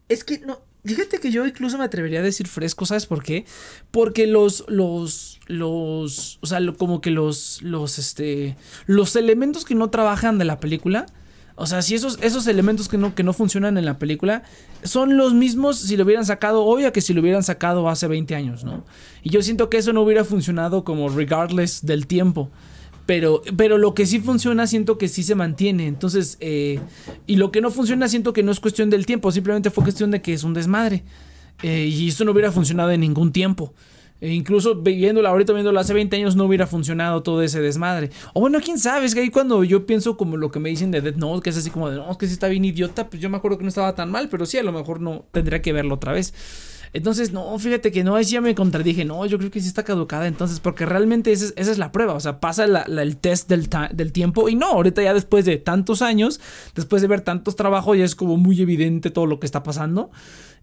Es 0.08 0.24
que 0.24 0.40
no. 0.40 0.60
Fíjate 0.84 1.18
que 1.18 1.30
yo 1.30 1.46
incluso 1.46 1.76
me 1.78 1.84
atrevería 1.84 2.20
a 2.20 2.22
decir 2.22 2.48
fresco, 2.48 2.86
¿sabes 2.86 3.06
por 3.06 3.22
qué? 3.22 3.44
Porque 3.90 4.26
los, 4.26 4.64
los, 4.66 5.38
los, 5.46 6.38
o 6.40 6.46
sea, 6.46 6.58
como 6.78 7.00
que 7.02 7.10
los, 7.10 7.60
los, 7.60 7.98
este, 7.98 8.56
los 8.86 9.14
elementos 9.14 9.64
que 9.64 9.74
no 9.74 9.90
trabajan 9.90 10.38
de 10.38 10.46
la 10.46 10.58
película, 10.58 11.06
o 11.60 11.66
sea, 11.66 11.82
si 11.82 11.94
esos, 11.94 12.18
esos 12.22 12.46
elementos 12.46 12.88
que 12.88 12.96
no, 12.96 13.14
que 13.14 13.22
no 13.22 13.34
funcionan 13.34 13.76
en 13.76 13.84
la 13.84 13.98
película 13.98 14.44
son 14.82 15.18
los 15.18 15.34
mismos 15.34 15.78
si 15.78 15.94
lo 15.98 16.04
hubieran 16.04 16.24
sacado 16.24 16.64
hoy 16.64 16.90
que 16.90 17.02
si 17.02 17.12
lo 17.12 17.20
hubieran 17.20 17.42
sacado 17.42 17.90
hace 17.90 18.06
20 18.06 18.34
años, 18.34 18.64
¿no? 18.64 18.82
Y 19.22 19.28
yo 19.28 19.42
siento 19.42 19.68
que 19.68 19.76
eso 19.76 19.92
no 19.92 20.00
hubiera 20.00 20.24
funcionado 20.24 20.84
como 20.84 21.10
regardless 21.10 21.84
del 21.84 22.06
tiempo. 22.06 22.50
Pero, 23.04 23.42
pero 23.58 23.76
lo 23.76 23.92
que 23.92 24.06
sí 24.06 24.20
funciona 24.20 24.66
siento 24.66 24.96
que 24.96 25.08
sí 25.08 25.22
se 25.22 25.34
mantiene. 25.34 25.86
Entonces, 25.86 26.38
eh, 26.40 26.80
y 27.26 27.36
lo 27.36 27.52
que 27.52 27.60
no 27.60 27.70
funciona 27.70 28.08
siento 28.08 28.32
que 28.32 28.42
no 28.42 28.52
es 28.52 28.60
cuestión 28.60 28.88
del 28.88 29.04
tiempo, 29.04 29.30
simplemente 29.30 29.70
fue 29.70 29.84
cuestión 29.84 30.10
de 30.10 30.22
que 30.22 30.32
es 30.32 30.44
un 30.44 30.54
desmadre. 30.54 31.04
Eh, 31.62 31.90
y 31.92 32.08
eso 32.08 32.24
no 32.24 32.32
hubiera 32.32 32.52
funcionado 32.52 32.90
en 32.90 33.00
ningún 33.00 33.32
tiempo. 33.32 33.74
E 34.20 34.32
incluso 34.32 34.76
viéndola 34.76 35.30
ahorita, 35.30 35.52
viéndola 35.52 35.80
hace 35.80 35.94
20 35.94 36.16
años, 36.16 36.36
no 36.36 36.44
hubiera 36.44 36.66
funcionado 36.66 37.22
todo 37.22 37.42
ese 37.42 37.60
desmadre. 37.60 38.10
O 38.34 38.40
bueno, 38.40 38.58
quién 38.62 38.78
sabe, 38.78 39.06
es 39.06 39.14
que 39.14 39.20
ahí 39.20 39.30
cuando 39.30 39.64
yo 39.64 39.86
pienso 39.86 40.16
como 40.16 40.36
lo 40.36 40.50
que 40.50 40.60
me 40.60 40.68
dicen 40.68 40.90
de 40.90 41.00
Death 41.00 41.16
Note, 41.16 41.42
que 41.42 41.50
es 41.50 41.56
así 41.56 41.70
como 41.70 41.90
de, 41.90 41.96
no, 41.96 42.18
que 42.18 42.26
sí 42.26 42.34
está 42.34 42.48
bien 42.48 42.64
idiota, 42.64 43.08
pues 43.08 43.22
yo 43.22 43.30
me 43.30 43.38
acuerdo 43.38 43.58
que 43.58 43.64
no 43.64 43.68
estaba 43.68 43.94
tan 43.94 44.10
mal, 44.10 44.28
pero 44.28 44.46
sí, 44.46 44.58
a 44.58 44.62
lo 44.62 44.72
mejor 44.72 45.00
no 45.00 45.24
tendría 45.32 45.62
que 45.62 45.72
verlo 45.72 45.94
otra 45.94 46.12
vez. 46.12 46.34
Entonces, 46.92 47.32
no, 47.32 47.56
fíjate 47.58 47.92
que 47.92 48.02
no, 48.02 48.16
ahí 48.16 48.24
sí 48.24 48.32
ya 48.32 48.40
me 48.40 48.54
contradije, 48.54 49.04
no, 49.04 49.24
yo 49.24 49.38
creo 49.38 49.50
que 49.50 49.60
sí 49.60 49.68
está 49.68 49.84
caducada, 49.84 50.26
entonces, 50.26 50.58
porque 50.58 50.86
realmente 50.86 51.30
esa 51.30 51.52
es, 51.54 51.78
la 51.78 51.92
prueba, 51.92 52.14
o 52.14 52.20
sea, 52.20 52.40
pasa 52.40 52.64
el 52.64 53.16
test 53.16 53.48
del, 53.48 53.68
del, 53.92 54.12
tiempo 54.12 54.48
y 54.48 54.56
no, 54.56 54.66
ahorita 54.66 55.00
ya 55.00 55.14
después 55.14 55.44
de 55.44 55.56
tantos 55.56 56.02
años, 56.02 56.40
después 56.74 57.00
de 57.00 57.06
ver 57.06 57.20
tantos 57.20 57.54
trabajos, 57.54 57.96
ya 57.96 58.04
es 58.04 58.16
como 58.16 58.36
muy 58.36 58.60
evidente 58.60 59.10
todo 59.10 59.26
lo 59.26 59.38
que 59.38 59.46
está 59.46 59.62
pasando. 59.62 60.10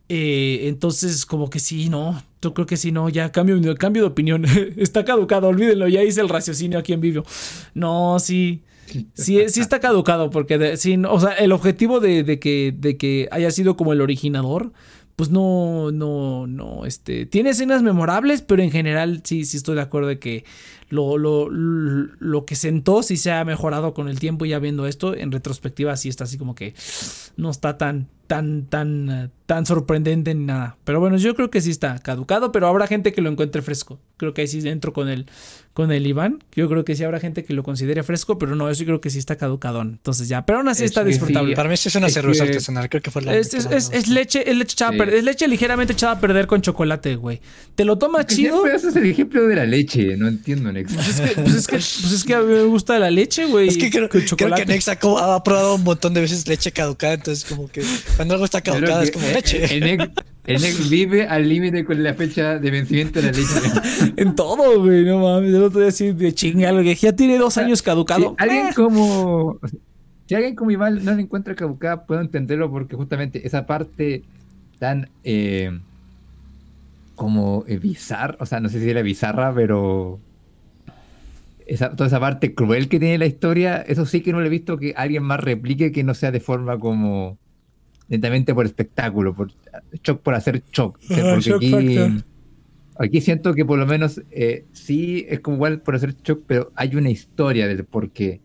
Eh, 0.10 0.68
entonces, 0.68 1.26
como 1.26 1.49
que 1.49 1.60
sí, 1.60 1.89
no. 1.89 2.22
Yo 2.42 2.54
creo 2.54 2.68
que 2.68 2.78
sí, 2.78 2.92
no. 2.92 3.10
Ya 3.10 3.32
cambio, 3.32 3.60
cambio 3.76 4.04
de 4.04 4.08
opinión. 4.10 4.46
está 4.78 5.04
caducado, 5.06 5.48
olvídenlo. 5.48 5.88
Ya 5.88 6.04
hice 6.04 6.22
el 6.22 6.30
raciocinio 6.30 6.80
aquí 6.80 6.94
en 6.94 7.02
vivo. 7.02 7.24
No, 7.74 8.20
sí. 8.20 8.64
Sí, 9.14 9.50
sí 9.50 9.60
está 9.60 9.82
caducado, 9.82 10.30
porque 10.30 10.78
sí, 10.78 10.98
o 11.10 11.20
sea, 11.20 11.32
el 11.32 11.52
objetivo 11.52 12.00
de, 12.00 12.24
de, 12.24 12.40
que, 12.40 12.74
de 12.78 12.96
que 12.96 13.28
haya 13.32 13.52
sido 13.52 13.76
como 13.76 13.92
el 13.92 14.00
originador, 14.00 14.72
pues 15.18 15.32
no, 15.32 15.92
no, 15.92 16.48
no, 16.48 16.86
este, 16.86 17.26
tiene 17.26 17.50
escenas 17.50 17.82
memorables, 17.82 18.44
pero 18.44 18.62
en 18.62 18.72
general 18.72 19.22
sí, 19.24 19.46
sí 19.46 19.58
estoy 19.58 19.76
de 19.76 19.82
acuerdo 19.82 20.08
de 20.08 20.20
que 20.20 20.46
lo, 20.90 21.18
lo, 21.18 21.50
lo 21.50 22.46
que 22.46 22.56
sentó 22.56 23.04
sí 23.04 23.18
se 23.18 23.32
ha 23.32 23.44
mejorado 23.44 23.94
con 23.94 24.08
el 24.08 24.20
tiempo 24.20 24.46
ya 24.46 24.60
viendo 24.60 24.88
esto, 24.88 25.16
en 25.16 25.32
retrospectiva 25.32 25.96
sí 25.98 26.10
está 26.10 26.24
así 26.24 26.38
como 26.38 26.56
que 26.56 26.74
no 27.36 27.50
está 27.52 27.78
tan, 27.78 28.08
tan, 28.28 28.66
tan, 28.66 29.32
tan 29.46 29.66
sorprendente 29.66 30.34
ni 30.36 30.46
nada. 30.46 30.78
Pero 30.84 31.00
bueno, 31.00 31.18
yo 31.18 31.36
creo 31.36 31.50
que 31.50 31.62
sí 31.62 31.72
está 31.72 31.98
caducado, 32.00 32.52
pero 32.52 32.68
habrá 32.68 32.88
gente 32.88 33.14
que 33.14 33.22
lo 33.22 33.30
encuentre 33.30 33.62
fresco. 33.62 34.00
Creo 34.18 34.34
que 34.34 34.42
ahí 34.42 34.48
sí 34.48 34.68
entro 34.68 34.94
con 34.94 35.08
el, 35.08 35.28
con 35.74 35.92
el 35.92 36.06
Iván. 36.06 36.44
Yo 36.54 36.68
creo 36.68 36.84
que 36.84 36.96
sí 36.96 37.04
habrá 37.04 37.20
gente 37.20 37.44
que 37.44 37.54
lo 37.54 37.64
considere 37.64 38.04
fresco, 38.04 38.38
pero 38.38 38.56
no, 38.56 38.72
yo 38.72 38.86
creo 38.86 39.00
que 39.02 39.10
sí 39.10 39.20
está 39.20 39.38
caducadón. 39.38 39.94
Entonces 39.94 40.28
ya, 40.28 40.46
pero 40.46 40.60
aún 40.60 40.68
así 40.68 40.84
está 40.84 41.04
disfrutable. 41.04 41.56
Para 41.56 41.70
mí 41.70 41.76
es 41.76 41.96
una 41.96 42.10
cerveza 42.10 42.44
artesanal, 42.44 42.90
creo 42.90 43.02
que 43.02 43.12
fue 43.12 43.22
la. 43.22 43.36
Es, 43.36 43.54
es, 43.54 43.92
es, 43.94 44.08
leche, 44.08 44.50
es 44.50 44.58
leche 44.58 44.74
echada 44.74 44.92
a 44.92 44.98
perder, 44.98 45.16
es 45.16 45.24
leche 45.24 45.48
ligeramente 45.48 45.94
echada 45.94 46.14
a 46.14 46.20
perder 46.20 46.48
con 46.48 46.62
chocolate, 46.62 47.16
güey. 47.16 47.42
Te 47.76 47.86
lo 47.86 47.98
tomas 47.98 48.26
chido. 48.28 48.66
Ese 48.66 48.90
es 48.90 48.96
el 48.96 49.06
ejemplo 49.06 49.48
de 49.48 49.56
la 49.56 49.66
leche, 49.66 50.18
no 50.18 50.28
entiendo, 50.28 50.72
Nexa. 50.78 50.96
Pues 50.96 51.08
es 51.08 51.22
que, 51.22 51.42
pues 51.42 51.54
es 51.54 51.68
que, 51.68 51.76
pues 51.76 52.12
es 52.12 52.24
que 52.24 52.34
a 52.34 52.42
mí 52.42 52.54
me 52.54 52.64
gusta 52.64 53.00
la 53.00 53.10
leche, 53.10 53.46
güey. 53.46 53.68
Es 53.68 53.78
que 53.78 53.90
creo, 53.90 54.10
creo 54.10 54.56
que 54.56 54.66
Nexa 54.66 54.94
ha 54.94 55.44
probado 55.44 55.76
un 55.76 55.84
montón 55.84 56.14
de 56.14 56.22
veces 56.22 56.48
leche 56.48 56.72
caducada, 56.72 57.14
entonces 57.14 57.46
como 57.46 57.68
que 57.68 57.84
cuando 58.16 58.36
algo 58.36 58.46
está 58.46 58.62
caducado 58.62 59.02
es 59.02 59.12
como 59.12 59.28
leche. 59.28 59.66
El 60.48 60.62
Nex, 60.62 60.90
vive 60.90 61.28
al 61.28 61.50
límite 61.50 61.84
con 61.84 62.02
la 62.02 62.14
fecha 62.14 62.58
de 62.58 62.72
vencimiento 62.72 63.22
de 63.22 63.32
la 63.32 63.38
leche. 63.38 64.14
en 64.16 64.34
todo, 64.34 64.82
güey, 64.82 65.04
no 65.04 65.20
mames. 65.20 65.54
El 65.54 65.64
otro 65.64 65.82
día 65.82 65.90
así 65.90 66.14
de 66.14 66.34
chinga, 66.34 66.72
que 66.84 66.96
ya 66.96 67.14
tiene 67.14 67.38
dos 67.38 67.58
años 67.58 67.82
caducado. 67.82 68.36
Si 68.38 68.44
alguien 68.44 68.74
como. 68.74 69.60
Si 70.26 70.36
alguien 70.36 70.56
como 70.56 70.72
Iván 70.72 71.04
no 71.04 71.14
le 71.14 71.22
encuentra 71.22 71.56
caducada, 71.56 72.06
puedo 72.06 72.22
entenderlo 72.22 72.72
porque 72.72 72.96
justamente 72.96 73.46
esa 73.46 73.66
parte 73.66 74.24
tan. 74.80 75.10
Eh, 75.26 75.78
como 77.18 77.66
eh, 77.68 77.78
bizarra, 77.78 78.38
o 78.40 78.46
sea, 78.46 78.62
no 78.62 78.70
sé 78.70 78.80
si 78.80 78.90
era 78.90 79.02
bizarra, 79.02 79.54
pero. 79.54 80.20
Esa, 81.68 81.95
toda 81.95 82.07
esa 82.07 82.20
parte 82.20 82.53
cruel 82.53 82.88
que 82.88 82.99
tiene 82.99 83.18
la 83.18 83.26
historia, 83.26 83.82
eso 83.82 84.05
sí 84.05 84.22
que 84.22 84.32
no 84.32 84.39
le 84.39 84.47
he 84.47 84.49
visto 84.49 84.78
que 84.78 84.93
alguien 84.95 85.24
más 85.24 85.41
replique 85.41 85.91
que 85.91 86.03
no 86.03 86.13
sea 86.13 86.32
de 86.32 86.39
forma 86.39 86.80
como 86.80 87.38
netamente 88.07 88.53
por 88.53 88.65
espectáculo, 88.65 89.36
por 89.36 89.51
shock 90.01 90.22
por 90.22 90.34
hacer 90.34 90.63
shock. 90.72 90.97
porque 91.07 92.13
aquí, 92.97 93.22
siento 93.22 93.53
que 93.53 93.65
por 93.65 93.78
lo 93.78 93.86
menos 93.86 94.22
eh, 94.32 94.65
sí 94.72 95.26
es 95.28 95.41
como 95.41 95.57
igual 95.57 95.82
por 95.82 95.95
hacer 95.95 96.15
shock, 96.15 96.43
pero 96.47 96.72
hay 96.76 96.95
una 96.95 97.09
historia 97.09 97.68
del 97.68 97.84
por 97.84 98.11
qué. 98.11 98.39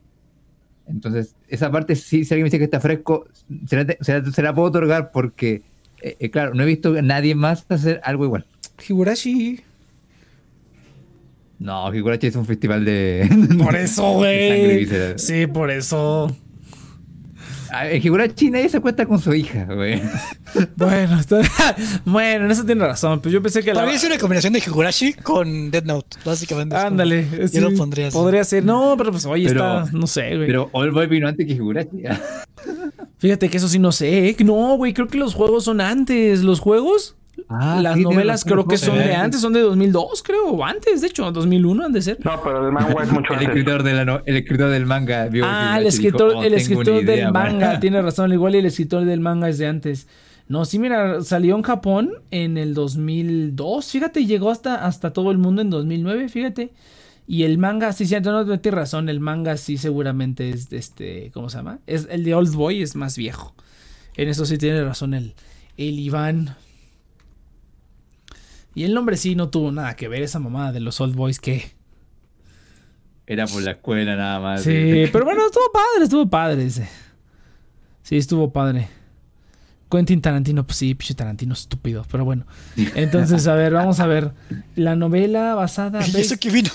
Entonces, 0.86 1.36
esa 1.48 1.70
parte 1.70 1.94
sí, 1.94 2.24
si 2.24 2.34
alguien 2.34 2.44
me 2.44 2.48
dice 2.48 2.58
que 2.58 2.64
está 2.64 2.80
fresco, 2.80 3.26
se 3.66 4.42
la, 4.42 4.54
puedo 4.54 4.68
otorgar 4.68 5.12
porque, 5.12 5.62
eh, 6.02 6.16
eh, 6.18 6.30
claro, 6.30 6.54
no 6.54 6.64
he 6.64 6.66
visto 6.66 6.96
a 6.96 7.02
nadie 7.02 7.34
más 7.34 7.64
hacer 7.68 8.00
algo 8.04 8.24
igual. 8.24 8.46
Higurashi. 8.88 9.60
No, 11.62 11.94
Higurashi 11.94 12.26
es 12.26 12.36
un 12.36 12.44
festival 12.44 12.84
de. 12.84 13.28
Por 13.62 13.76
eso, 13.76 14.14
güey. 14.14 14.86
Sí, 15.16 15.46
por 15.46 15.70
eso. 15.70 16.34
En 17.74 18.02
figura 18.02 18.28
china 18.34 18.58
ella 18.58 18.68
se 18.68 18.80
cuenta 18.80 19.06
con 19.06 19.18
su 19.18 19.32
hija, 19.32 19.64
güey. 19.64 20.02
bueno, 20.76 21.18
bueno, 22.04 22.44
en 22.44 22.50
eso 22.50 22.66
tiene 22.66 22.84
razón. 22.84 23.20
Pues 23.20 23.32
yo 23.32 23.40
pensé 23.40 23.62
que 23.62 23.72
Para 23.72 23.86
la... 23.86 23.92
mí 23.92 23.96
es 23.96 24.04
una 24.04 24.18
combinación 24.18 24.52
de 24.52 24.58
Higurashi 24.58 25.14
con 25.14 25.70
Dead 25.70 25.84
Note, 25.84 26.18
básicamente. 26.22 26.76
Ándale. 26.76 27.26
yo 27.50 27.60
lo 27.62 27.74
pondría 27.74 28.08
así. 28.08 28.16
Podría 28.16 28.44
ser. 28.44 28.64
No, 28.64 28.94
pero 28.98 29.12
pues 29.12 29.24
oye, 29.24 29.46
está. 29.46 29.86
No 29.92 30.06
sé, 30.06 30.36
güey. 30.36 30.48
Pero 30.48 30.68
All 30.72 30.90
Boy 30.90 31.06
vino 31.06 31.28
antes 31.28 31.46
que 31.46 31.52
Higurashi. 31.52 32.02
Fíjate 33.18 33.48
que 33.48 33.56
eso 33.56 33.68
sí 33.68 33.78
no 33.78 33.92
sé. 33.92 34.28
¿eh? 34.28 34.36
No, 34.44 34.76
güey, 34.76 34.92
creo 34.92 35.06
que 35.06 35.16
los 35.16 35.34
juegos 35.34 35.64
son 35.64 35.80
antes. 35.80 36.42
Los 36.42 36.60
juegos 36.60 37.16
Ah, 37.48 37.80
Las 37.82 37.94
sí, 37.96 38.02
novelas 38.02 38.44
creo 38.44 38.64
que 38.66 38.76
son 38.78 38.96
de 38.98 39.14
antes, 39.14 39.40
son 39.40 39.52
de 39.52 39.60
2002, 39.60 40.22
creo, 40.22 40.48
o 40.50 40.64
antes, 40.64 41.00
de 41.00 41.06
hecho, 41.06 41.30
2001 41.32 41.84
han 41.84 41.92
de 41.92 42.02
ser. 42.02 42.18
No, 42.24 42.42
pero 42.42 42.66
el 42.66 42.72
manga 42.72 43.02
es 43.02 43.10
mucho 43.12 43.32
El 43.32 43.38
antes. 43.40 43.48
escritor, 43.48 43.82
de 43.82 43.94
la 43.94 44.04
no- 44.04 44.22
el 44.26 44.36
escritor 44.36 44.70
del 44.70 44.86
manga 44.86 45.26
vio 45.28 45.44
Ah, 45.46 45.74
el 45.78 45.82
y 45.82 45.84
dijo, 45.86 45.88
escritor, 45.96 46.34
"Oh, 46.36 46.42
el 46.42 46.54
escritor 46.54 46.94
del 47.04 47.04
idea, 47.04 47.30
man". 47.30 47.58
manga, 47.58 47.80
tiene 47.80 48.00
razón, 48.02 48.32
igual 48.32 48.54
el 48.54 48.66
escritor 48.66 49.04
del 49.04 49.20
manga 49.20 49.48
es 49.48 49.58
de 49.58 49.66
antes. 49.66 50.08
No, 50.48 50.64
sí, 50.64 50.78
mira, 50.78 51.22
salió 51.22 51.56
en 51.56 51.62
Japón 51.62 52.12
en 52.30 52.58
el 52.58 52.74
2002, 52.74 53.90
fíjate, 53.90 54.26
llegó 54.26 54.50
hasta, 54.50 54.84
hasta 54.86 55.12
todo 55.12 55.30
el 55.30 55.38
mundo 55.38 55.62
en 55.62 55.70
2009, 55.70 56.28
fíjate. 56.28 56.72
Y 57.26 57.44
el 57.44 57.56
manga, 57.56 57.92
sí, 57.92 58.04
sí, 58.04 58.16
no, 58.22 58.44
no 58.44 58.60
tienes 58.60 58.76
razón, 58.78 59.08
el 59.08 59.20
manga 59.20 59.56
sí 59.56 59.78
seguramente 59.78 60.50
es 60.50 60.68
de 60.68 60.76
este, 60.78 61.30
¿cómo 61.32 61.48
se 61.48 61.58
llama? 61.58 61.78
Es, 61.86 62.08
el 62.10 62.24
de 62.24 62.34
Old 62.34 62.52
Boy 62.54 62.82
es 62.82 62.96
más 62.96 63.16
viejo. 63.16 63.54
En 64.16 64.28
eso 64.28 64.44
sí 64.44 64.58
tiene 64.58 64.82
razón 64.84 65.14
el, 65.14 65.32
el 65.78 65.98
Iván. 66.00 66.56
Y 68.74 68.84
el 68.84 68.94
nombre 68.94 69.16
sí 69.16 69.34
no 69.34 69.50
tuvo 69.50 69.70
nada 69.72 69.94
que 69.96 70.08
ver, 70.08 70.22
esa 70.22 70.38
mamada 70.38 70.72
de 70.72 70.80
los 70.80 71.00
Old 71.00 71.14
Boys 71.14 71.38
que... 71.38 71.72
Era 73.26 73.46
por 73.46 73.62
la 73.62 73.72
escuela 73.72 74.16
nada 74.16 74.40
más. 74.40 74.62
Sí, 74.62 75.04
pero 75.12 75.24
bueno, 75.24 75.44
estuvo 75.46 75.70
padre, 75.72 76.04
estuvo 76.04 76.28
padre 76.28 76.64
ese. 76.66 76.88
Sí, 78.02 78.16
estuvo 78.16 78.52
padre. 78.52 78.88
Quentin 79.90 80.22
Tarantino, 80.22 80.66
pues 80.66 80.78
sí, 80.78 80.94
pinche 80.94 81.14
Tarantino 81.14 81.52
estúpido, 81.52 82.04
pero 82.10 82.24
bueno. 82.24 82.46
Entonces, 82.94 83.46
a 83.46 83.54
ver, 83.54 83.74
vamos 83.74 84.00
a 84.00 84.06
ver. 84.06 84.32
La 84.74 84.96
novela 84.96 85.54
basada. 85.54 86.00
¿Y 86.14 86.16
eso 86.16 86.36
que 86.38 86.50
vino? 86.50 86.70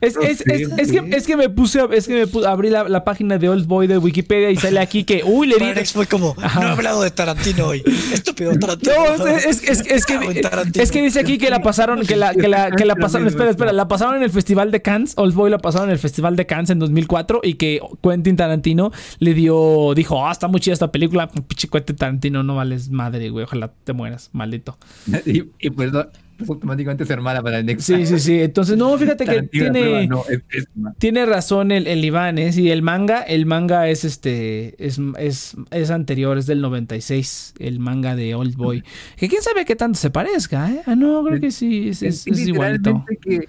Es, 0.00 0.16
es, 0.16 0.40
es, 0.42 0.68
es 0.78 0.92
que, 0.92 1.16
es 1.16 1.26
que 1.26 1.36
me 1.36 1.48
puse, 1.48 1.80
es 1.92 2.06
que 2.06 2.14
me 2.14 2.26
puse, 2.26 2.46
abrí 2.46 2.70
la, 2.70 2.88
la 2.88 3.04
página 3.04 3.38
de 3.38 3.48
Old 3.48 3.66
Boy 3.66 3.86
de 3.86 3.98
Wikipedia 3.98 4.50
y 4.50 4.56
sale 4.56 4.80
aquí 4.80 5.04
que, 5.04 5.22
uy, 5.24 5.46
le 5.46 5.54
di. 5.54 5.60
Pararex 5.60 5.92
fue 5.92 6.06
como, 6.06 6.34
Ajá. 6.42 6.60
no 6.60 6.66
he 6.68 6.70
hablado 6.70 7.02
de 7.02 7.10
Tarantino 7.10 7.66
hoy. 7.66 7.82
Estúpido 8.12 8.52
Tarantino. 8.58 8.94
No, 9.16 9.26
es, 9.26 9.46
es, 9.46 9.62
es, 9.68 9.80
es 9.86 10.06
Cago 10.06 10.24
en 10.24 10.34
que, 10.34 10.40
Tarantino. 10.42 10.82
es 10.82 10.90
que 10.90 11.02
dice 11.02 11.20
aquí 11.20 11.38
que 11.38 11.50
la 11.50 11.62
pasaron, 11.62 12.00
que 12.06 12.16
la, 12.16 12.34
que 12.34 12.48
la, 12.48 12.70
que 12.70 12.84
la 12.84 12.96
pasaron, 12.96 13.26
espera, 13.26 13.50
espera, 13.50 13.72
la 13.72 13.88
pasaron 13.88 14.16
en 14.16 14.22
el 14.22 14.30
Festival 14.30 14.70
de 14.70 14.82
Cannes, 14.82 15.14
Old 15.16 15.34
Boy 15.34 15.50
la 15.50 15.58
pasaron 15.58 15.88
en 15.88 15.92
el 15.92 15.98
Festival 15.98 16.36
de 16.36 16.46
Cannes 16.46 16.70
en 16.70 16.78
2004 16.78 17.40
y 17.42 17.54
que 17.54 17.80
Quentin 18.02 18.36
Tarantino 18.36 18.92
le 19.18 19.34
dio, 19.34 19.94
dijo, 19.94 20.26
ah, 20.26 20.32
está 20.32 20.48
muy 20.48 20.60
chida 20.60 20.74
esta 20.74 20.92
película, 20.92 21.28
pinche 21.28 21.68
Quentin 21.68 21.96
Tarantino, 21.96 22.42
no 22.42 22.54
vales 22.56 22.90
madre, 22.90 23.30
güey, 23.30 23.44
ojalá 23.44 23.72
te 23.84 23.92
mueras, 23.92 24.30
maldito. 24.32 24.76
Y, 25.26 25.44
y 25.58 25.70
pues, 25.70 25.92
no, 25.92 26.06
pues 26.36 26.50
automáticamente 26.50 27.04
ser 27.04 27.20
mala 27.20 27.42
para 27.42 27.58
el 27.58 27.66
Next. 27.66 27.86
Sí, 27.86 28.06
sí, 28.06 28.18
sí, 28.18 28.40
entonces 28.40 28.76
no, 28.76 28.96
fíjate 28.98 29.24
que 29.26 29.42
tiene... 29.42 29.80
prueba, 29.80 30.06
no, 30.06 30.22
es 30.28 30.40
pésima. 30.42 30.94
Tiene 30.98 31.26
razón 31.26 31.72
el, 31.72 31.86
el 31.86 32.04
Iván, 32.04 32.38
¿eh? 32.38 32.52
Sí, 32.52 32.70
el 32.70 32.82
manga, 32.82 33.22
el 33.22 33.46
manga 33.46 33.88
es 33.88 34.04
este, 34.04 34.74
es, 34.84 35.00
es, 35.18 35.56
es 35.70 35.90
anterior, 35.90 36.38
es 36.38 36.46
del 36.46 36.60
96, 36.60 37.54
el 37.58 37.80
manga 37.80 38.14
de 38.16 38.34
Old 38.34 38.56
Boy. 38.56 38.82
Que 39.16 39.28
quién 39.28 39.42
sabe 39.42 39.64
qué 39.64 39.76
tanto 39.76 39.98
se 39.98 40.10
parezca, 40.10 40.70
¿eh? 40.70 40.82
Ah, 40.86 40.94
no, 40.94 41.24
creo 41.24 41.40
que 41.40 41.50
sí, 41.50 41.88
es, 41.88 42.02
es, 42.02 42.26
es 42.26 42.46
igualito. 42.46 43.04
que 43.20 43.48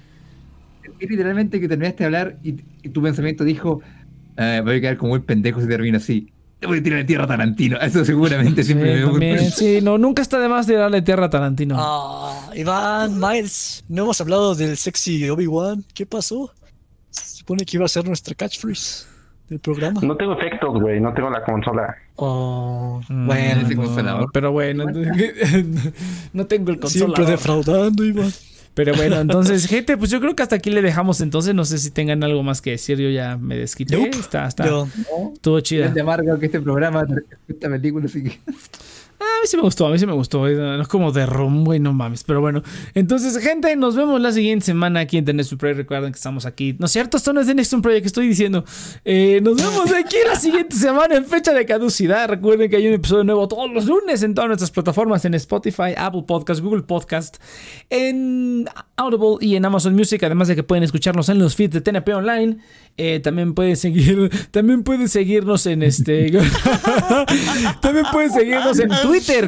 literalmente 1.00 1.60
que 1.60 1.68
terminaste 1.68 2.00
de 2.00 2.06
hablar 2.06 2.40
y, 2.44 2.56
y 2.82 2.90
tu 2.90 3.02
pensamiento 3.04 3.44
dijo 3.44 3.82
"Ah, 4.38 4.62
voy 4.64 4.78
a 4.78 4.82
quedar 4.82 4.98
como 4.98 5.14
un 5.14 5.22
pendejo 5.22 5.62
si 5.62 5.68
termino 5.68 5.98
así 5.98 6.32
voy 6.66 6.80
a 6.80 6.84
tirar 6.84 7.00
de 7.00 7.06
tierra 7.06 7.26
a 7.26 7.28
Tarantino 7.28 7.78
eso 7.80 8.04
seguramente 8.04 8.64
Sí, 8.64 8.68
siempre 8.68 8.92
me 8.94 8.98
dio 8.98 9.12
también, 9.12 9.52
sí, 9.52 9.80
no, 9.84 9.98
nunca 9.98 10.22
está 10.24 10.40
de 10.40 10.48
más 10.50 10.66
de 10.66 10.76
darle 10.76 11.02
tierra 11.04 11.26
a 11.26 11.30
Tarantino. 11.30 11.76
Ah, 11.78 12.50
Iván, 12.56 13.20
Miles, 13.20 13.84
no 13.90 14.04
hemos 14.04 14.20
hablado 14.22 14.56
del 14.56 14.76
sexy 14.78 15.30
Obi-Wan. 15.30 15.84
¿Qué 15.94 16.06
pasó? 16.06 16.52
Se 17.12 17.38
supone 17.40 17.64
que 17.66 17.78
iba 17.78 17.86
a 17.86 17.90
ser 17.90 18.06
nuestra 18.08 18.34
catchphrase 18.34 19.06
del 19.50 19.60
programa. 19.60 20.02
No 20.02 20.16
tengo 20.18 20.34
efectos, 20.34 20.82
güey. 20.82 21.00
No 21.00 21.14
tengo 21.14 21.30
la 21.30 21.44
consola. 21.44 21.96
Oh, 22.16 23.02
Mm, 23.10 23.28
bueno, 23.28 23.70
no, 24.20 24.28
pero 24.34 24.52
bueno, 24.52 24.86
no 26.34 26.46
tengo 26.48 26.72
el 26.72 26.80
siempre 26.88 27.24
consolador. 27.24 27.28
defraudando, 27.28 28.04
Iván. 28.04 28.32
Pero 28.78 28.94
bueno, 28.94 29.16
entonces, 29.22 29.66
gente, 29.66 29.98
pues 29.98 30.12
yo 30.12 30.22
creo 30.22 30.36
que 30.36 30.44
hasta 30.44 30.56
aquí 30.56 30.70
le 30.70 30.84
dejamos 30.84 31.20
entonces. 31.22 31.56
No 31.56 31.66
sé 31.66 31.80
si 31.80 31.90
tengan 31.90 32.24
algo 32.24 32.44
más 32.44 32.62
que 32.62 32.72
decir. 32.72 33.00
Yo 33.00 33.10
ya 33.10 33.36
me 33.36 33.58
desquité. 33.58 33.98
Nope. 33.98 34.20
Está, 34.20 34.48
está, 34.48 34.68
Yo, 34.68 34.88
estuvo 35.34 35.60
chida. 35.62 35.88
es 35.88 35.96
de 35.96 36.02
amargo 36.02 36.38
que 36.38 36.46
este 36.46 36.62
programa 36.62 37.04
esta 37.48 37.70
película 37.70 38.06
así 38.06 38.24
que 38.24 38.40
A 39.38 39.42
mí 39.42 39.48
sí 39.48 39.56
me 39.58 39.64
gustó, 39.64 39.86
a 39.88 39.92
mí 39.92 40.00
sí 40.00 40.06
me 40.06 40.14
gustó. 40.14 40.48
eh, 40.48 40.56
No 40.56 40.82
es 40.82 40.88
como 40.88 41.12
de 41.12 41.26
rum, 41.26 41.64
güey, 41.64 41.80
no 41.80 41.94
mames. 41.94 42.24
Pero 42.24 42.42
bueno, 42.42 42.64
entonces, 42.94 43.38
gente, 43.38 43.76
nos 43.76 43.96
vemos 43.96 44.20
la 44.20 44.32
siguiente 44.32 44.66
semana 44.66 45.02
aquí 45.02 45.18
en 45.18 45.26
The 45.26 45.34
Next 45.34 45.54
Project. 45.56 45.78
Recuerden 45.78 46.12
que 46.12 46.18
estamos 46.18 46.46
aquí. 46.46 46.76
No 46.80 46.86
es 46.88 46.92
cierto, 46.92 47.18
esto 47.18 47.34
no 47.34 47.42
es 47.42 47.48
The 47.48 47.54
Next 47.56 47.74
Project, 47.82 48.06
estoy 48.08 48.28
diciendo. 48.28 48.66
Eh, 49.06 49.40
nos 49.44 49.58
vemos 49.58 49.92
aquí 49.94 50.16
la 50.28 50.36
siguiente 50.36 50.76
semana 50.78 51.16
en 51.16 51.26
fecha 51.26 51.54
de 51.54 51.66
caducidad. 51.66 52.28
Recuerden 52.30 52.70
que 52.70 52.78
hay 52.78 52.88
un 52.88 52.94
episodio 52.94 53.24
nuevo 53.24 53.48
todos 53.48 53.72
los 53.72 53.86
lunes 53.86 54.24
en 54.24 54.34
todas 54.34 54.48
nuestras 54.48 54.72
plataformas: 54.72 55.24
en 55.26 55.34
Spotify, 55.36 55.94
Apple 55.96 56.24
Podcast, 56.28 56.62
Google 56.62 56.84
Podcast, 56.84 57.38
en 57.90 58.66
Audible 58.96 59.38
y 59.42 59.56
en 59.56 59.66
Amazon 59.66 59.94
Music. 59.94 60.24
Además 60.24 60.48
de 60.48 60.56
que 60.56 60.64
pueden 60.64 60.84
escucharnos 60.84 61.30
en 61.30 61.40
los 61.40 61.56
feeds 61.56 61.74
de 61.74 61.82
TNP 61.82 62.14
Online. 62.14 62.58
Eh, 63.00 63.20
también 63.20 63.54
pueden 63.54 63.78
seguir, 63.78 64.32
también 64.50 64.82
pueden 64.84 65.08
seguirnos 65.08 65.66
en 65.68 65.84
este. 65.84 66.32
también 67.82 68.06
pueden 68.12 68.32
seguirnos 68.32 68.80
en 68.80 68.90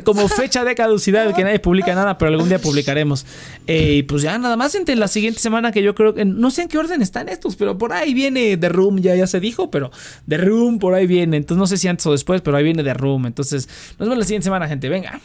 Como 0.03 0.27
fecha 0.27 0.63
de 0.63 0.75
caducidad, 0.75 1.34
que 1.36 1.43
nadie 1.43 1.59
publica 1.59 1.95
nada, 1.95 2.17
pero 2.17 2.32
algún 2.32 2.49
día 2.49 2.59
publicaremos. 2.59 3.25
Eh, 3.67 3.95
y 3.95 4.03
pues 4.03 4.21
ya 4.21 4.38
nada 4.38 4.55
más 4.57 4.75
entre 4.75 4.95
la 4.95 5.07
siguiente 5.07 5.39
semana 5.39 5.71
que 5.71 5.82
yo 5.82 5.95
creo 5.95 6.13
que 6.13 6.25
no 6.25 6.51
sé 6.51 6.63
en 6.63 6.67
qué 6.67 6.77
orden 6.77 7.01
están 7.01 7.30
estos, 7.30 7.55
pero 7.55 7.77
por 7.77 7.93
ahí 7.93 8.13
viene 8.13 8.57
The 8.57 8.69
Room, 8.69 8.99
ya, 8.99 9.15
ya 9.15 9.27
se 9.27 9.39
dijo, 9.39 9.71
pero 9.71 9.91
The 10.27 10.38
Room 10.38 10.80
por 10.80 10.93
ahí 10.93 11.07
viene. 11.07 11.38
Entonces 11.38 11.59
no 11.59 11.67
sé 11.67 11.77
si 11.77 11.88
antes 11.88 12.05
o 12.05 12.11
después, 12.11 12.41
pero 12.41 12.57
ahí 12.57 12.63
viene 12.63 12.84
The 12.84 12.93
Room. 12.93 13.25
Entonces 13.25 13.67
nos 13.97 14.07
vemos 14.07 14.17
la 14.17 14.25
siguiente 14.25 14.45
semana, 14.45 14.67
gente. 14.67 14.89
Venga. 14.89 15.19